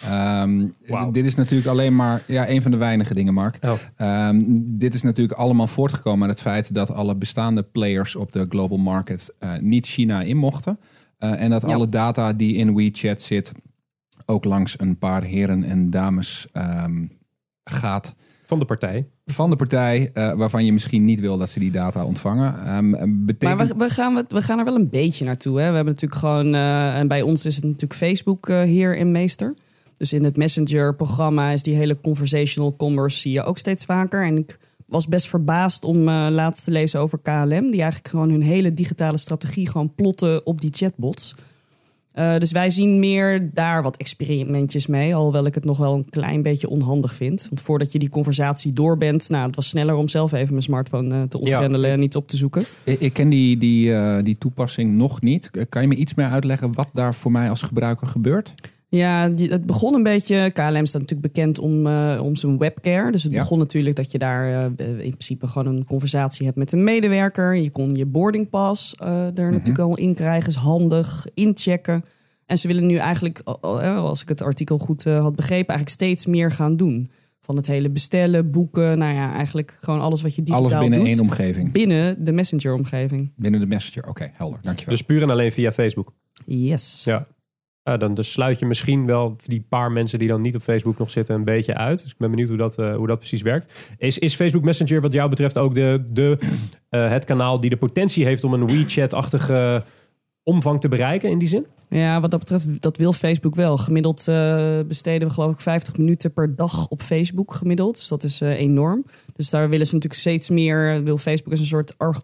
Ehm. 0.05 0.67
Dit 1.13 1.25
is 1.25 1.35
natuurlijk 1.35 1.69
alleen 1.69 1.97
maar 1.97 2.23
ja, 2.27 2.49
een 2.49 2.63
van 2.63 2.71
de 2.71 2.77
weinige 2.77 3.15
dingen, 3.15 3.35
Mark. 3.35 3.59
Oh. 3.65 3.73
Ehm, 3.97 4.43
dit 4.55 4.95
is 4.95 5.03
natuurlijk 5.03 5.39
allemaal 5.39 5.67
voortgekomen 5.67 6.29
uit 6.29 6.31
het 6.31 6.41
feit 6.41 6.75
dat 6.75 6.91
alle 6.93 7.17
bestaande 7.17 7.63
players 7.63 8.17
op 8.17 8.33
de 8.33 8.47
global 8.49 8.79
market 8.79 9.35
eh, 9.39 9.51
niet 9.61 9.87
China 9.87 10.23
in 10.23 10.37
mochten. 10.37 10.79
Eh, 11.19 11.43
en 11.43 11.51
dat 11.51 11.63
Ja. 11.63 11.75
alle 11.75 11.89
data 11.89 12.33
die 12.33 12.55
in 12.55 12.75
WeChat 12.75 13.23
zit 13.23 13.53
ook 14.31 14.45
langs 14.45 14.81
een 14.81 14.99
paar 14.99 15.23
heren 15.23 15.65
en 15.65 15.91
dames 15.91 16.47
ehm, 16.53 17.07
gaat 17.65 18.15
Van 18.47 18.59
de 18.59 18.65
partij. 18.65 19.07
van 19.27 19.51
de 19.51 19.57
partij 19.57 20.11
eh, 20.13 20.35
waarvan 20.35 20.65
je 20.65 20.73
misschien 20.73 21.05
niet 21.05 21.21
wil 21.21 21.39
dat 21.39 21.51
ze 21.51 21.59
die 21.59 21.71
data 21.71 22.05
ontvangen. 22.05 22.65
Ehm, 22.65 23.25
betekent... 23.25 23.59
Maar 23.59 23.67
we, 23.67 23.75
we, 23.77 23.91
gaan, 23.91 24.15
we, 24.15 24.25
we 24.29 24.43
gaan 24.43 24.59
er 24.59 24.65
wel 24.65 24.75
een 24.75 24.91
beetje 24.91 25.25
naartoe. 25.25 25.61
Hè? 25.61 25.69
We 25.69 25.75
hebben 25.75 25.95
natuurlijk 25.95 26.21
gewoon, 26.21 26.55
eh, 26.55 26.99
en 26.99 27.09
bij 27.09 27.23
ons 27.23 27.47
is 27.47 27.55
het 27.55 27.65
natuurlijk 27.65 27.95
Facebook 27.95 28.49
eh, 28.49 28.63
heer 28.63 28.99
en 28.99 29.11
meester. 29.11 29.55
Dus 29.97 30.13
in 30.13 30.25
het 30.25 30.37
Messenger-programma 30.37 31.51
is 31.51 31.63
die 31.63 31.75
hele 31.75 32.01
conversational 32.01 32.77
commerce 32.77 33.19
zie 33.19 33.33
je 33.33 33.43
ook 33.43 33.59
steeds 33.59 33.85
vaker. 33.85 34.25
En 34.25 34.37
ik 34.37 34.59
was 34.87 35.09
best 35.09 35.29
verbaasd 35.29 35.85
om 35.85 36.09
eh, 36.09 36.27
laatst 36.31 36.65
te 36.65 36.71
lezen 36.71 37.01
over 37.01 37.19
KLM, 37.19 37.71
die 37.71 37.81
eigenlijk 37.81 38.09
gewoon 38.09 38.31
hun 38.31 38.43
hele 38.43 38.75
digitale 38.75 39.17
strategie 39.17 39.69
gewoon 39.69 39.95
plotten 39.95 40.47
op 40.47 40.61
die 40.61 40.71
chatbots. 40.73 41.35
Eh, 42.13 42.39
dus 42.39 42.53
wij 42.53 42.71
zien 42.71 42.99
meer 42.99 43.51
daar 43.55 43.83
wat 43.83 43.97
experimentjes 43.97 44.87
mee. 44.87 45.15
Alhoewel 45.15 45.47
ik 45.47 45.55
het 45.55 45.65
nog 45.65 45.79
wel 45.79 45.95
een 45.95 46.11
klein 46.11 46.43
beetje 46.43 46.69
onhandig 46.69 47.15
vind. 47.15 47.47
Want 47.49 47.61
voordat 47.61 47.93
je 47.93 47.99
die 47.99 48.09
conversatie 48.09 48.73
door 48.73 48.97
bent... 48.97 49.29
Nou, 49.29 49.47
het 49.47 49.57
was 49.57 49.69
sneller 49.69 49.95
om 49.95 50.09
zelf 50.09 50.33
even 50.33 50.51
mijn 50.51 50.63
smartphone 50.63 51.15
eh, 51.15 51.23
te 51.23 51.39
ontgrendelen 51.39 51.91
en 51.91 52.01
niet 52.01 52.17
op 52.17 52.29
te 52.29 52.37
zoeken. 52.37 52.65
Ik, 52.85 53.01
ik 53.01 53.13
ken 53.13 53.29
die, 53.29 53.57
die, 53.57 53.95
eh, 53.95 54.23
die 54.23 54.39
toepassing 54.39 54.97
nog 54.97 55.21
niet. 55.21 55.51
Kan 55.69 55.83
je 55.83 55.89
me 55.89 55.95
iets 55.95 56.15
meer 56.15 56.29
uitleggen 56.29 56.73
wat 56.73 56.89
daar 56.93 57.15
voor 57.15 57.33
mij 57.33 57.51
als 57.51 57.63
gebruiker 57.63 58.07
gebeurt? 58.07 58.55
Ja, 58.91 59.31
het 59.37 59.67
begon 59.67 59.95
een 59.95 60.03
beetje. 60.03 60.51
KLM 60.53 60.87
staat 60.87 61.01
natuurlijk 61.01 61.33
bekend 61.33 61.59
om, 61.59 61.87
eh, 61.87 62.21
om 62.23 62.37
zijn 62.37 62.59
webcare. 62.59 63.11
Dus 63.13 63.23
het 63.23 63.33
Ja. 63.33 63.39
begon 63.39 63.59
natuurlijk 63.59 63.97
dat 63.97 64.11
je 64.13 64.19
daar 64.19 64.49
eh, 64.77 64.89
in 64.89 65.11
principe 65.11 65.47
gewoon 65.49 65.77
een 65.77 65.85
conversatie 65.85 66.45
hebt 66.47 66.59
met 66.59 66.73
een 66.73 66.85
medewerker. 66.85 67.55
Je 67.55 67.71
kon 67.71 67.95
je 67.97 68.07
boarding 68.07 68.49
pass 68.51 68.95
eh, 68.95 69.39
er 69.39 69.51
natuurlijk 69.51 69.79
al 69.79 69.97
in 69.97 70.15
krijgen. 70.15 70.49
Is 70.49 70.55
handig, 70.55 71.27
inchecken. 71.35 72.05
En 72.47 72.59
ze 72.59 72.67
willen 72.67 72.87
nu 72.87 72.97
eigenlijk, 72.97 73.41
als 73.45 74.23
ik 74.23 74.29
het 74.29 74.43
artikel 74.43 74.79
goed 74.79 75.05
had 75.05 75.37
begrepen, 75.37 75.69
eigenlijk 75.75 75.89
steeds 75.89 76.27
meer 76.27 76.53
gaan 76.53 76.77
doen. 76.77 77.11
Van 77.41 77.57
het 77.57 77.67
hele 77.67 77.91
bestellen, 77.91 78.51
boeken. 78.51 78.99
Nou 78.99 79.15
ja, 79.15 79.33
eigenlijk 79.33 79.79
gewoon 79.81 80.01
alles 80.01 80.23
wat 80.23 80.35
je 80.35 80.43
digitaal 80.43 80.67
Alles 80.67 80.79
binnen 80.79 80.99
doet. 80.99 81.09
één 81.09 81.21
omgeving. 81.21 81.73
binnen 81.73 82.25
de 82.25 82.33
Messenger-omgeving. 82.33 83.33
Binnen 83.37 83.61
de 83.61 83.67
Messenger. 83.67 84.09
Oké, 84.09 84.31
helder. 84.33 84.59
Dankjewel. 84.63 84.95
Dus 84.95 85.05
puur 85.05 85.23
en 85.23 85.31
alleen 85.31 85.53
via 85.53 85.73
Facebook. 85.73 86.13
Yes. 86.47 87.03
Ja. 87.05 87.27
Ja, 87.89 87.97
dan 87.97 88.15
dus 88.15 88.33
sluit 88.33 88.59
je 88.59 88.67
misschien 88.67 89.07
wel 89.07 89.37
die 89.45 89.65
paar 89.69 89.93
mensen 89.93 90.19
die 90.19 90.29
dan 90.29 90.41
niet 90.41 90.55
op 90.55 90.63
Facebook 90.63 90.99
nog 90.99 91.11
zitten 91.11 91.35
een 91.35 91.45
beetje 91.45 91.75
uit. 91.75 92.03
Dus 92.03 92.11
ik 92.11 92.19
ben 92.19 92.31
benieuwd 92.31 92.49
hoe 92.49 92.59
dat, 92.59 92.79
eh, 92.79 92.97
hoe 92.97 93.07
dat 93.07 93.19
precies 93.19 93.43
werkt. 93.43 93.73
Is, 93.99 94.19
is 94.19 94.35
Facebook 94.35 94.63
Messenger 94.63 95.01
wat 95.01 95.13
jou 95.13 95.29
betreft 95.29 95.59
ook 95.59 95.75
de, 95.75 96.05
de, 96.11 96.39
eh, 96.89 97.11
het 97.11 97.25
kanaal 97.25 97.61
die 97.61 97.71
de 97.71 97.77
potentie 97.77 98.25
heeft 98.25 98.45
om 98.45 98.53
een 98.53 98.67
WeChat-achtige 98.67 99.83
omvang 100.43 100.81
te 100.81 100.89
bereiken 100.89 101.31
in 101.31 101.39
die 101.39 101.49
zin? 101.49 101.67
Ja, 101.89 102.21
wat 102.21 102.31
dat 102.31 102.41
betreft, 102.41 102.83
dat 102.83 102.97
wil 102.97 103.13
Facebook 103.13 103.55
wel. 103.55 103.79
Gemiddeld 103.79 104.29
eh, 104.29 104.81
besteden 104.87 105.29
we 105.29 105.35
geloof 105.35 105.53
ik 105.53 105.61
50 105.61 105.97
minuten 105.97 106.33
per 106.33 106.57
dag 106.57 106.89
op 106.89 107.03
Facebook 107.03 107.53
gemiddeld. 107.53 107.97
Dus 107.97 108.09
dat 108.09 108.25
is 108.25 108.41
eh, 108.41 108.61
enorm. 108.61 109.05
Dus 109.37 109.51
daar 109.51 109.69
willen 109.69 109.87
ze 109.87 109.95
natuurlijk 109.95 110.21
steeds 110.21 110.49
meer, 110.49 111.03
wil 111.03 111.19
Facebook 111.19 111.51
als 111.51 111.61
een 111.61 111.67
soort 111.67 111.95
or- 111.99 112.23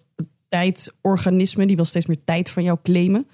tijdorganisme, 0.48 1.66
die 1.66 1.76
wil 1.76 1.84
steeds 1.84 2.06
meer 2.06 2.24
tijd 2.24 2.50
van 2.50 2.62
jou 2.62 2.78
claimen. 2.82 3.26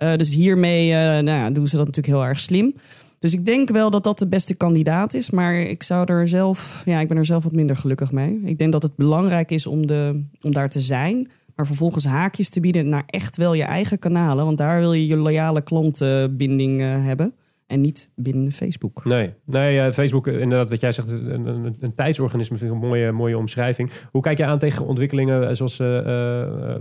Eh, 0.00 0.16
dus 0.16 0.34
hiermee 0.34 0.92
eh, 0.92 0.98
nou 0.98 1.24
ja, 1.24 1.50
doen 1.50 1.68
ze 1.68 1.76
dat 1.76 1.86
natuurlijk 1.86 2.14
heel 2.14 2.26
erg 2.26 2.38
slim. 2.38 2.74
Dus 3.18 3.32
ik 3.32 3.44
denk 3.44 3.70
wel 3.70 3.90
dat 3.90 4.04
dat 4.04 4.18
de 4.18 4.28
beste 4.28 4.54
kandidaat 4.54 5.14
is. 5.14 5.30
Maar 5.30 5.54
ik 5.54 5.82
zou 5.82 6.12
er 6.12 6.28
zelf, 6.28 6.82
ja, 6.84 7.00
ik 7.00 7.08
ben 7.08 7.16
er 7.16 7.24
zelf 7.24 7.42
wat 7.42 7.52
minder 7.52 7.76
gelukkig 7.76 8.12
mee. 8.12 8.40
Ik 8.44 8.58
denk 8.58 8.72
dat 8.72 8.82
het 8.82 8.96
belangrijk 8.96 9.50
is 9.50 9.66
om, 9.66 9.86
de, 9.86 10.24
om 10.40 10.52
daar 10.52 10.68
te 10.68 10.80
zijn. 10.80 11.30
Maar 11.56 11.66
vervolgens 11.66 12.04
haakjes 12.04 12.48
te 12.48 12.60
bieden 12.60 12.88
naar 12.88 13.02
echt 13.06 13.36
wel 13.36 13.54
je 13.54 13.62
eigen 13.62 13.98
kanalen. 13.98 14.44
Want 14.44 14.58
daar 14.58 14.80
wil 14.80 14.92
je 14.92 15.06
je 15.06 15.16
loyale 15.16 15.62
klantenbinding 15.62 16.80
eh, 16.80 17.04
hebben. 17.04 17.34
En 17.70 17.80
niet 17.80 18.10
binnen 18.14 18.52
Facebook. 18.52 19.04
Nee, 19.04 19.30
nee 19.44 19.92
Facebook, 19.92 20.26
eh, 20.26 20.40
inderdaad, 20.40 20.70
wat 20.70 20.80
jij 20.80 20.92
zegt, 20.92 21.10
een, 21.10 21.46
een, 21.46 21.76
een 21.80 21.94
tijdsorganisme 21.94 22.56
vind 22.58 22.70
ik 22.70 22.76
een 22.76 22.88
mooie, 22.88 23.12
mooie 23.12 23.38
omschrijving. 23.38 23.90
Hoe 24.10 24.22
kijk 24.22 24.38
je 24.38 24.44
aan 24.44 24.58
tegen 24.58 24.86
ontwikkelingen 24.86 25.48
eh, 25.48 25.54
zoals 25.54 25.78
eh, 25.78 26.74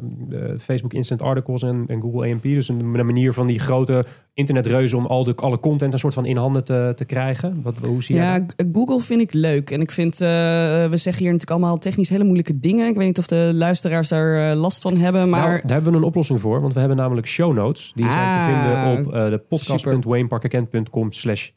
Facebook 0.60 0.94
Instant 0.94 1.22
Articles 1.22 1.62
en, 1.64 1.84
en 1.88 2.02
Google 2.02 2.32
AMP? 2.32 2.44
Dus 2.44 2.70
een, 2.70 2.80
een 2.80 3.06
manier 3.06 3.34
van 3.34 3.48
die 3.48 3.60
grote 3.60 4.06
internetreuzen 4.34 4.98
om 4.98 5.06
al 5.06 5.24
de, 5.24 5.36
alle 5.36 5.60
content 5.60 5.94
een 5.94 6.00
soort 6.00 6.14
van 6.14 6.26
in 6.26 6.38
handen 6.38 6.64
te, 6.64 6.92
te 6.96 7.06
krijgen. 7.06 7.62
Wat, 7.62 7.80
hoe 7.80 8.04
zie 8.04 8.16
Ja, 8.16 8.40
dat? 8.40 8.66
Google 8.74 9.00
vind 9.00 9.22
ik 9.22 9.34
leuk. 9.34 9.72
En 9.72 9.82
ik 9.82 9.92
vind, 9.92 10.18
we 10.18 10.90
zeggen 10.92 11.24
hier 11.24 11.32
natuurlijk 11.32 11.52
allemaal 11.52 11.78
technisch 11.78 12.10
hele 12.10 12.24
moeilijke 12.24 12.60
dingen. 12.60 12.88
Ik 12.90 12.96
weet 12.96 13.06
niet 13.06 13.18
of 13.18 13.28
de 13.28 13.52
luisteraars 13.54 14.08
daar 14.08 14.56
last 14.56 14.82
van 14.82 14.98
hebben. 14.98 15.30
Maar 15.30 15.48
Nou, 15.48 15.62
daar 15.62 15.72
hebben 15.72 15.92
we 15.92 15.98
een 15.98 16.04
oplossing 16.04 16.42
voor, 16.42 16.62
want 16.62 16.74
we 16.74 16.80
hebben 16.80 16.98
namelijk 16.98 17.28
show 17.28 17.54
notes. 17.54 17.92
Die 17.96 18.12
zijn 18.12 18.18
te 18.34 18.40
Ah, 18.40 18.46
vinden 18.46 19.08
op 19.08 19.14
de 19.32 20.79
podcast.wayneparkerkent.com 20.84 21.12
slash 21.12 21.50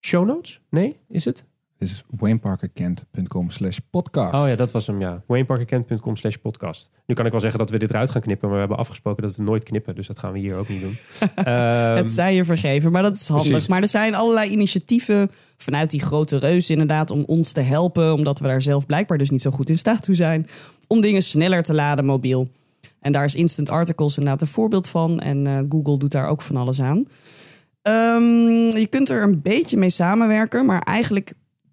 show 0.00 0.26
notes. 0.26 0.60
Nee, 0.70 0.96
is 1.08 1.24
het? 1.24 1.44
Dit 1.78 1.88
is 1.88 2.04
wayneparkerkent.com 2.10 3.50
slash 3.50 3.78
podcast. 3.90 4.34
Oh 4.34 4.48
ja, 4.48 4.56
dat 4.56 4.70
was 4.70 4.86
hem, 4.86 5.00
ja. 5.00 5.22
wayneparkerkent.com 5.26 6.16
slash 6.16 6.34
podcast. 6.34 6.90
Nu 7.06 7.14
kan 7.14 7.24
ik 7.24 7.30
wel 7.30 7.40
zeggen 7.40 7.58
dat 7.58 7.70
we 7.70 7.78
dit 7.78 7.90
eruit 7.90 8.10
gaan 8.10 8.20
knippen, 8.20 8.44
maar 8.48 8.54
we 8.54 8.60
hebben 8.60 8.78
afgesproken 8.78 9.22
dat 9.22 9.36
we 9.36 9.42
nooit 9.42 9.62
knippen. 9.62 9.94
Dus 9.94 10.06
dat 10.06 10.18
gaan 10.18 10.32
we 10.32 10.38
hier 10.38 10.56
ook 10.56 10.68
niet 10.68 10.80
doen. 10.80 10.96
Ehm, 11.34 11.96
het 11.96 12.12
zij 12.12 12.34
je 12.34 12.44
vergeven, 12.44 12.92
maar 12.92 13.02
dat 13.02 13.16
is 13.16 13.28
handig. 13.28 13.48
precies. 13.48 13.68
Maar 13.68 13.82
er 13.82 13.88
zijn 13.88 14.14
allerlei 14.14 14.50
initiatieven 14.50 15.30
vanuit 15.56 15.90
die 15.90 16.00
grote 16.00 16.38
reus 16.38 16.70
inderdaad 16.70 17.10
om 17.10 17.24
ons 17.26 17.52
te 17.52 17.60
helpen. 17.60 18.12
Omdat 18.14 18.40
we 18.40 18.46
daar 18.46 18.62
zelf 18.62 18.86
blijkbaar 18.86 19.18
dus 19.18 19.30
niet 19.30 19.42
zo 19.42 19.50
goed 19.50 19.70
in 19.70 19.78
staat 19.78 20.02
toe 20.02 20.14
zijn. 20.14 20.46
Om 20.86 21.00
dingen 21.00 21.22
sneller 21.22 21.62
te 21.62 21.74
laden 21.74 22.04
mobiel. 22.04 22.48
En 23.00 23.12
daar 23.12 23.24
is 23.24 23.34
Instant 23.34 23.70
Articles 23.70 24.18
inderdaad 24.18 24.40
een 24.40 24.48
voorbeeld 24.48 24.88
van. 24.88 25.20
En 25.20 25.46
eh, 25.46 25.58
Google 25.68 25.98
doet 25.98 26.12
daar 26.12 26.28
ook 26.28 26.42
van 26.42 26.56
alles 26.56 26.80
aan. 26.80 27.06
Ehm, 27.88 28.76
je 28.76 28.86
kunt 28.90 29.08
er 29.08 29.22
een 29.22 29.42
beetje 29.42 29.76
mee 29.76 29.90
samenwerken, 29.90 30.66
maar 30.66 30.82
eigenlijk 30.82 31.32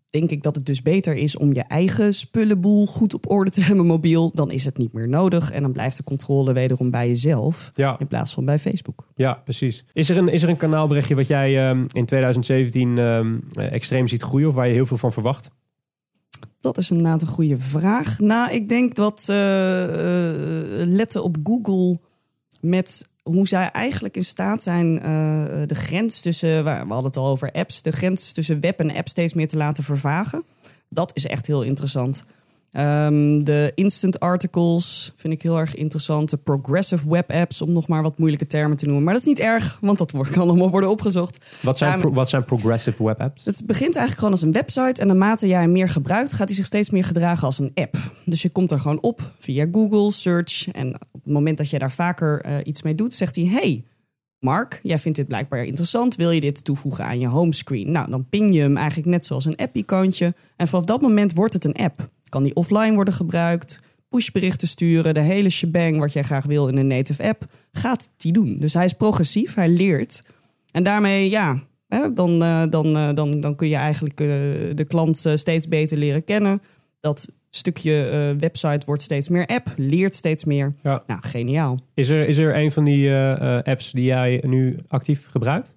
denk 0.09 0.30
ik 0.30 0.43
dat 0.43 0.55
het 0.55 0.66
dus 0.66 0.82
beter 0.82 1.16
is 1.16 1.38
om 1.38 1.53
je 1.53 1.63
eigen 1.63 2.13
spullenboel 2.13 2.88
goed 2.88 3.13
op 3.13 3.32
orde 3.32 3.51
te 3.51 3.61
hebben 3.68 3.86
mobiel. 3.86 4.32
Dan 4.34 4.51
is 4.51 4.66
het 4.66 4.78
niet 4.78 4.93
meer 4.93 5.07
nodig 5.07 5.51
en 5.51 5.61
dan 5.61 5.72
blijft 5.72 5.97
de 5.97 6.03
controle 6.03 6.53
wederom 6.53 6.89
bij 6.89 7.07
jezelf 7.07 7.72
ja, 7.74 7.99
in 7.99 8.07
plaats 8.07 8.34
van 8.34 8.45
bij 8.45 8.59
Facebook. 8.59 9.07
ja, 9.16 9.34
precies. 9.34 9.86
Is 9.93 10.09
er 10.09 10.18
een, 10.18 10.28
is 10.28 10.43
er 10.43 10.49
een 10.49 10.57
kanaalberichtje 10.57 11.16
wat 11.16 11.28
jij 11.28 11.70
ehm, 11.70 11.86
in 11.91 12.05
2017 12.05 12.97
ehm, 12.97 13.38
eh, 13.51 13.72
extreem 13.72 14.07
ziet 14.07 14.22
groeien 14.22 14.47
of 14.47 14.53
waar 14.53 14.68
je 14.68 14.74
heel 14.74 14.86
veel 14.86 14.97
van 14.97 15.13
verwacht? 15.13 15.49
Dat 16.59 16.78
is 16.78 16.91
inderdaad 16.91 17.22
een 17.22 17.28
goede 17.28 17.57
vraag. 17.57 18.20
Nou, 18.20 18.51
ik 18.51 18.70
denk 18.70 18.95
dat 18.95 19.26
eh, 19.30 19.84
eh, 19.84 20.88
letten 20.88 21.24
op 21.24 21.38
Google 21.43 21.99
met 22.59 23.07
hoe 23.30 23.47
zij 23.47 23.71
eigenlijk 23.71 24.15
in 24.15 24.23
staat 24.23 24.63
zijn 24.63 24.99
eh, 24.99 25.03
de 25.65 25.76
grens 25.76 26.21
tussen, 26.21 26.63
we 26.63 26.69
hadden 26.69 27.03
het 27.03 27.17
al 27.17 27.28
over 27.28 27.51
apps, 27.51 27.82
de 27.82 27.91
grens 27.91 28.32
tussen 28.32 28.59
web 28.59 28.80
en 28.80 28.95
app 28.95 29.07
steeds 29.07 29.34
meer 29.34 29.47
te 29.47 29.57
laten 29.57 29.84
vervagen. 29.84 30.43
Dat 30.89 31.11
is 31.13 31.26
echt 31.26 31.47
heel 31.47 31.61
interessant. 31.61 32.26
Ehm, 32.71 33.43
de 33.43 33.71
instant 33.76 34.19
articles 34.19 35.11
vind 35.15 35.34
ik 35.34 35.41
heel 35.41 35.57
erg 35.57 35.76
interessant. 35.76 36.30
De 36.30 36.38
progressive 36.38 37.09
web 37.09 37.32
apps, 37.32 37.61
om 37.61 37.71
nog 37.71 37.88
maar 37.88 38.01
wat 38.01 38.17
moeilijke 38.17 38.47
termen 38.47 38.78
te 38.78 38.86
noemen. 38.86 39.03
Maar 39.03 39.13
dat 39.13 39.21
is 39.21 39.28
niet 39.28 39.39
erg, 39.39 39.78
want 39.82 39.97
dat 39.97 40.11
kan 40.11 40.41
allemaal 40.41 40.69
worden 40.69 40.89
opgezocht. 40.89 41.45
Wat 41.61 41.78
zijn, 41.78 41.99
pro- 41.99 42.13
wat 42.13 42.30
zijn 42.30 42.45
progressive 42.45 43.03
web 43.03 43.21
apps? 43.21 43.45
Het 43.45 43.61
begint 43.65 43.95
eigenlijk 43.95 44.17
gewoon 44.17 44.32
als 44.32 44.41
een 44.41 44.51
website. 44.51 45.01
En 45.01 45.07
naarmate 45.07 45.47
jij 45.47 45.61
hem 45.61 45.71
meer 45.71 45.89
gebruikt, 45.89 46.34
gaat 46.34 46.47
hij 46.47 46.55
zich 46.55 46.65
steeds 46.65 46.89
meer 46.89 47.03
gedragen 47.03 47.45
als 47.45 47.59
een 47.59 47.71
app. 47.73 47.97
Dus 48.26 48.41
je 48.41 48.49
komt 48.49 48.71
er 48.71 48.80
gewoon 48.80 49.01
op 49.01 49.21
via 49.39 49.67
Google, 49.71 50.11
search. 50.11 50.67
En 50.71 50.97
het 51.26 51.34
moment 51.34 51.57
dat 51.57 51.69
je 51.69 51.80
daar 51.80 51.91
vaker 51.91 52.41
eh, 52.41 52.55
iets 52.63 52.82
mee 52.82 52.95
doet, 52.95 53.13
zegt 53.13 53.36
hij: 53.36 53.45
Hey, 53.45 53.84
Mark, 54.39 54.80
jij 54.84 54.99
vindt 54.99 55.17
dit 55.17 55.28
blijkbaar 55.28 55.63
interessant. 55.63 56.15
Wil 56.15 56.32
je 56.32 56.39
dit 56.39 56.63
toevoegen 56.63 57.05
aan 57.05 57.19
je 57.19 57.28
homescreen? 57.28 57.91
Nou, 57.91 58.09
dan 58.09 58.30
ping 58.30 58.53
je 58.53 58.61
hem 58.61 58.78
eigenlijk 58.78 59.07
net 59.07 59.26
zoals 59.26 59.45
een 59.45 59.55
app-icoontje. 59.55 60.34
En 60.55 60.67
vanaf 60.67 60.86
dat 60.86 61.01
moment 61.01 61.34
wordt 61.34 61.53
het 61.53 61.65
een 61.65 61.76
app. 61.76 62.09
Kan 62.30 62.43
die 62.43 62.55
offline 62.55 62.93
worden 62.93 63.13
gebruikt, 63.13 63.80
pushberichten 64.09 64.67
sturen, 64.67 65.13
de 65.13 65.19
hele 65.19 65.49
shebang 65.49 65.99
wat 65.99 66.13
jij 66.13 66.23
graag 66.23 66.45
wil 66.45 66.67
in 66.67 66.78
een 66.78 66.88
native 66.88 67.23
app, 67.23 67.45
gaat 67.71 68.09
die 68.17 68.32
doen. 68.32 68.57
Dus 68.59 68.73
hij 68.73 68.86
is 68.86 68.93
progressief, 68.93 69.53
hij 69.53 69.69
leert. 69.69 70.23
En 70.71 70.84
daarmee, 70.84 71.30
ja, 71.30 71.63
hè, 71.88 72.13
dan, 72.13 72.43
eh, 72.43 72.63
dan, 72.69 72.95
eh, 72.95 73.13
dan, 73.13 73.39
dan 73.39 73.55
kun 73.55 73.67
je 73.67 73.76
eigenlijk 73.76 74.17
de 74.78 74.86
klant 74.88 75.26
steeds 75.34 75.67
beter 75.67 75.97
leren 75.97 76.23
kennen. 76.23 76.61
Dat 76.99 77.28
stukje 77.56 78.10
eh, 78.10 78.39
website 78.39 78.86
wordt 78.86 79.01
steeds 79.01 79.30
meer 79.30 79.45
app, 79.45 79.68
leert 79.78 80.16
steeds 80.16 80.43
meer. 80.45 80.74
Ja. 80.84 81.03
Nou, 81.08 81.20
geniaal. 81.24 81.80
Is 81.93 82.10
er, 82.10 82.28
is 82.28 82.38
er 82.38 82.56
een 82.56 82.72
van 82.72 82.84
die 82.84 83.08
eh, 83.08 83.58
eh, 83.58 83.64
apps 83.64 83.91
die 83.91 84.03
jij 84.03 84.43
nu 84.45 84.76
actief 84.88 85.28
gebruikt? 85.32 85.76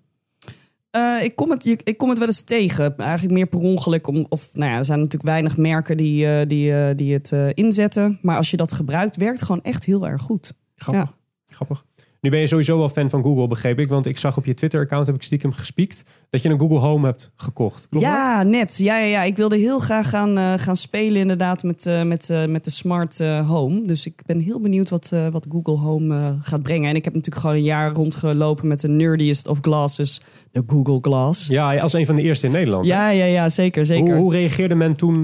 Ik, 1.23 1.37
kom 1.37 1.51
het, 1.51 1.65
je- 1.65 1.79
ik 1.85 1.99
kom 1.99 2.09
het 2.09 2.19
wel 2.19 2.27
eens 2.27 2.43
tegen. 2.43 2.97
Eigenlijk 2.97 3.33
meer 3.35 3.47
per 3.47 3.59
ongeluk. 3.61 4.07
Om, 4.07 4.27
of, 4.29 4.51
nou 4.55 4.71
ja, 4.71 4.77
er 4.79 4.85
zijn 4.85 4.99
natuurlijk 4.99 5.31
weinig 5.31 5.57
merken 5.57 5.97
die, 5.97 6.47
die, 6.47 6.95
die 6.95 7.13
het 7.15 7.33
inzetten. 7.55 8.19
Maar 8.23 8.37
als 8.37 8.51
je 8.51 8.57
dat 8.57 8.73
gebruikt, 8.73 9.17
werkt 9.17 9.43
gewoon 9.43 9.63
echt 9.63 9.85
heel 9.85 10.07
erg 10.07 10.23
goed. 10.23 10.53
Grappig. 10.77 11.17
Grappig. 11.47 11.85
Nu 12.21 12.31
ben 12.31 12.41
je 12.41 12.47
sowieso 12.47 12.79
wel 12.79 12.89
fan 12.89 13.11
van 13.11 13.23
Google, 13.23 13.47
begreep 13.49 13.79
ik. 13.79 13.89
Want 13.89 14.07
ik 14.07 14.19
zag 14.19 14.37
op 14.37 14.45
je 14.45 14.55
Twitter-account, 14.55 15.07
heb 15.07 15.15
ik 15.15 15.23
stiekem 15.23 15.53
gespiekt, 15.53 16.03
dat 16.31 16.43
je 16.43 16.49
een 16.49 16.59
Google 16.59 16.79
Home 16.79 17.07
hebt 17.07 17.31
gekocht. 17.37 17.87
Klopt 17.91 18.05
dat? 18.05 18.15
ja, 18.15 18.43
net. 18.43 18.79
Ja, 18.79 18.99
ja, 18.99 19.07
ja, 19.07 19.23
ik 19.23 19.37
wilde 19.37 19.57
heel 19.57 19.79
graag 19.79 20.09
gaan, 20.09 20.39
eh, 20.39 20.53
gaan 20.57 20.77
spelen 20.77 21.21
inderdaad 21.21 21.63
met, 21.63 21.87
eh, 21.87 22.03
met, 22.03 22.31
eh, 22.31 22.47
met 22.47 22.65
de 22.65 22.71
smart 22.71 23.19
home. 23.47 23.87
Dus 23.87 24.07
ik 24.07 24.23
ben 24.27 24.41
heel 24.41 24.61
benieuwd 24.61 24.91
wat, 24.91 25.13
wat 25.31 25.47
Google 25.49 25.77
Home 25.77 26.39
gaat 26.43 26.63
brengen. 26.63 26.91
En 26.91 26.97
ik 26.97 27.05
heb 27.05 27.15
natuurlijk 27.15 27.43
gewoon 27.43 27.57
een 27.57 27.63
jaar 27.63 27.93
rondgelopen 27.93 28.69
met 28.69 28.81
de 28.81 28.89
nerdiest 28.89 29.47
of 29.47 29.59
glasses, 29.61 30.21
de 30.51 30.63
Google 30.67 30.99
Glass. 31.01 31.47
Ja, 31.47 31.79
als 31.79 31.93
een 31.93 32.07
van 32.07 32.15
de 32.15 32.23
eerste 32.23 32.47
in 32.47 32.53
Nederland. 32.53 32.85
hè? 32.85 32.93
Ja, 32.93 33.09
ja, 33.09 33.25
ja, 33.25 33.49
zeker, 33.49 33.87
zeker. 33.87 34.13
Hoe, 34.13 34.23
hoe 34.23 34.33
reageerde 34.33 34.75
men 34.75 34.97
toen 34.97 35.17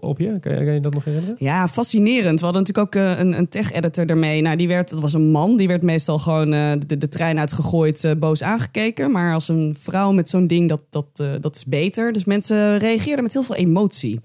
op 0.00 0.18
je? 0.18 0.40
Kan, 0.40 0.52
je? 0.52 0.64
kan 0.64 0.74
je 0.74 0.80
dat 0.80 0.94
nog 0.94 1.04
herinneren? 1.04 1.36
Ja, 1.38 1.68
fascinerend. 1.68 2.38
We 2.38 2.44
hadden 2.44 2.64
natuurlijk 2.64 2.96
ook 2.96 3.02
een, 3.18 3.38
een 3.38 3.48
tech-editor 3.48 4.06
ermee. 4.06 4.42
Nou, 4.42 4.56
die 4.56 4.68
werd, 4.68 4.90
dat 4.90 5.00
was 5.00 5.12
een 5.12 5.30
man, 5.30 5.56
die 5.56 5.68
werd 5.68 5.82
meestal 5.82 6.18
gewoon 6.18 6.50
de, 6.50 6.98
de 6.98 7.08
trein 7.08 7.38
uitgegooid, 7.38 8.14
boos 8.18 8.42
aangekeken. 8.42 9.10
Maar 9.10 9.34
als 9.34 9.48
een 9.48 9.76
vrouw 9.78 10.12
met 10.12 10.28
zo'n 10.28 10.41
ding, 10.46 10.68
dat, 10.68 10.82
dat, 10.90 11.06
eh, 11.14 11.32
dat 11.40 11.56
is 11.56 11.64
beter. 11.64 12.12
Dus 12.12 12.24
mensen 12.24 12.78
reageerden 12.78 13.22
met 13.22 13.32
heel 13.32 13.42
veel 13.42 13.54
emotie. 13.56 14.20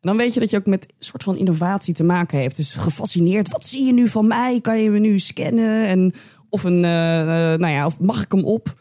En 0.00 0.08
dan 0.08 0.16
weet 0.16 0.34
je 0.34 0.40
dat 0.40 0.50
je 0.50 0.56
ook 0.56 0.66
met 0.66 0.84
een 0.84 0.94
soort 0.98 1.22
van 1.22 1.36
innovatie 1.36 1.94
te 1.94 2.04
maken 2.04 2.38
heeft. 2.38 2.56
Dus 2.56 2.74
gefascineerd, 2.74 3.50
wat 3.50 3.66
zie 3.66 3.84
je 3.86 3.92
nu 3.92 4.08
van 4.08 4.26
mij? 4.26 4.60
Kan 4.60 4.82
je 4.82 4.90
me 4.90 4.98
nu 4.98 5.18
scannen? 5.18 5.86
En, 5.86 6.14
of, 6.48 6.64
een, 6.64 6.84
eh, 6.84 7.20
eh, 7.52 7.58
nou 7.60 7.72
ja, 7.72 7.86
of 7.86 8.00
mag 8.00 8.22
ik 8.22 8.32
hem 8.32 8.44
op? 8.44 8.74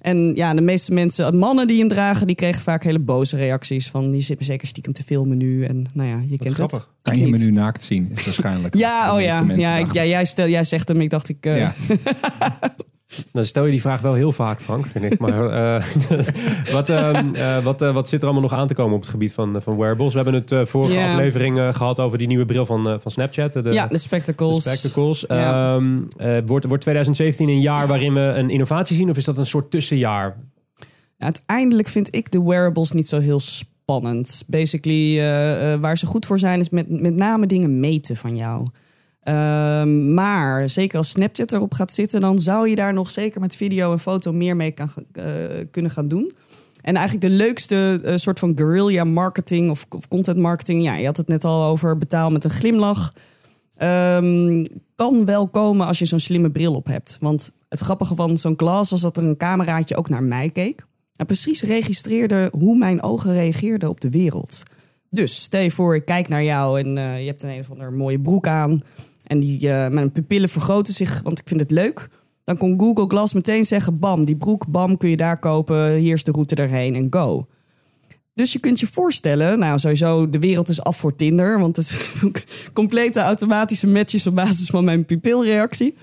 En 0.00 0.32
ja, 0.34 0.54
de 0.54 0.60
meeste 0.60 0.92
mensen, 0.92 1.38
mannen 1.38 1.66
die 1.66 1.78
hem 1.78 1.88
dragen, 1.88 2.26
die 2.26 2.36
kregen 2.36 2.62
vaak 2.62 2.84
hele 2.84 2.98
boze 2.98 3.36
reacties. 3.36 3.88
Van, 3.90 4.10
die 4.10 4.20
zitten 4.20 4.46
zeker 4.46 4.66
stiekem 4.68 4.92
te 4.92 5.02
filmen 5.02 5.36
nu. 5.36 5.64
En 5.64 5.86
nou 5.94 6.08
ja, 6.08 6.20
je 6.20 6.28
kent 6.36 6.42
het. 6.44 6.52
grappig. 6.52 6.90
Kan 7.02 7.12
Ik 7.12 7.18
je 7.20 7.26
me 7.26 7.38
nu 7.38 7.50
naakt 7.50 7.82
zien? 7.82 8.10
Is 8.14 8.24
waarschijnlijk. 8.24 8.74
Ja, 8.84 9.14
oh 9.14 9.20
ja. 9.20 9.44
Ja, 9.56 9.76
ja 9.92 10.04
jij, 10.04 10.24
stel, 10.24 10.48
jij 10.48 10.64
zegt 10.64 10.88
hem. 10.88 11.00
Ik 11.00 11.10
dacht, 11.10 11.28
ik... 11.28 11.46
eh, 11.46 11.58
Ja. 11.58 11.74
Dan 13.32 13.44
stel 13.44 13.64
je 13.64 13.70
die 13.70 13.80
vraag 13.80 14.00
wel 14.00 14.14
heel 14.14 14.32
vaak, 14.32 14.60
Frank, 14.60 14.86
vind 14.86 15.04
ik. 15.04 15.18
Maar 15.18 15.50
eh, 15.76 15.84
wat, 16.72 16.88
ehm, 16.88 17.34
eh, 17.34 17.58
wat, 17.58 17.82
eh, 17.82 17.94
wat 17.94 18.08
zit 18.08 18.20
er 18.20 18.24
allemaal 18.24 18.48
nog 18.50 18.52
aan 18.52 18.66
te 18.66 18.74
komen 18.74 18.94
op 18.94 19.00
het 19.00 19.10
gebied 19.10 19.32
van, 19.32 19.62
van 19.62 19.76
wearables? 19.76 20.12
We 20.14 20.20
hebben 20.20 20.34
het 20.40 20.52
eh, 20.52 20.64
vorige 20.64 20.98
aflevering 21.00 21.58
eh, 21.58 21.74
gehad 21.74 22.00
over 22.00 22.18
die 22.18 22.26
nieuwe 22.26 22.44
bril 22.44 22.66
van, 22.66 22.88
eh, 22.88 22.94
van 22.98 23.10
Snapchat. 23.10 23.52
De, 23.52 23.62
ja, 23.72 23.86
de 23.86 23.92
de 23.92 23.98
spectacles. 23.98 24.60
spectacles. 24.60 25.24
Ja. 25.28 25.74
Ehm, 25.74 25.98
eh, 26.16 26.36
wordt, 26.46 26.66
wordt 26.66 26.82
2017 26.82 27.48
een 27.48 27.60
jaar 27.60 27.86
waarin 27.86 28.14
we 28.14 28.20
een 28.20 28.50
innovatie 28.50 28.96
zien? 28.96 29.10
Of 29.10 29.16
is 29.16 29.24
dat 29.24 29.38
een 29.38 29.46
soort 29.46 29.70
tussenjaar? 29.70 30.36
Uiteindelijk 31.18 31.88
vind 31.88 32.14
ik 32.14 32.32
de 32.32 32.42
wearables 32.42 32.92
niet 32.92 33.08
zo 33.08 33.18
heel 33.18 33.40
spannend. 33.40 34.44
Basically, 34.46 35.20
waar 35.80 35.98
ze 35.98 36.06
goed 36.06 36.26
voor 36.26 36.38
zijn, 36.38 36.60
is 36.60 36.70
met, 36.70 37.00
met 37.00 37.14
name 37.14 37.46
dingen 37.46 37.80
meten 37.80 38.16
van 38.16 38.36
jou. 38.36 38.66
Ehm, 39.24 40.14
maar 40.14 40.70
zeker 40.70 40.98
als 40.98 41.10
Snapchat 41.10 41.52
erop 41.52 41.74
gaat 41.74 41.92
zitten, 41.92 42.20
dan 42.20 42.40
zou 42.40 42.68
je 42.68 42.74
daar 42.74 42.92
nog 42.92 43.10
zeker 43.10 43.40
met 43.40 43.56
video 43.56 43.92
en 43.92 44.00
foto 44.00 44.32
meer 44.32 44.56
mee 44.56 44.70
kan, 44.70 44.90
eh, 45.12 45.24
kunnen 45.70 45.90
gaan 45.90 46.08
doen. 46.08 46.32
En 46.80 46.96
eigenlijk 46.96 47.26
de 47.26 47.32
leukste 47.32 48.00
eh, 48.04 48.16
soort 48.16 48.38
van 48.38 48.52
guerrilla 48.56 49.04
marketing 49.04 49.70
of, 49.70 49.86
of 49.88 50.08
content 50.08 50.36
marketing. 50.36 50.82
Ja, 50.82 50.94
je 50.94 51.06
had 51.06 51.16
het 51.16 51.28
net 51.28 51.44
al 51.44 51.64
over 51.64 51.98
betaal 51.98 52.30
met 52.30 52.44
een 52.44 52.50
glimlach. 52.50 53.12
Ehm, 53.76 54.64
kan 54.94 55.24
wel 55.24 55.48
komen 55.48 55.86
als 55.86 55.98
je 55.98 56.04
zo'n 56.04 56.20
slimme 56.20 56.50
bril 56.50 56.74
op 56.74 56.86
hebt. 56.86 57.16
Want 57.20 57.52
het 57.68 57.80
grappige 57.80 58.14
van 58.14 58.38
zo'n 58.38 58.54
glas 58.56 58.90
was 58.90 59.00
dat 59.00 59.16
er 59.16 59.24
een 59.24 59.36
cameraatje 59.36 59.96
ook 59.96 60.08
naar 60.08 60.22
mij 60.22 60.50
keek. 60.50 60.86
En 61.16 61.26
precies 61.26 61.62
registreerde 61.62 62.48
hoe 62.52 62.78
mijn 62.78 63.02
ogen 63.02 63.32
reageerden 63.32 63.88
op 63.88 64.00
de 64.00 64.10
wereld. 64.10 64.62
Dus 65.10 65.42
stel 65.42 65.60
je 65.60 65.70
voor, 65.70 65.94
ik 65.94 66.04
kijk 66.04 66.28
naar 66.28 66.44
jou 66.44 66.80
en 66.80 66.98
eh, 66.98 67.20
je 67.20 67.26
hebt 67.26 67.42
een, 67.42 67.50
een 67.50 67.60
of 67.60 67.70
andere 67.70 67.90
mooie 67.90 68.20
broek 68.20 68.46
aan. 68.46 68.82
En 69.24 69.40
die, 69.40 69.70
eh, 69.70 69.90
mijn 69.90 70.12
pupillen 70.12 70.48
vergroten 70.48 70.94
zich, 70.94 71.22
want 71.22 71.38
ik 71.38 71.48
vind 71.48 71.60
het 71.60 71.70
leuk. 71.70 72.08
Dan 72.44 72.56
kon 72.56 72.80
Google 72.80 73.06
Glass 73.08 73.34
meteen 73.34 73.64
zeggen, 73.64 73.98
bam, 73.98 74.24
die 74.24 74.36
broek, 74.36 74.66
bam, 74.66 74.96
kun 74.96 75.10
je 75.10 75.16
daar 75.16 75.38
kopen. 75.38 75.94
Hier 75.94 76.14
is 76.14 76.24
de 76.24 76.32
route 76.32 76.54
erheen 76.54 76.94
en 76.94 77.06
go. 77.10 77.46
Dus 78.34 78.52
je 78.52 78.58
kunt 78.58 78.80
je 78.80 78.86
voorstellen, 78.86 79.58
nou 79.58 79.78
sowieso, 79.78 80.30
de 80.30 80.38
wereld 80.38 80.68
is 80.68 80.82
af 80.82 80.96
voor 80.96 81.16
Tinder. 81.16 81.58
Want 81.58 81.76
het 81.76 81.86
is 81.86 82.20
complete 82.72 83.20
automatische 83.20 83.88
matches 83.88 84.26
op 84.26 84.34
basis 84.34 84.66
van 84.66 84.84
mijn 84.84 85.04
pupilreactie. 85.04 85.94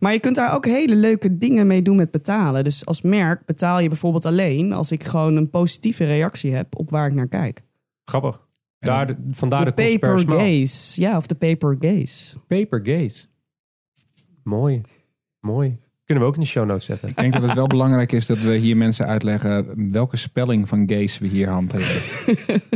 Maar 0.00 0.12
je 0.12 0.20
kunt 0.20 0.36
daar 0.36 0.54
ook 0.54 0.64
hele 0.64 0.94
leuke 0.94 1.38
dingen 1.38 1.66
mee 1.66 1.82
doen 1.82 1.96
met 1.96 2.10
betalen. 2.10 2.64
Dus 2.64 2.86
als 2.86 3.02
merk 3.02 3.44
betaal 3.46 3.80
je 3.80 3.88
bijvoorbeeld 3.88 4.24
alleen 4.24 4.72
als 4.72 4.92
ik 4.92 5.04
gewoon 5.04 5.36
een 5.36 5.50
positieve 5.50 6.04
reactie 6.04 6.54
heb 6.54 6.78
op 6.78 6.90
waar 6.90 7.06
ik 7.06 7.14
naar 7.14 7.28
kijk. 7.28 7.62
Grappig. 8.04 8.47
Daar, 8.78 9.06
de- 9.06 9.16
vandaar 9.30 9.64
de, 9.64 9.72
paper 9.72 10.18
gaze. 10.26 11.00
Ja, 11.00 11.16
of 11.16 11.26
de 11.26 11.34
paper 11.34 11.76
gaze. 11.80 12.36
Paper 12.46 12.80
gaze. 12.84 13.26
Mooi. 14.42 14.80
Mooi. 15.40 15.78
Kunnen 16.04 16.24
we 16.24 16.30
ook 16.30 16.36
in 16.36 16.42
de 16.44 16.48
show 16.48 16.66
notes 16.66 16.84
zetten. 16.84 17.08
Ik 17.08 17.16
denk 17.16 17.32
dat 17.32 17.42
het 17.42 17.52
wel 17.54 17.66
belangrijk 17.76 18.12
is 18.12 18.26
dat 18.26 18.38
we 18.38 18.56
hier 18.56 18.76
mensen 18.76 19.06
uitleggen 19.06 19.90
welke 19.92 20.16
spelling 20.16 20.68
van 20.68 20.84
gays 20.90 21.18
we 21.18 21.26
hier 21.26 21.48
hanteren. 21.48 21.86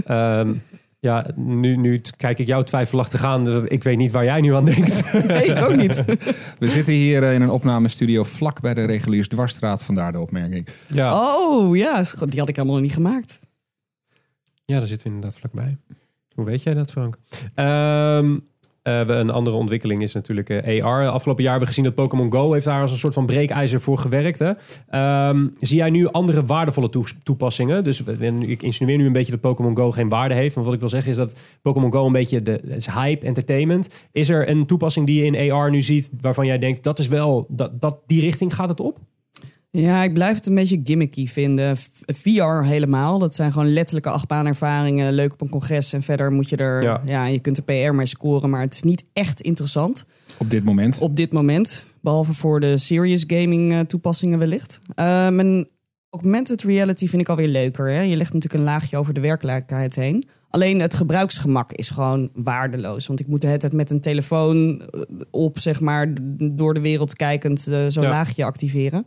Ehm, 0.05 0.55
ja, 1.01 1.27
nu, 1.37 1.77
nu 1.77 2.01
kijk 2.17 2.39
ik 2.39 2.47
jou 2.47 2.65
twijfelachtig 2.65 3.25
aan. 3.25 3.45
Dus 3.45 3.61
ik 3.69 3.83
weet 3.83 3.97
niet 3.97 4.13
waar 4.13 4.25
jij 4.25 4.41
nu 4.41 4.55
aan 4.55 4.65
denkt. 4.65 5.13
Nee, 5.27 5.45
ik 5.45 5.63
ook 5.63 5.77
niet. 5.77 6.05
We 6.59 6.69
zitten 6.71 6.93
hier 6.95 7.23
eh, 7.23 7.35
in 7.35 7.43
een 7.43 7.51
opnamestudio 7.51 8.25
vlak 8.25 8.61
bij 8.61 8.75
de 8.75 8.85
reguliers 8.85 9.29
dwarsstraat, 9.29 9.85
vandaar 9.85 10.13
de 10.13 10.21
opmerking. 10.21 10.67
ja. 10.87 11.37
Oh 11.37 11.77
ja, 11.77 12.05
die 12.29 12.39
had 12.41 12.49
ik 12.49 12.57
helemaal 12.57 12.75
nog 12.77 12.85
niet 12.85 12.93
gemaakt. 12.95 13.41
Ja, 14.65 14.79
daar 14.79 14.87
zitten 14.87 15.07
we 15.09 15.15
inderdaad 15.15 15.39
vlakbij. 15.39 15.77
Hoe 16.35 16.45
weet 16.45 16.63
jij 16.63 16.75
dat, 16.75 16.91
Frank? 16.91 17.19
Ehm, 17.55 18.39
eh, 18.83 18.99
een 19.07 19.31
andere 19.31 19.57
ontwikkeling 19.57 20.03
is 20.03 20.15
natuurlijk 20.15 20.51
eh, 20.51 20.85
AR. 20.85 21.09
Afgelopen 21.09 21.43
jaar 21.43 21.53
hebben 21.53 21.69
we 21.69 21.75
gezien 21.75 21.85
dat 21.85 21.95
Pokémon 21.95 22.33
Go 22.33 22.53
heeft 22.53 22.65
daar 22.65 22.81
als 22.81 22.91
een 22.91 22.97
soort 22.97 23.15
van 23.15 23.27
breekijzer 23.27 23.81
voor 23.81 23.99
gewerkt. 23.99 24.39
Hè? 24.39 24.53
Ehm, 24.89 25.47
zie 25.61 25.77
jij 25.77 25.91
nu 25.91 26.09
andere 26.09 26.45
waardevolle 26.45 26.89
toe- 26.89 27.07
toepassingen? 27.23 27.85
Dus 27.85 28.03
ik 28.41 28.63
insinueer 28.63 28.99
nu 28.99 29.07
een 29.07 29.13
beetje 29.13 29.33
dat 29.33 29.41
Pokémon 29.41 29.77
Go 29.77 29.91
geen 29.91 30.09
waarde 30.09 30.35
heeft. 30.35 30.55
Maar 30.55 30.65
wat 30.65 30.75
ik 30.75 30.81
wil 30.81 30.89
zeggen 30.89 31.11
is 31.11 31.17
dat 31.17 31.41
Pokémon 31.63 31.93
Go 31.93 32.07
een 32.07 32.13
beetje 32.13 32.43
de 32.43 32.61
hype, 32.95 33.27
entertainment. 33.27 34.09
Is 34.13 34.29
er 34.29 34.49
een 34.49 34.67
toepassing 34.67 35.07
die 35.07 35.25
je 35.25 35.31
in 35.37 35.53
AR 35.53 35.71
nu 35.71 35.83
ziet 35.83 36.11
waarvan 36.21 36.47
jij 36.47 36.59
denkt 36.59 36.83
dat 36.83 36.99
is 36.99 37.09
wel 37.09 37.47
dat, 37.49 37.81
dat 37.81 37.99
die 38.07 38.21
richting 38.21 38.55
gaat 38.55 38.69
het 38.69 38.81
op? 38.81 38.99
Ja, 39.79 40.03
ik 40.03 40.13
blijf 40.13 40.37
het 40.37 40.47
een 40.47 40.55
beetje 40.55 40.81
gimmicky 40.85 41.27
vinden. 41.27 41.77
VR 42.07 42.63
helemaal. 42.65 43.19
Dat 43.19 43.35
zijn 43.35 43.53
gewoon 43.53 43.73
letterlijke 43.73 44.11
achtbaanervaringen. 44.11 45.13
Leuk 45.13 45.33
op 45.33 45.41
een 45.41 45.49
congres. 45.49 45.93
En 45.93 46.03
verder 46.03 46.33
moet 46.33 46.49
je 46.49 46.57
er... 46.57 46.83
Ja. 46.83 47.01
Ja. 47.05 47.27
je 47.27 47.39
kunt 47.39 47.57
er 47.57 47.63
PR 47.63 47.95
mee 47.95 48.07
scoren. 48.07 48.51
Maar 48.51 48.61
het 48.61 48.75
is 48.75 48.83
niet 48.83 49.05
echt 49.13 49.41
interessant 49.41 50.05
Op 50.39 50.51
dit 50.51 50.65
moment. 50.65 50.99
op 50.99 51.17
dit 51.17 51.33
moment. 51.33 51.85
Behalve 52.01 52.33
voor 52.33 52.61
de 52.61 52.79
serious 52.79 53.25
gaming 53.27 53.73
eh, 53.73 53.81
toepassingen 53.81 54.39
wellicht. 54.39 54.81
Ehm 54.95 55.39
en 55.41 55.69
augmented 56.11 56.63
reality 56.63 57.07
vind 57.09 57.23
ik 57.23 57.29
alweer 57.29 57.49
leuker. 57.49 57.87
Hè? 57.93 58.01
Je 58.01 58.17
legt 58.17 58.33
natuurlijk 58.33 58.63
een 58.63 58.69
laagje 58.69 58.97
over 58.97 59.15
de 59.15 59.21
werkelijkheid 59.21 59.95
heen. 59.95 60.25
Alleen 60.51 60.81
het 60.81 60.95
gebruiksgemak 60.95 61.73
is 61.73 61.91
gewoon 61.91 62.31
waardeloos. 62.35 63.07
Want 63.07 63.21
ik 63.21 63.27
moet 63.27 63.41
de 63.41 63.47
hele 63.47 63.59
tijd 63.59 63.73
met 63.73 63.91
een 63.91 64.01
telefoon 64.01 64.81
eh, 64.91 65.01
op, 65.31 65.59
zeg 65.59 65.81
maar, 65.81 66.15
door 66.53 66.75
de 66.75 66.81
wereld 66.81 67.15
kijkend 67.17 67.67
eh, 67.67 67.85
zo'n 67.89 68.03
Ja. 68.03 68.09
laagje 68.11 68.45
activeren. 68.45 69.07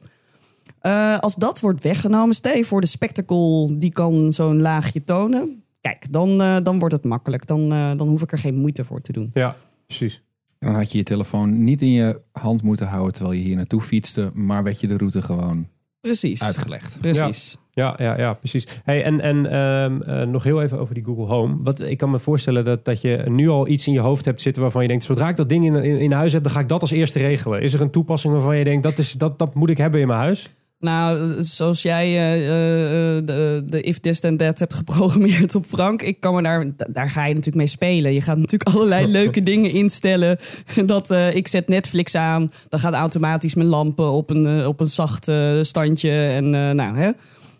Eh, 0.86 1.18
als 1.20 1.36
dat 1.36 1.60
wordt 1.60 1.84
weggenomen, 1.84 2.36
stel 2.36 2.56
je 2.56 2.66
voor 2.66 2.82
de 2.82 2.88
spectacle 2.88 3.78
die 3.78 3.92
kan 3.92 4.34
zo'n 4.34 4.62
laagje 4.62 5.04
tonen. 5.04 5.64
Kijk, 5.82 6.12
dan, 6.12 6.42
eh, 6.42 6.58
dan 6.64 6.80
wordt 6.80 6.96
het 6.96 7.04
makkelijk. 7.04 7.48
Dan, 7.48 7.72
eh, 7.74 7.92
dan 7.98 8.08
hoef 8.08 8.22
ik 8.22 8.32
er 8.32 8.38
geen 8.38 8.56
moeite 8.56 8.84
voor 8.84 9.02
te 9.02 9.12
doen. 9.12 9.32
Ja, 9.34 9.56
precies. 9.88 10.24
En 10.60 10.68
dan 10.68 10.76
had 10.76 10.92
je 10.92 10.98
je 10.98 11.04
telefoon 11.04 11.64
niet 11.64 11.82
in 11.82 11.92
je 11.92 12.22
hand 12.32 12.62
moeten 12.62 12.88
houden 12.88 13.14
terwijl 13.14 13.36
je 13.36 13.44
hier 13.44 13.56
naartoe 13.56 13.82
fietste, 13.82 14.32
maar 14.34 14.64
werd 14.64 14.80
je 14.80 14.88
de 14.88 14.98
route 14.98 15.22
gewoon 15.22 15.68
Precies. 16.02 16.44
uitgelegd. 16.44 16.98
Precies. 17.02 17.58
Ja, 17.72 17.94
ja, 17.98 18.18
ja, 18.18 18.34
precies. 18.34 18.68
Hey, 18.84 19.04
en 19.04 19.22
en 19.22 19.46
ehm, 19.52 20.02
eh, 20.02 20.28
nog 20.28 20.44
heel 20.44 20.62
even 20.62 20.80
over 20.80 20.94
die 20.94 21.04
Google 21.04 21.26
Home. 21.26 21.58
Wat, 21.62 21.80
ik 21.80 21.98
kan 21.98 22.12
me 22.12 22.20
voorstellen 22.20 22.66
dat, 22.66 22.86
dat 22.86 23.02
je 23.02 23.24
nu 23.28 23.50
al 23.50 23.68
iets 23.68 23.88
in 23.88 23.94
je 23.94 24.00
hoofd 24.00 24.26
hebt 24.26 24.42
zitten 24.42 24.62
waarvan 24.62 24.82
je 24.82 24.88
denkt, 24.88 25.04
zodra 25.04 25.30
ik 25.30 25.36
dat 25.36 25.50
ding 25.50 25.66
in, 25.66 25.76
in, 25.76 26.00
in 26.00 26.12
huis 26.12 26.34
heb, 26.34 26.44
dan 26.44 26.52
ga 26.52 26.60
ik 26.60 26.70
dat 26.70 26.82
als 26.82 26.92
eerste 26.92 27.20
regelen. 27.20 27.62
Is 27.62 27.74
er 27.74 27.82
een 27.82 27.90
toepassing 27.90 28.34
waarvan 28.34 28.58
je 28.58 28.64
denkt, 28.64 28.84
dat, 28.84 28.98
is, 28.98 29.12
dat, 29.12 29.40
dat 29.40 29.54
moet 29.54 29.70
ik 29.70 29.78
hebben 29.78 30.02
in 30.02 30.08
mijn 30.08 30.20
huis? 30.20 30.50
Nou, 30.86 31.44
zoals 31.44 31.82
jij 31.82 32.06
eh, 32.06 32.48
eh, 32.48 33.18
eh, 33.18 33.26
de, 33.26 33.64
de 33.66 33.82
if 33.82 34.00
this 34.00 34.20
then 34.20 34.38
that 34.38 34.60
hebt 34.60 34.74
geprogrammeerd 34.74 35.56
op 35.56 35.66
Frank, 35.66 36.02
ik 36.02 36.20
kan 36.20 36.36
me 36.36 36.42
daar, 36.42 36.66
daar 36.90 37.10
ga 37.10 37.22
je 37.22 37.34
natuurlijk 37.34 37.56
mee 37.56 37.68
spelen. 37.68 38.14
Je 38.14 38.22
gaat 38.22 38.38
natuurlijk 38.38 38.76
allerlei 38.76 39.08
leuke 39.20 39.42
dingen 39.42 39.72
instellen. 39.72 40.38
Dat 40.86 41.12
ik 41.12 41.48
zet 41.48 41.68
Netflix 41.68 42.16
aan, 42.16 42.52
dan 42.70 42.80
gaat 42.80 42.94
automatisch 42.94 43.56
mijn 43.56 43.68
lampen 43.68 44.12
op 44.12 44.30
een, 44.30 44.68
op 44.68 44.80
een 44.80 44.86
zacht 44.86 45.32
standje 45.62 46.12
en 46.12 46.50
nou 46.76 46.98
hè. 46.98 47.12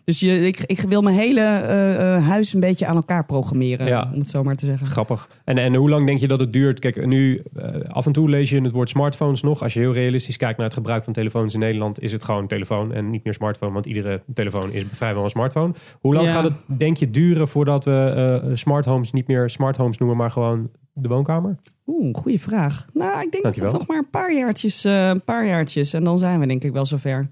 Dus 0.06 0.20
je, 0.20 0.46
ik, 0.46 0.62
ik 0.66 0.80
wil 0.80 1.02
mijn 1.02 1.16
hele 1.16 1.40
eh, 1.40 2.14
eh, 2.16 2.24
huis 2.26 2.52
een 2.52 2.60
beetje 2.60 2.86
aan 2.86 2.96
elkaar 2.96 3.24
programmeren, 3.24 3.86
Ja. 3.86 4.10
om 4.12 4.18
het 4.18 4.28
zo 4.28 4.42
maar 4.42 4.54
te 4.54 4.66
zeggen. 4.66 4.86
Grappig. 4.86 5.28
En, 5.44 5.58
en 5.58 5.74
hoe 5.74 5.88
lang 5.90 6.06
denk 6.06 6.18
je 6.20 6.28
dat 6.28 6.40
het 6.40 6.52
duurt? 6.52 6.78
Kijk, 6.78 7.06
nu 7.06 7.42
eh, 7.56 7.80
af 7.88 8.06
en 8.06 8.12
toe 8.12 8.28
lees 8.28 8.50
je 8.50 8.60
het 8.60 8.72
woord 8.72 8.88
smartphones 8.88 9.42
nog. 9.42 9.62
Als 9.62 9.74
je 9.74 9.80
heel 9.80 9.92
realistisch 9.92 10.36
kijkt 10.36 10.56
naar 10.56 10.66
het 10.66 10.74
gebruik 10.76 11.04
van 11.04 11.12
telefoons 11.12 11.54
in 11.54 11.60
Nederland, 11.60 12.00
is 12.02 12.12
het 12.12 12.24
gewoon 12.24 12.46
telefoon 12.46 12.92
en 12.92 13.10
niet 13.10 13.24
meer 13.24 13.34
smartphone, 13.34 13.72
want 13.72 13.86
iedere 13.86 14.22
telefoon 14.34 14.72
is 14.72 14.84
vrijwel 14.92 15.24
een 15.24 15.30
smartphone. 15.30 15.72
Hoe 16.00 16.14
lang 16.14 16.26
Ja. 16.26 16.32
gaat 16.32 16.44
het, 16.44 16.78
denk 16.78 16.96
je, 16.96 17.10
duren 17.10 17.48
voordat 17.48 17.84
we 17.84 18.40
eh 18.44 18.50
smart 18.56 18.84
homes 18.84 19.12
niet 19.12 19.26
meer 19.26 19.50
smart 19.50 19.76
homes 19.76 19.98
noemen, 19.98 20.16
maar 20.16 20.30
gewoon 20.30 20.70
de 20.92 21.08
woonkamer? 21.08 21.56
Oeh, 21.86 22.14
goede 22.14 22.38
vraag. 22.38 22.86
Nou, 22.92 23.10
ik 23.12 23.16
denk 23.16 23.32
dat 23.32 23.42
Dankjewel. 23.42 23.70
het 23.70 23.78
nog 23.78 23.88
maar 23.88 23.98
een 23.98 24.10
paar 24.10 24.32
jaartjes, 24.34 24.84
een 24.84 25.24
paar 25.24 25.46
jaartjes 25.46 25.92
en 25.92 26.04
dan 26.04 26.18
zijn 26.18 26.40
we 26.40 26.46
denk 26.46 26.64
ik 26.64 26.72
wel 26.72 26.84
zover. 26.86 27.28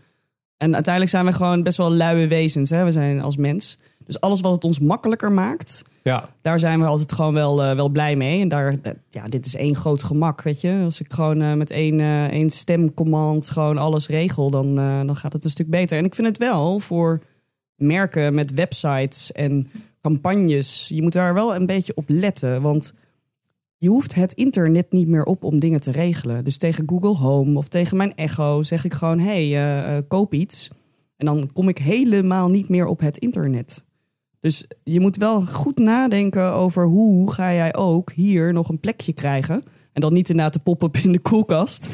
En 0.65 0.75
uiteindelijk 0.75 1.15
zijn 1.15 1.25
we 1.25 1.33
gewoon 1.33 1.63
best 1.63 1.77
wel 1.77 1.93
luie 1.93 2.29
wezens, 2.29 2.71
hè? 2.71 2.85
We 2.85 2.93
zijn 2.93 3.21
als 3.21 3.37
mens. 3.37 3.79
Dus 4.07 4.21
alles 4.21 4.41
wat 4.41 4.53
het 4.53 4.65
ons 4.65 4.79
makkelijker 4.79 5.33
maakt, 5.33 5.85
Ja, 6.03 6.29
daar 6.43 6.59
zijn 6.59 6.81
we 6.81 6.87
altijd 6.87 7.13
gewoon 7.13 7.35
wel, 7.35 7.63
eh, 7.63 7.75
wel 7.75 7.89
blij 7.89 8.17
mee. 8.17 8.41
En 8.41 8.49
daar, 8.49 8.77
eh, 8.83 8.93
ja, 9.11 9.29
dit 9.29 9.47
is 9.47 9.57
één 9.57 9.77
groot 9.77 10.03
gemak, 10.03 10.43
weet 10.43 10.61
je. 10.61 10.83
Als 10.85 11.01
ik 11.01 11.13
gewoon 11.13 11.43
eh, 11.43 11.53
met 11.53 11.71
één, 11.71 12.01
één 12.31 12.51
stemcommand 12.51 13.51
gewoon 13.51 13.79
alles 13.79 14.09
regel, 14.09 14.51
dan, 14.51 14.75
dan 15.07 15.17
gaat 15.17 15.33
het 15.33 15.45
een 15.45 15.51
stuk 15.51 15.71
beter. 15.71 15.99
En 15.99 16.05
ik 16.05 16.15
vind 16.15 16.29
het 16.29 16.39
wel 16.39 16.79
voor 16.79 17.21
merken 17.77 18.35
met 18.35 18.55
websites 18.55 19.33
en 19.33 19.71
campagnes, 20.01 20.89
je 20.89 21.03
moet 21.03 21.13
daar 21.13 21.35
wel 21.35 21.55
een 21.55 21.67
beetje 21.67 21.97
op 21.97 22.05
letten. 22.07 22.63
Want 22.63 22.93
je 23.85 23.91
hoeft 23.91 24.15
het 24.15 24.33
internet 24.33 24.93
niet 24.93 25.09
meer 25.09 25.25
op 25.25 25.45
om 25.45 25.59
dingen 25.59 25.81
te 25.81 25.91
regelen. 25.91 26.45
Dus 26.45 26.57
tegen 26.57 26.89
Google 26.89 27.15
Home 27.15 27.59
of 27.59 27.69
tegen 27.69 27.97
mijn 27.97 28.15
Echo 28.15 28.63
zeg 28.63 28.85
ik 28.85 28.93
gewoon: 28.93 29.19
hey, 29.19 29.43
eh, 29.43 29.97
eh, 29.97 30.05
koop 30.09 30.35
iets. 30.35 30.71
En 31.17 31.27
dan 31.27 31.51
kom 31.53 31.69
ik 31.69 31.79
helemaal 31.79 32.49
niet 32.49 32.69
meer 32.69 32.87
op 32.87 33.01
het 33.01 33.19
internet. 33.19 33.85
Dus 34.41 34.67
je 34.85 35.01
moet 35.01 35.17
wel 35.17 35.47
goed 35.47 35.79
nadenken 35.79 36.53
over 36.53 36.87
hoe 36.87 37.33
ga 37.33 37.53
jij 37.53 37.75
ook 37.75 38.13
hier 38.13 38.53
nog 38.53 38.69
een 38.69 38.81
plekje 38.81 39.13
krijgen. 39.13 39.63
En 39.93 40.01
dan 40.01 40.13
niet 40.13 40.29
inderdaad 40.29 40.55
de 40.55 40.61
pop-up 40.61 40.97
in 40.97 41.13
de 41.13 41.19
koelkast. 41.19 41.89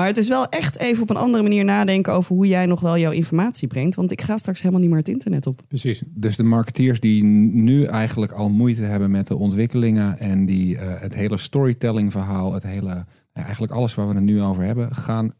Maar 0.00 0.08
het 0.08 0.18
is 0.18 0.28
wel 0.28 0.48
echt 0.48 0.78
even 0.78 1.02
op 1.02 1.10
een 1.10 1.16
andere 1.16 1.42
manier 1.42 1.64
nadenken 1.64 2.12
over 2.12 2.34
hoe 2.34 2.46
jij 2.46 2.66
nog 2.66 2.80
wel 2.80 2.98
jouw 2.98 3.10
informatie 3.12 3.68
brengt. 3.68 3.94
Want 3.96 4.12
ik 4.12 4.20
ga 4.20 4.36
straks 4.36 4.58
helemaal 4.60 4.80
niet 4.80 4.90
meer 4.90 4.98
het 4.98 5.08
internet 5.08 5.46
op. 5.46 5.60
precies. 5.68 6.02
Dus 6.08 6.36
de 6.36 6.42
marketeers 6.42 7.00
die 7.00 7.24
nu 7.24 7.84
eigenlijk 7.84 8.32
al 8.32 8.50
moeite 8.50 8.82
hebben 8.82 9.10
met 9.10 9.26
de 9.26 9.36
ontwikkelingen 9.36 10.18
en 10.18 10.46
die 10.46 10.78
eh, 10.78 11.00
het 11.00 11.14
hele 11.14 11.36
storytelling 11.36 12.12
verhaal, 12.12 12.52
het 12.52 12.62
hele, 12.62 13.04
eigenlijk 13.32 13.72
alles 13.72 13.94
waar 13.94 14.08
we 14.08 14.14
het 14.14 14.22
nu 14.24 14.42
over 14.42 14.62
hebben, 14.62 14.94
gaan 14.94 15.32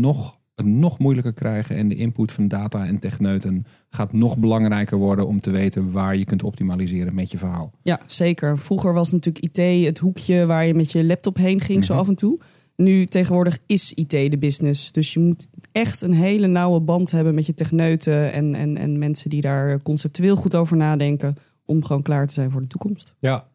nog, 0.00 0.38
het 0.54 0.66
nog 0.66 0.98
moeilijker 0.98 1.32
krijgen. 1.34 1.76
En 1.76 1.88
de 1.88 1.94
input 1.94 2.32
van 2.32 2.48
data 2.48 2.86
en 2.86 2.98
techneuten 2.98 3.64
gaat 3.88 4.12
nog 4.12 4.38
belangrijker 4.38 4.98
worden 4.98 5.26
om 5.26 5.40
te 5.40 5.50
weten 5.50 5.90
waar 5.92 6.16
je 6.16 6.24
kunt 6.24 6.42
optimaliseren 6.42 7.14
met 7.14 7.30
je 7.30 7.38
verhaal. 7.38 7.72
Ja, 7.82 8.00
zeker. 8.06 8.58
Vroeger 8.58 8.92
was 8.92 9.10
natuurlijk 9.10 9.44
IT 9.58 9.86
het 9.86 9.98
hoekje 9.98 10.46
waar 10.46 10.66
je 10.66 10.74
met 10.74 10.92
je 10.92 11.04
laptop 11.04 11.36
heen 11.36 11.60
ging, 11.60 11.84
zo 11.84 11.92
Mhm. 11.92 12.02
af 12.02 12.08
en 12.08 12.14
toe. 12.16 12.38
Nu 12.76 13.06
tegenwoordig 13.06 13.58
is 13.66 13.92
IT 13.92 14.10
de 14.10 14.38
business. 14.38 14.92
Dus 14.92 15.12
je 15.12 15.20
moet 15.20 15.48
echt 15.72 16.02
een 16.02 16.12
hele 16.12 16.46
nauwe 16.46 16.80
band 16.80 17.10
hebben 17.10 17.34
met 17.34 17.46
je 17.46 17.54
techneuten 17.54 18.32
en, 18.32 18.54
en, 18.54 18.76
en 18.76 18.98
mensen 18.98 19.30
die 19.30 19.40
daar 19.40 19.82
conceptueel 19.82 20.36
goed 20.36 20.54
over 20.54 20.76
nadenken. 20.76 21.36
Om 21.64 21.84
gewoon 21.84 22.02
klaar 22.02 22.26
te 22.26 22.34
zijn 22.34 22.50
voor 22.50 22.60
de 22.60 22.66
toekomst. 22.66 23.14
Ja, 23.18 23.48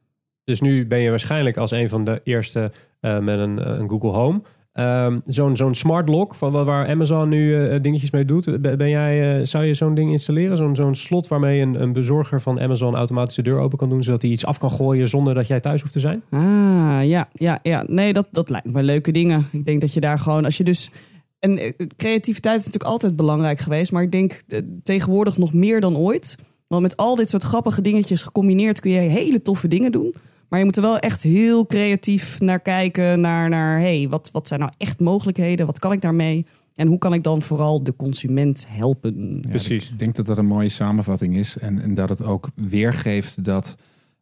dus 0.43 0.61
nu 0.61 0.87
ben 0.87 0.99
je 0.99 1.09
waarschijnlijk 1.09 1.57
als 1.57 1.71
een 1.71 1.89
van 1.89 2.03
de 2.03 2.21
eerste 2.23 2.71
eh, 2.99 3.19
met 3.19 3.39
een, 3.39 3.79
een 3.79 3.89
Google 3.89 4.11
Home. 4.11 4.41
Ehm, 4.73 5.19
zo'n 5.25 5.55
zo'n 5.55 5.75
smart 5.75 6.09
lock 6.09 6.35
van 6.35 6.51
wa- 6.51 6.63
waar 6.63 6.87
Amazon 6.87 7.29
nu 7.29 7.67
eh, 7.67 7.81
dingetjes 7.81 8.11
mee 8.11 8.25
doet. 8.25 8.61
Ben 8.61 8.89
jij, 8.89 9.39
eh, 9.39 9.45
zou 9.45 9.63
je 9.63 9.73
zo'n 9.73 9.93
ding 9.95 10.11
installeren? 10.11 10.75
Zo'n 10.75 10.95
slot 10.95 11.27
waarmee 11.27 11.61
een, 11.61 11.81
een 11.81 11.93
bezorger 11.93 12.41
van 12.41 12.59
Amazon 12.59 12.95
automatisch 12.95 13.35
de 13.35 13.41
deur 13.41 13.59
open 13.59 13.77
kan 13.77 13.89
doen, 13.89 14.03
zodat 14.03 14.21
hij 14.21 14.31
iets 14.31 14.45
af 14.45 14.57
kan 14.57 14.71
gooien 14.71 15.07
zonder 15.07 15.33
dat 15.33 15.47
jij 15.47 15.59
thuis 15.59 15.81
hoeft 15.81 15.93
te 15.93 15.99
zijn? 15.99 16.23
Ah, 16.29 16.97
ja, 17.07 17.29
ja, 17.33 17.59
ja. 17.63 17.83
Nee, 17.87 18.13
dat, 18.13 18.27
dat 18.31 18.49
lijkt 18.49 18.71
me 18.71 18.83
leuke 18.83 19.11
dingen. 19.11 19.47
Ik 19.51 19.65
denk 19.65 19.81
dat 19.81 19.93
je 19.93 19.99
daar 19.99 20.19
gewoon, 20.19 20.45
als 20.45 20.57
je 20.57 20.63
dus 20.63 20.91
En 21.39 21.57
eh, 21.57 21.71
creativiteit 21.97 22.59
is 22.59 22.65
natuurlijk 22.65 22.91
altijd 22.91 23.15
belangrijk 23.15 23.59
geweest. 23.59 23.91
Maar 23.91 24.03
ik 24.03 24.11
denk 24.11 24.41
eh, 24.47 24.59
tegenwoordig 24.83 25.37
nog 25.37 25.53
meer 25.53 25.81
dan 25.81 25.95
ooit. 25.97 26.35
Want 26.67 26.81
met 26.81 26.97
al 26.97 27.15
dit 27.15 27.29
soort 27.29 27.43
grappige 27.43 27.81
dingetjes 27.81 28.23
gecombineerd 28.23 28.79
kun 28.79 28.91
je 28.91 28.99
hele 28.99 29.41
toffe 29.41 29.67
dingen 29.67 29.91
doen. 29.91 30.13
Maar 30.49 30.59
je 30.59 30.65
moet 30.65 30.75
er 30.75 30.81
wel 30.81 30.99
echt 30.99 31.23
heel 31.23 31.65
creatief 31.65 32.39
naar 32.39 32.59
kijken. 32.59 33.19
Naar, 33.21 33.49
naar 33.49 33.79
hey, 33.79 34.07
wat, 34.09 34.29
wat 34.31 34.47
zijn 34.47 34.59
nou 34.59 34.71
echt 34.77 34.99
mogelijkheden? 34.99 35.65
Wat 35.65 35.79
kan 35.79 35.91
ik 35.91 36.01
daarmee? 36.01 36.45
En 36.75 36.87
hoe 36.87 36.97
kan 36.97 37.13
ik 37.13 37.23
dan 37.23 37.41
vooral 37.41 37.83
de 37.83 37.95
consument 37.95 38.65
helpen? 38.67 39.39
Ja, 39.41 39.49
Precies. 39.49 39.89
Ik 39.89 39.99
denk 39.99 40.15
dat 40.15 40.25
dat 40.25 40.37
een 40.37 40.45
mooie 40.45 40.69
samenvatting 40.69 41.37
is. 41.37 41.57
En, 41.57 41.81
en 41.81 41.93
dat 41.93 42.09
het 42.09 42.23
ook 42.23 42.49
weergeeft 42.55 43.43
dat 43.43 43.75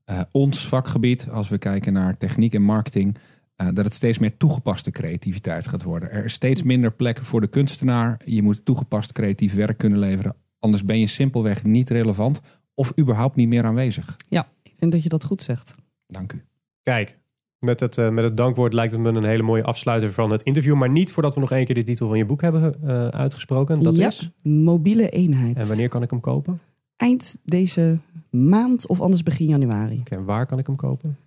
eh, 0.03 0.21
ons 0.31 0.67
vakgebied, 0.67 1.27
als 1.31 1.49
we 1.49 1.57
kijken 1.57 1.93
naar 1.93 2.17
techniek 2.17 2.53
en 2.53 2.61
marketing, 2.61 3.17
eh, 3.55 3.67
dat 3.73 3.85
het 3.85 3.93
steeds 3.93 4.17
meer 4.17 4.37
toegepaste 4.37 4.91
creativiteit 4.91 5.67
gaat 5.67 5.83
worden. 5.83 6.11
Er 6.11 6.25
is 6.25 6.33
steeds 6.33 6.63
minder 6.63 6.93
plekken 6.93 7.25
voor 7.25 7.41
de 7.41 7.47
kunstenaar. 7.47 8.21
Je 8.25 8.41
moet 8.41 8.65
toegepast 8.65 9.11
creatief 9.11 9.53
werk 9.53 9.77
kunnen 9.77 9.99
leveren. 9.99 10.35
Anders 10.59 10.83
ben 10.83 10.99
je 10.99 11.07
simpelweg 11.07 11.63
niet 11.63 11.89
relevant 11.89 12.41
of 12.73 12.93
überhaupt 12.99 13.35
niet 13.35 13.47
meer 13.47 13.63
aanwezig. 13.63 14.17
Ik 14.63 14.79
denk 14.79 14.91
dat 14.91 15.03
je 15.03 15.09
dat 15.09 15.23
goed 15.23 15.43
zegt. 15.43 15.75
Dank 16.07 16.33
u. 16.33 16.43
Kijk, 16.83 17.17
met 17.59 17.79
het, 17.79 17.97
eh, 17.97 18.09
met 18.09 18.23
het 18.23 18.37
dankwoord 18.37 18.73
lijkt 18.73 18.93
het 18.93 19.01
me 19.01 19.09
een 19.09 19.23
hele 19.25 19.43
mooie 19.43 19.63
afsluiter 19.63 20.11
van 20.11 20.31
het 20.31 20.43
interview. 20.43 20.75
Maar 20.75 20.89
niet 20.89 21.11
voordat 21.11 21.33
we 21.33 21.39
nog 21.39 21.51
één 21.51 21.65
keer 21.65 21.75
de 21.75 21.83
titel 21.83 22.07
van 22.07 22.17
je 22.17 22.25
boek 22.25 22.41
hebben 22.41 22.75
eh, 22.83 23.07
uitgesproken. 23.07 23.83
Dat 23.83 23.97
Ja, 23.97 24.07
is. 24.07 24.31
mobiele 24.43 25.09
eenheid. 25.09 25.55
En 25.57 25.67
wanneer 25.67 25.89
kan 25.89 26.01
ik 26.03 26.09
hem 26.09 26.19
kopen? 26.19 26.53
Oké, 26.53 26.61
Eind 26.97 27.37
deze 27.43 27.99
maand 28.29 28.87
of 28.87 29.01
anders 29.01 29.23
begin 29.23 29.47
januari. 29.47 30.01
en 30.09 30.25
waar 30.25 30.45
kan 30.45 30.59
ik 30.59 30.65
hem 30.67 30.75
kopen? 30.75 31.17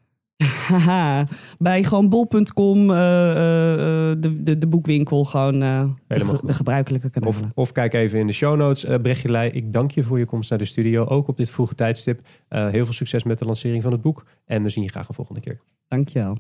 Haha, 0.45 1.27
bij 1.59 1.83
gewoon 1.83 2.09
bol.com, 2.09 2.91
eh, 2.91 3.31
eh, 3.31 4.11
eh, 4.11 4.17
de, 4.21 4.43
de, 4.43 4.59
de 4.59 4.67
boekwinkel, 4.67 5.25
gewoon 5.25 5.59
de, 5.61 6.43
gebruikelijke 6.47 7.11
kanalen. 7.11 7.35
Of, 7.45 7.51
of 7.55 7.73
kijk 7.73 7.95
even 7.95 8.19
in 8.19 8.27
de 8.27 8.33
show 8.33 8.57
notes. 8.57 8.85
Brechtje 9.03 9.31
Leij, 9.31 9.51
ik 9.51 9.73
dank 9.73 9.91
je 9.91 10.03
voor 10.03 10.19
je 10.19 10.25
komst 10.25 10.51
naar 10.51 10.59
de 10.59 10.65
studio. 10.65 11.05
Ook 11.05 11.29
op 11.29 11.37
dit 11.37 11.51
vroege 11.51 11.75
tijdstip. 11.75 12.21
Heel 12.49 12.85
veel 12.85 12.93
succes 12.93 13.23
met 13.23 13.39
de 13.39 13.45
lancering 13.45 13.83
van 13.83 13.93
het 13.93 14.03
boek. 14.03 14.25
En 14.47 14.63
we 14.63 14.69
zien 14.69 14.85
je 14.85 14.91
graag 14.91 15.09
een 15.09 15.15
volgende 15.15 15.41
keer. 15.41 15.61
Dankjewel. 15.89 16.37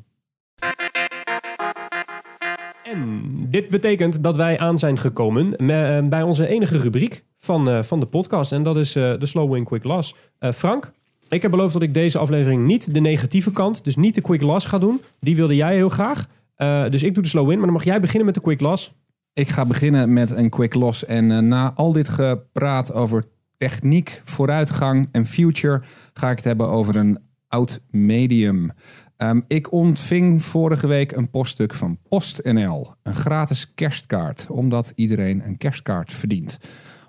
En 2.84 3.22
dit 3.48 3.68
betekent 3.68 4.22
dat 4.22 4.36
wij 4.36 4.58
aan 4.58 4.78
zijn 4.78 4.98
gekomen 4.98 5.54
me- 5.56 6.06
bij 6.08 6.22
onze 6.22 6.46
enige 6.46 6.78
rubriek 6.78 7.24
van, 7.38 7.84
van 7.84 8.00
de 8.00 8.06
podcast. 8.06 8.52
En 8.52 8.62
dat 8.62 8.76
is 8.76 8.92
de 8.92 9.26
Slow 9.26 9.52
Win 9.52 9.64
Quick 9.64 9.84
Loss. 9.84 10.14
Frank, 10.54 10.92
ik 11.32 11.42
heb 11.42 11.50
beloofd 11.50 11.72
dat 11.72 11.82
ik 11.82 11.94
deze 11.94 12.18
aflevering 12.18 12.66
niet 12.66 12.94
de 12.94 13.00
negatieve 13.00 13.50
kant, 13.50 13.84
dus 13.84 13.96
niet 13.96 14.14
de 14.14 14.20
Quick 14.20 14.42
Loss 14.42 14.66
ga 14.66 14.78
doen. 14.78 15.00
Die 15.20 15.36
wilde 15.36 15.54
jij 15.54 15.74
heel 15.74 15.88
graag. 15.88 16.26
Eh, 16.54 16.88
dus 16.88 17.02
ik 17.02 17.14
doe 17.14 17.22
de 17.22 17.28
Slow 17.28 17.48
Win, 17.48 17.56
maar 17.56 17.66
dan 17.66 17.74
mag 17.74 17.84
jij 17.84 18.00
beginnen 18.00 18.26
met 18.26 18.34
de 18.34 18.40
Quick 18.40 18.60
Loss. 18.60 18.92
Ik 19.32 19.48
ga 19.48 19.66
beginnen 19.66 20.12
met 20.12 20.30
een 20.30 20.48
quick 20.48 20.74
loss. 20.74 21.04
En 21.04 21.30
eh, 21.30 21.38
na 21.38 21.72
al 21.74 21.92
dit 21.92 22.08
gepraat 22.08 22.92
over 22.92 23.24
techniek, 23.56 24.20
vooruitgang 24.24 25.08
en 25.12 25.26
future, 25.26 25.82
ga 26.12 26.30
ik 26.30 26.36
het 26.36 26.44
hebben 26.44 26.68
over 26.68 26.96
een 26.96 27.18
oud 27.48 27.80
medium. 27.90 28.70
Ehm, 29.16 29.40
ik 29.46 29.72
ontving 29.72 30.42
vorige 30.42 30.86
week 30.86 31.12
een 31.12 31.30
poststuk 31.30 31.74
van 31.74 31.98
PostNL. 32.08 32.94
Een 33.02 33.14
gratis 33.14 33.74
kerstkaart, 33.74 34.46
omdat 34.48 34.92
iedereen 34.94 35.42
een 35.46 35.56
kerstkaart 35.56 36.12
verdient. 36.12 36.58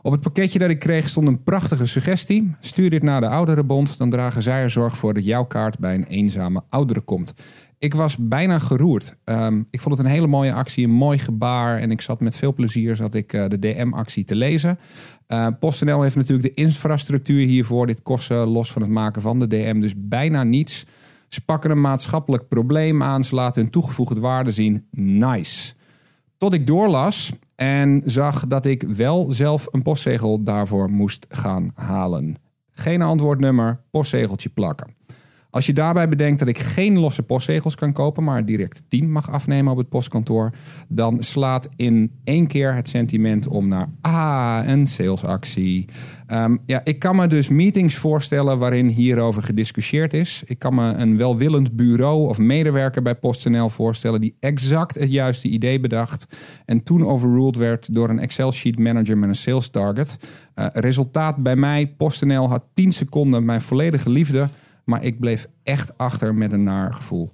Op 0.04 0.12
het 0.12 0.22
pakketje 0.22 0.60
dat 0.60 0.70
ik 0.70 0.80
kreeg 0.80 1.10
stond 1.10 1.28
een 1.28 1.44
prachtige 1.44 1.86
suggestie. 1.86 2.56
Stuur 2.60 2.90
dit 2.90 3.04
naar 3.04 3.22
de 3.22 3.28
Ouderenbond, 3.28 3.98
dan 3.98 4.10
dragen 4.10 4.42
zij 4.42 4.62
er 4.62 4.70
zorg 4.70 4.98
voor 4.98 5.14
dat 5.14 5.26
jouw 5.26 5.44
kaart 5.44 5.80
bij 5.80 5.96
een 5.96 6.04
eenzame 6.04 6.62
oudere 6.70 7.02
komt. 7.02 7.34
Ik 7.78 7.94
was 7.94 8.18
bijna 8.20 8.60
geroerd. 8.60 9.16
Ehm, 9.24 9.64
ik 9.70 9.82
vond 9.82 9.98
het 9.98 10.06
een 10.06 10.12
hele 10.12 10.28
mooie 10.28 10.54
actie, 10.54 10.86
een 10.86 10.94
mooi 10.94 11.18
gebaar. 11.18 11.80
En 11.80 11.92
ik 11.92 12.02
zat 12.02 12.20
met 12.20 12.36
veel 12.36 12.54
plezier 12.54 12.96
zat 12.96 13.16
ik, 13.16 13.34
eh, 13.34 13.48
de 13.48 13.60
DM-actie 13.60 14.24
te 14.24 14.36
lezen. 14.36 14.80
Eh, 15.28 15.48
PostNL 15.60 16.02
heeft 16.02 16.16
natuurlijk 16.16 16.56
de 16.56 16.62
infrastructuur 16.62 17.46
hiervoor. 17.46 17.88
Dit 17.88 18.02
kost 18.02 18.30
los 18.30 18.72
van 18.72 18.82
het 18.82 18.92
maken 18.92 19.22
van 19.22 19.40
de 19.40 19.48
DM 19.48 19.80
dus 19.80 19.94
bijna 19.98 20.44
niets. 20.44 20.86
Ze 21.28 21.42
pakken 21.42 21.72
een 21.72 21.82
maatschappelijk 21.82 22.48
probleem 22.48 23.04
aan. 23.04 23.24
Ze 23.24 23.36
laten 23.36 23.62
hun 23.62 23.72
toegevoegde 23.72 24.20
waarde 24.20 24.52
zien. 24.52 24.86
Nice. 24.92 25.74
Tot 26.38 26.54
ik 26.54 26.68
doorlas 26.68 27.32
en 27.62 28.02
zag 28.06 28.48
dat 28.48 28.66
ik 28.66 28.84
wel 28.84 29.32
zelf 29.32 29.68
een 29.72 29.82
postzegel 29.82 30.44
daarvoor 30.44 30.90
moest 30.90 31.26
gaan 31.30 31.72
halen. 31.76 32.36
Geen 32.72 33.02
antwoordnummer, 33.02 33.82
postzegeltje 33.92 34.50
plakken. 34.50 34.96
Als 35.50 35.66
je 35.66 35.74
daarbij 35.74 36.08
bedenkt 36.08 36.40
dat 36.40 36.48
ik 36.48 36.60
geen 36.60 37.00
losse 37.00 37.24
postzegels 37.24 37.76
kan 37.76 37.94
kopen, 37.94 38.24
maar 38.24 38.46
direct 38.46 38.84
10 38.88 39.12
mag 39.12 39.32
afnemen 39.32 39.72
op 39.72 39.78
het 39.78 39.90
postkantoor, 39.90 40.52
dan 40.88 41.24
slaat 41.24 41.70
in 41.76 42.12
één 42.24 42.48
keer 42.48 42.76
het 42.76 42.90
sentiment 42.90 43.48
om 43.48 43.68
naar 43.68 43.88
ah, 44.02 44.60
een 44.66 44.88
salesactie. 44.88 45.86
Ehm, 46.32 46.58
ja, 46.66 46.82
ik 46.84 47.00
kan 47.00 47.16
me 47.16 47.28
dus 47.28 47.48
meetings 47.48 47.96
voorstellen 47.96 48.60
waarin 48.60 48.88
hierover 48.88 49.44
gediscussieerd 49.44 50.14
is. 50.14 50.44
Ik 50.46 50.60
kan 50.60 50.76
me 50.76 50.94
een 50.94 51.18
welwillend 51.18 51.76
bureau 51.76 52.30
of 52.30 52.38
medewerker 52.38 53.02
bij 53.02 53.16
PostNL 53.16 53.70
voorstellen 53.70 54.22
die 54.22 54.36
exact 54.40 54.96
het 54.96 55.12
juiste 55.12 55.48
idee 55.48 55.80
bedacht 55.80 56.28
en 56.66 56.84
toen 56.84 57.06
overruled 57.06 57.56
werd 57.56 57.94
door 57.94 58.10
een 58.10 58.20
Excel-sheet 58.20 58.80
manager 58.80 59.18
met 59.18 59.30
een 59.30 59.36
sales 59.36 59.70
target. 59.70 60.18
Eh, 60.54 60.66
resultaat 60.74 61.36
bij 61.38 61.56
mij, 61.56 61.94
PostNL 61.98 62.50
had 62.50 62.64
10 62.74 62.92
seconden 62.92 63.46
mijn 63.46 63.62
volledige 63.62 64.10
liefde, 64.10 64.50
maar 64.86 65.04
ik 65.04 65.20
bleef 65.20 65.48
echt 65.64 65.98
achter 65.98 66.36
met 66.36 66.52
een 66.52 66.64
naar 66.64 66.94
gevoel. 66.94 67.32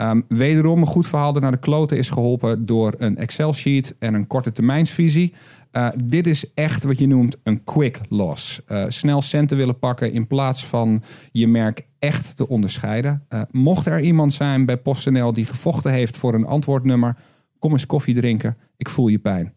Ehm, 0.00 0.20
wederom 0.28 0.80
een 0.80 0.86
goed 0.86 1.06
verhaal 1.06 1.32
naar 1.32 1.50
de 1.50 1.58
kloten 1.58 1.96
is 1.96 2.10
geholpen 2.10 2.66
door 2.66 2.94
een 2.98 3.16
Excel-sheet 3.16 3.94
en 3.98 4.14
een 4.14 4.26
korte 4.26 4.52
termijnsvisie. 4.52 5.34
Eh, 5.70 5.88
dit 6.04 6.26
is 6.26 6.54
echt 6.54 6.84
wat 6.84 6.98
je 6.98 7.06
noemt 7.06 7.36
een 7.42 7.64
quick 7.64 8.00
loss. 8.08 8.64
Eh, 8.64 8.84
snel 8.88 9.22
centen 9.22 9.56
willen 9.56 9.78
pakken 9.78 10.12
in 10.12 10.26
plaats 10.26 10.66
van 10.66 11.02
je 11.32 11.46
merk 11.46 11.86
echt 11.98 12.36
te 12.36 12.48
onderscheiden. 12.48 13.24
Eh, 13.28 13.42
mocht 13.50 13.86
er 13.86 14.00
iemand 14.00 14.32
zijn 14.32 14.64
bij 14.64 14.78
PostNL 14.78 15.32
die 15.32 15.46
gevochten 15.46 15.92
heeft 15.92 16.16
voor 16.16 16.34
een 16.34 16.46
antwoordnummer, 16.46 17.16
kom 17.58 17.72
eens 17.72 17.86
koffie 17.86 18.14
drinken. 18.14 18.56
Ik 18.76 18.88
voel 18.88 19.08
je 19.08 19.18
pijn. 19.18 19.54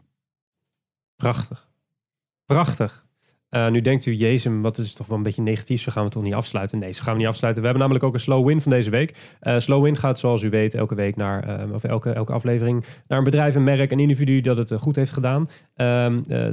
Prachtig. 1.15 1.71
Prachtig. 2.45 3.05
Eh, 3.53 3.69
nu 3.69 3.81
denkt 3.81 4.05
u, 4.05 4.13
Jezus, 4.13 4.51
wat 4.61 4.77
is 4.77 4.93
toch 4.93 5.07
wel 5.07 5.17
een 5.17 5.23
beetje 5.23 5.41
negatief. 5.41 5.81
Zo 5.81 5.91
gaan 5.91 6.03
we 6.03 6.09
toch 6.09 6.23
niet 6.23 6.33
afsluiten? 6.33 6.79
Nee, 6.79 6.91
zo 6.91 7.03
gaan 7.03 7.13
we 7.13 7.19
niet 7.19 7.27
afsluiten. 7.27 7.61
We 7.61 7.67
hebben 7.67 7.87
namelijk 7.87 8.05
ook 8.09 8.19
een 8.19 8.25
slow 8.25 8.47
win 8.47 8.61
van 8.61 8.71
deze 8.71 8.89
week. 8.89 9.13
Eh, 9.39 9.59
slow 9.59 9.83
win 9.83 9.97
gaat, 9.97 10.19
zoals 10.19 10.41
u 10.41 10.49
weet, 10.49 10.73
elke 10.73 10.95
week 10.95 11.15
naar, 11.15 11.43
eh, 11.43 11.73
of 11.73 11.83
elke, 11.83 12.11
elke 12.11 12.33
aflevering 12.33 12.85
naar 13.07 13.17
een 13.17 13.23
bedrijf, 13.23 13.55
een 13.55 13.63
merk, 13.63 13.91
een 13.91 13.99
individu 13.99 14.41
dat 14.41 14.57
het 14.57 14.81
goed 14.81 14.95
heeft 14.95 15.11
gedaan. 15.11 15.49
Ehm, 15.75 16.21
eh, 16.27 16.47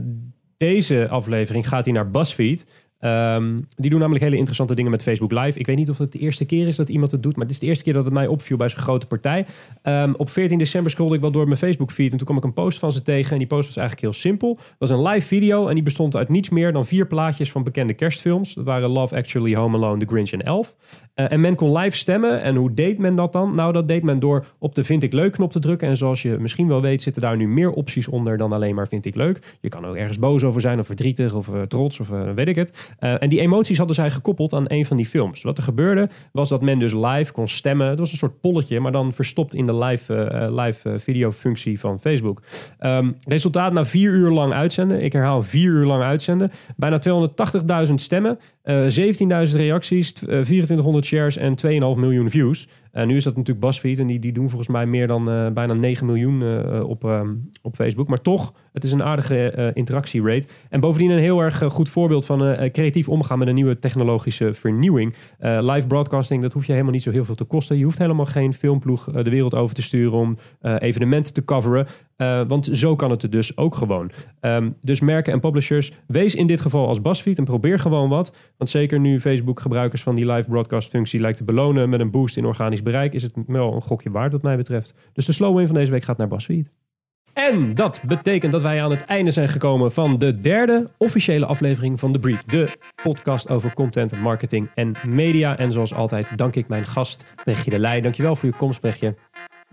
deze 0.57 1.09
aflevering 1.09 1.69
gaat 1.69 1.85
hij 1.85 1.95
naar 1.95 2.11
BuzzFeed. 2.11 2.67
Ehm, 3.01 3.61
die 3.77 3.91
doen 3.91 3.99
namelijk 3.99 4.25
hele 4.25 4.37
interessante 4.37 4.75
dingen 4.75 4.91
met 4.91 5.03
Facebook 5.03 5.33
Live. 5.33 5.59
Ik 5.59 5.67
weet 5.67 5.77
niet 5.77 5.91
of 5.91 5.99
het 5.99 6.13
de 6.13 6.19
eerste 6.19 6.47
keer 6.47 6.67
is 6.67 6.77
dat 6.77 6.89
iemand 6.89 7.11
het 7.11 7.23
doet, 7.23 7.37
maar 7.37 7.45
het 7.45 7.55
is 7.55 7.61
de 7.61 7.67
eerste 7.67 7.85
keer 7.85 7.93
dat 7.93 8.05
het 8.05 8.13
mij 8.15 8.27
opviel 8.27 8.57
bij 8.57 8.69
zo'n 8.69 8.81
grote 8.81 9.07
partij. 9.07 9.47
Ehm, 9.83 10.13
op 10.17 10.31
14 10.31 10.59
december 10.59 10.91
scrollde 10.91 11.15
ik 11.15 11.21
wel 11.21 11.31
door 11.31 11.47
mijn 11.47 11.59
Facebook 11.59 11.91
feed 11.91 12.11
en 12.11 12.17
toen 12.17 12.27
kwam 12.27 12.37
ik 12.37 12.45
een 12.45 12.53
post 12.53 12.79
van 12.79 12.93
ze 12.93 13.03
tegen. 13.03 13.33
En 13.33 13.39
die 13.39 13.47
post 13.47 13.67
was 13.67 13.77
eigenlijk 13.77 14.07
heel 14.07 14.21
simpel. 14.21 14.57
Het 14.57 14.75
was 14.79 14.91
een 14.91 15.03
live 15.03 15.27
video 15.27 15.67
en 15.67 15.75
die 15.75 15.83
bestond 15.83 16.17
uit 16.17 16.29
niets 16.29 16.49
meer 16.49 16.73
dan 16.73 16.87
vier 16.87 17.07
plaatjes 17.07 17.51
van 17.51 17.63
bekende 17.63 17.95
kerstfilms. 17.95 18.55
Dat 18.55 18.65
waren 18.65 18.89
Love 18.89 19.17
Actually, 19.17 19.55
Home 19.55 19.77
Alone, 19.77 19.99
The 19.99 20.07
Grinch 20.07 20.31
en 20.31 20.43
Elf. 20.43 20.77
Eh, 21.15 21.33
en 21.33 21.41
men 21.41 21.55
kon 21.55 21.79
live 21.79 21.97
stemmen. 21.97 22.43
En 22.43 22.57
hoe 22.57 22.75
deed 22.75 22.99
men 22.99 23.17
dat 23.17 23.33
dan? 23.33 23.55
Nou, 23.55 23.73
dat 23.73 23.89
deed 23.89 24.03
men 24.03 24.19
door 24.19 24.47
op 24.59 24.75
de 24.75 24.85
Vind 24.85 25.03
ik 25.03 25.13
Leuk 25.13 25.33
knop 25.33 25.51
te 25.51 25.59
drukken. 25.59 25.89
En 25.89 25.97
zoals 25.97 26.23
je 26.23 26.37
misschien 26.39 26.69
wel 26.69 26.81
weet, 26.81 27.03
zitten 27.03 27.23
daar 27.23 27.37
nu 27.37 27.49
meer 27.49 27.71
opties 27.71 28.09
onder 28.09 28.37
dan 28.37 28.53
alleen 28.53 28.75
maar 28.75 28.89
Vind 28.89 29.07
ik 29.07 29.15
Leuk. 29.15 29.57
Je 29.61 29.69
kan 29.69 29.87
ook 29.87 29.95
ergens 29.95 30.19
boos 30.19 30.45
over 30.45 30.61
zijn, 30.61 30.79
of 30.79 30.87
verdrietig, 30.87 31.35
of 31.35 31.55
eh, 31.55 31.63
trots, 31.63 32.01
of 32.01 32.11
eh, 32.11 32.31
weet 32.35 32.49
ik 32.49 32.57
het. 32.57 32.90
Eh, 32.99 33.23
en 33.23 33.29
die 33.29 33.41
emoties 33.41 33.77
hadden 33.79 33.97
zij 33.97 34.11
gekoppeld 34.11 34.53
aan 34.53 34.65
een 34.67 34.85
van 34.85 34.97
die 34.97 35.07
films. 35.07 35.43
Wat 35.43 35.57
er 35.59 35.65
gebeurde, 35.65 36.09
was 36.33 36.49
dat 36.49 36.63
men 36.63 36.79
dus 36.79 36.93
live 36.93 37.33
kon 37.33 37.49
stemmen. 37.49 37.87
Het 37.89 37.99
was 37.99 38.11
een 38.13 38.19
soort 38.19 38.41
polletje, 38.41 38.81
maar 38.81 38.93
dan 38.93 39.13
verstopt 39.13 39.55
in 39.55 39.67
de 39.67 39.75
live, 39.79 40.15
eh, 40.15 40.65
live 40.65 40.99
videofunctie 40.99 41.81
van 41.81 42.01
Facebook. 42.01 42.43
Ehm, 42.79 43.11
resultaat 43.27 43.73
na 43.73 43.85
vier 43.85 44.13
uur 44.13 44.31
lang 44.31 44.53
uitzenden. 44.53 45.03
Ik 45.03 45.13
herhaal 45.13 45.43
vier 45.43 45.71
uur 45.71 45.87
lang 45.87 46.03
uitzenden. 46.03 46.51
Bijna 46.77 46.99
280.000 46.99 48.01
stemmen. 48.01 48.39
eh 48.63 48.85
17.000 48.89 49.57
reacties, 49.61 50.13
t- 50.13 50.19
eh, 50.23 50.41
2400 50.41 51.05
shares 51.05 51.37
en 51.37 51.55
2,5 51.57 51.97
miljoen 52.01 52.31
views. 52.31 52.69
En 52.93 53.09
nu 53.09 53.17
is 53.17 53.25
dat 53.25 53.37
natuurlijk 53.37 53.67
BuzzFeed 53.67 53.99
en 53.99 54.07
die, 54.07 54.19
die 54.19 54.33
doen 54.33 54.49
volgens 54.49 54.69
mij 54.69 54.87
meer 54.87 55.07
dan 55.07 55.31
eh, 55.31 55.51
bijna 55.51 55.73
9 55.73 56.07
miljoen 56.07 56.43
eh, 56.43 56.89
op, 56.89 57.05
ehm, 57.05 57.35
op 57.63 57.75
Facebook. 57.75 58.09
Maar 58.09 58.21
toch, 58.21 58.53
het 58.73 58.85
is 58.85 58.93
een 58.93 59.03
aardige 59.03 59.51
eh, 59.51 59.69
interactierate. 59.75 60.47
En 60.69 60.81
bovendien 60.81 61.11
een 61.11 61.19
heel 61.19 61.41
erg 61.41 61.63
eh, 61.63 61.71
goed 61.71 61.89
voorbeeld 61.89 62.27
van 62.27 62.45
eh, 62.45 62.71
creatief 62.71 63.09
omgaan 63.09 63.39
met 63.39 63.49
een 63.49 63.55
nieuwe 63.55 63.79
technologische 63.79 64.55
vernieuwing. 64.55 65.15
Eh, 65.39 65.59
live 65.61 65.87
broadcasting, 65.87 66.43
dat 66.43 66.53
hoef 66.53 66.67
je 66.67 66.73
helemaal 66.73 66.93
niet 66.93 67.03
zo 67.03 67.11
heel 67.11 67.25
veel 67.25 67.35
te 67.35 67.45
kosten. 67.45 67.79
Je 67.79 67.85
hoeft 67.85 67.99
helemaal 67.99 68.25
geen 68.25 68.55
filmploeg 68.55 69.09
eh, 69.09 69.25
de 69.25 69.31
wereld 69.31 69.55
over 69.55 69.75
te 69.75 69.83
sturen 69.83 70.19
om 70.19 70.37
eh, 70.61 70.75
evenementen 70.79 71.33
te 71.33 71.45
coveren. 71.45 71.87
Eh, 72.17 72.43
want 72.49 72.69
zo 72.73 72.97
kan 72.97 73.11
het 73.11 73.23
er 73.23 73.31
dus 73.31 73.57
ook 73.57 73.75
gewoon. 73.75 74.11
Ehm, 74.41 74.71
dus 74.83 75.01
merken 75.01 75.33
en 75.33 75.41
publishers, 75.41 75.93
wees 76.07 76.35
in 76.35 76.47
dit 76.47 76.61
geval 76.61 76.87
als 76.87 77.01
BuzzFeed 77.01 77.39
en 77.39 77.45
probeer 77.45 77.79
gewoon 77.79 78.09
wat. 78.09 78.37
Want 78.57 78.71
zeker 78.71 79.01
nu 79.01 79.21
Facebook 79.21 79.61
gebruikers 79.61 80.03
van 80.03 80.15
die 80.15 80.33
live 80.33 80.49
broadcast 80.49 80.89
functie 80.89 81.21
lijkt 81.21 81.37
te 81.37 81.45
belonen 81.45 81.89
met 81.89 82.01
een 82.01 82.11
boost 82.11 82.37
in 82.37 82.45
bereik, 82.83 83.13
is 83.13 83.23
het 83.23 83.33
wel 83.47 83.75
een 83.75 83.83
gokje 83.83 84.11
waard 84.11 84.33
wat 84.33 84.43
mij 84.43 84.57
betreft. 84.57 84.95
Dus 85.13 85.27
de 85.27 85.33
slow 85.33 85.57
win 85.57 85.67
van 85.67 85.75
deze 85.75 85.91
week 85.91 86.03
gaat 86.03 86.17
naar 86.17 86.29
BuzzFeed. 86.29 86.71
En 87.33 87.75
dat 87.75 88.01
betekent 88.07 88.53
dat 88.53 88.63
wij 88.63 88.83
aan 88.83 88.91
het 88.91 89.05
einde 89.05 89.31
zijn 89.31 89.49
gekomen 89.49 89.93
van 89.93 90.17
de 90.17 90.41
derde 90.41 90.89
officiële 90.99 91.47
aflevering 91.47 92.01
van 92.01 92.13
The 92.13 92.19
Brief. 92.19 92.45
De 92.45 92.69
podcast 93.03 93.51
over 93.51 93.75
content, 93.75 94.21
marketing 94.21 94.69
en 94.75 94.93
media. 95.07 95.59
En 95.59 95.73
zoals 95.73 95.95
altijd 95.95 96.39
dank 96.39 96.57
ik 96.57 96.69
mijn 96.69 96.87
gast 96.87 97.35
Brechtje 97.45 97.71
de 97.71 97.79
Leij. 97.79 98.01
Dankjewel 98.01 98.37
voor 98.37 98.49
je 98.49 98.57
komst 98.57 98.81
Brechtje. 98.81 99.15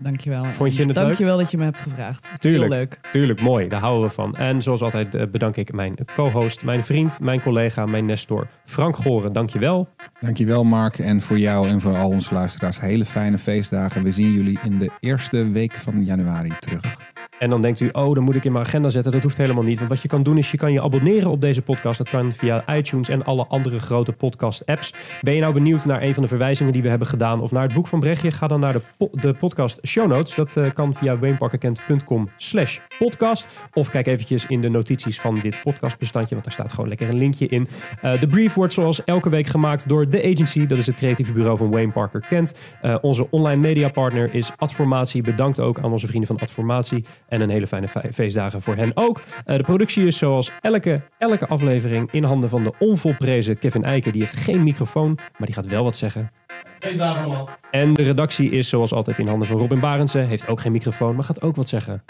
Dankjewel. 0.00 0.44
Vond 0.44 0.76
je 0.76 0.84
het 0.84 0.96
leuk? 0.96 1.04
Dankjewel 1.04 1.36
dat 1.36 1.50
je 1.50 1.56
me 1.56 1.64
hebt 1.64 1.80
gevraagd. 1.80 2.32
Tuurlijk. 2.38 2.70
Heel 2.70 2.78
leuk. 2.78 2.98
Tuurlijk, 3.12 3.40
mooi. 3.40 3.68
Daar 3.68 3.80
houden 3.80 4.08
we 4.08 4.14
van. 4.14 4.36
En 4.36 4.62
zoals 4.62 4.82
altijd 4.82 5.14
eh, 5.14 5.26
bedank 5.26 5.56
ik 5.56 5.72
mijn 5.72 5.94
co-host, 6.14 6.64
mijn 6.64 6.84
vriend, 6.84 7.20
mijn 7.20 7.42
collega, 7.42 7.86
mijn 7.86 8.04
nestor 8.04 8.46
Frank 8.64 8.96
Goren. 8.96 9.32
Dankjewel. 9.32 9.88
Dankjewel 10.20 10.64
Mark 10.64 10.98
en 10.98 11.20
voor 11.20 11.38
jou 11.38 11.68
en 11.68 11.80
voor 11.80 11.96
al 11.96 12.08
onze 12.08 12.34
luisteraars 12.34 12.80
hele 12.80 13.04
fijne 13.04 13.38
feestdagen. 13.38 14.02
We 14.02 14.12
zien 14.12 14.32
jullie 14.32 14.58
in 14.62 14.78
de 14.78 14.90
eerste 15.00 15.50
week 15.50 15.74
van 15.74 16.04
januari 16.04 16.52
terug. 16.60 16.96
En 17.38 17.50
dan 17.50 17.62
denkt 17.62 17.80
u, 17.80 17.88
oh, 17.92 18.14
dan 18.14 18.24
moet 18.24 18.34
ik 18.34 18.44
in 18.44 18.52
mijn 18.52 18.64
agenda 18.64 18.88
zetten. 18.88 19.12
Dat 19.12 19.22
hoeft 19.22 19.36
helemaal 19.36 19.62
niet. 19.62 19.78
Want 19.78 19.90
wat 19.90 20.02
je 20.02 20.08
kan 20.08 20.22
doen 20.22 20.38
is, 20.38 20.50
je 20.50 20.56
kan 20.56 20.72
je 20.72 20.82
abonneren 20.82 21.30
op 21.30 21.40
deze 21.40 21.62
podcast. 21.62 21.98
Dat 21.98 22.08
kan 22.08 22.32
via 22.32 22.64
iTunes 22.76 23.08
en 23.08 23.24
alle 23.24 23.46
andere 23.46 23.78
grote 23.78 24.12
podcast-apps. 24.12 24.94
Ben 25.20 25.34
je 25.34 25.40
nou 25.40 25.52
benieuwd 25.52 25.84
naar 25.84 26.02
een 26.02 26.14
van 26.14 26.22
de 26.22 26.28
verwijzingen 26.28 26.72
die 26.72 26.82
we 26.82 26.88
hebben 26.88 27.08
gedaan... 27.08 27.40
of 27.40 27.50
naar 27.50 27.62
het 27.62 27.74
boek 27.74 27.86
van 27.86 28.00
Brechtje? 28.00 28.30
Ga 28.30 28.46
dan 28.46 28.60
naar 28.60 28.72
de, 28.72 29.08
de 29.12 29.32
podcast 29.32 29.86
show 29.86 30.08
notes. 30.08 30.34
Dat 30.34 30.56
eh, 30.56 30.64
kan 30.74 30.94
via 30.94 31.18
wayneparkerkent.com 31.18 32.28
slash 32.36 32.78
podcast. 32.98 33.48
Of 33.72 33.90
kijk 33.90 34.06
eventjes 34.06 34.46
in 34.46 34.60
de 34.60 34.68
notities 34.68 35.20
van 35.20 35.38
dit 35.42 35.62
podcastbestandje... 35.62 36.34
want 36.34 36.44
daar 36.44 36.54
staat 36.54 36.72
gewoon 36.72 36.88
lekker 36.88 37.08
een 37.08 37.18
linkje 37.18 37.46
in. 37.46 37.68
Eh, 38.02 38.20
de 38.20 38.28
brief 38.28 38.54
wordt 38.54 38.74
zoals 38.74 39.04
elke 39.04 39.28
week 39.28 39.46
gemaakt 39.46 39.88
door 39.88 40.08
The 40.08 40.22
Agency. 40.22 40.66
Dat 40.66 40.78
is 40.78 40.86
het 40.86 40.96
creatieve 40.96 41.32
bureau 41.32 41.56
van 41.56 41.70
Wayne 41.70 41.92
Parker 41.92 42.20
Kent. 42.28 42.54
Eh, 42.80 42.96
onze 43.00 43.30
online 43.30 43.60
mediapartner 43.60 44.34
is 44.34 44.52
Adformatie. 44.56 45.22
Bedankt 45.22 45.60
ook 45.60 45.78
aan 45.78 45.92
onze 45.92 46.06
vrienden 46.06 46.28
van 46.28 46.38
Adformatie. 46.38 47.04
En 47.28 47.40
een 47.40 47.50
hele 47.50 47.66
fijne 47.66 47.88
fe- 47.88 48.12
feestdagen 48.12 48.62
voor 48.62 48.76
hen 48.76 48.90
ook. 48.94 49.22
Eh, 49.44 49.56
de 49.56 49.62
productie 49.62 50.06
is 50.06 50.18
zoals 50.18 50.50
elke, 50.60 51.00
elke 51.18 51.46
aflevering 51.46 52.08
in 52.12 52.24
handen 52.24 52.48
van 52.50 52.64
de 52.64 52.72
onvolprezen 52.78 53.58
Kevin 53.58 53.84
Eiken. 53.84 54.12
Die 54.12 54.20
heeft 54.20 54.36
geen 54.36 54.62
microfoon, 54.64 55.14
maar 55.36 55.46
die 55.46 55.54
gaat 55.54 55.66
wel 55.66 55.84
wat 55.84 55.96
zeggen. 55.96 56.30
Feestdagen 56.78 57.24
allemaal. 57.24 57.48
En 57.70 57.92
de 57.92 58.02
redactie 58.02 58.50
is 58.50 58.68
zoals 58.68 58.92
altijd 58.92 59.18
in 59.18 59.26
handen 59.28 59.48
van 59.48 59.58
Robin 59.58 59.80
Barendse. 59.80 60.18
Heeft 60.18 60.48
ook 60.48 60.60
geen 60.60 60.72
microfoon, 60.72 61.14
maar 61.14 61.24
gaat 61.24 61.42
ook 61.42 61.56
wat 61.56 61.68
zeggen. 61.68 62.02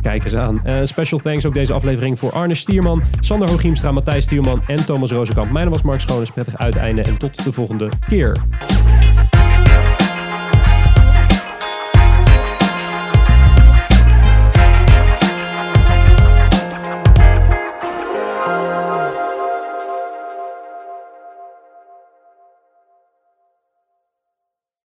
Kijk 0.00 0.24
eens 0.24 0.34
aan. 0.34 0.64
Eh, 0.64 0.78
special 0.84 1.20
thanks 1.20 1.46
ook 1.46 1.54
deze 1.54 1.72
aflevering 1.72 2.18
voor 2.18 2.32
Arne 2.32 2.54
Stierman, 2.54 3.02
Sander 3.20 3.48
Hooghiemstra, 3.48 3.92
Matthijs 3.92 4.24
Stierman 4.24 4.62
en 4.66 4.86
Thomas 4.86 5.10
Rozenkamp. 5.10 5.50
Mijn 5.50 5.64
naam 5.64 5.72
was 5.74 5.82
Mark 5.82 6.00
Schoones. 6.00 6.30
Prettig 6.30 6.56
uiteinde 6.58 7.02
en 7.02 7.18
tot 7.18 7.44
de 7.44 7.52
volgende 7.52 7.88
keer. 8.08 8.36